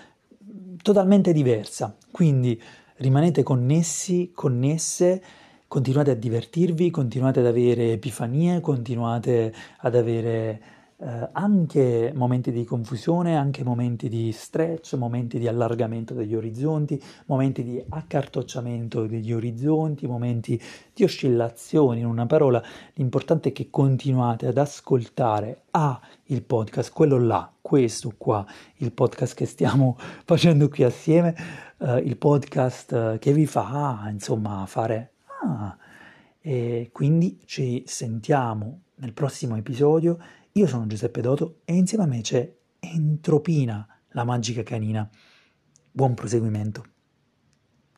totalmente 0.83 1.33
diversa. 1.33 1.97
Quindi 2.11 2.61
rimanete 2.97 3.43
connessi, 3.43 4.33
connesse, 4.35 5.23
continuate 5.67 6.13
a 6.13 6.15
divertirvi, 6.15 6.91
continuate 6.91 7.41
ad 7.41 7.47
avere 7.47 7.93
epifanie, 7.93 8.61
continuate 8.61 9.53
ad 9.79 9.95
avere 9.97 10.61
eh, 11.05 11.29
anche 11.33 12.13
momenti 12.15 12.51
di 12.51 12.65
confusione, 12.65 13.37
anche 13.37 13.63
momenti 13.63 14.09
di 14.09 14.33
stretch, 14.33 14.95
momenti 14.95 15.39
di 15.39 15.47
allargamento 15.47 16.15
degli 16.15 16.35
orizzonti, 16.35 16.99
momenti 17.27 17.63
di 17.63 17.85
accartocciamento 17.87 19.07
degli 19.07 19.31
orizzonti, 19.31 20.07
momenti 20.07 20.59
di 20.95 21.05
oscillazioni, 21.05 22.01
in 22.01 22.07
una 22.07 22.25
parola, 22.25 22.63
l'importante 22.95 23.51
è 23.51 23.53
che 23.53 23.69
continuate 23.69 24.47
ad 24.47 24.57
ascoltare 24.57 25.65
A, 25.73 26.01
il 26.29 26.43
podcast, 26.43 26.91
quello 26.91 27.19
là, 27.19 27.53
questo 27.61 28.15
qua, 28.17 28.47
il 28.77 28.93
podcast 28.93 29.35
che 29.35 29.45
stiamo 29.45 29.99
facendo 30.25 30.71
qui 30.71 30.85
assieme, 30.85 31.37
uh, 31.81 31.99
il 31.99 32.17
podcast 32.17 32.93
eh, 32.93 33.19
che 33.21 33.33
vi 33.35 33.45
fa, 33.45 34.09
insomma, 34.11 34.65
fare... 34.67 35.11
Ah, 35.43 35.77
e 36.47 36.91
quindi 36.93 37.41
ci 37.47 37.85
sentiamo 37.87 38.81
nel 38.97 39.13
prossimo 39.13 39.57
episodio. 39.57 40.19
Io 40.57 40.69
sono 40.69 40.87
Giuseppe 40.87 41.21
Doto 41.21 41.63
e 41.65 41.75
insieme 41.75 42.05
a 42.05 42.07
me 42.07 42.21
c'è 42.21 42.49
Entropina, 42.79 43.85
la 44.11 44.23
magica 44.23 44.63
canina. 44.63 45.11
Buon 45.91 46.15
proseguimento. 46.15 46.94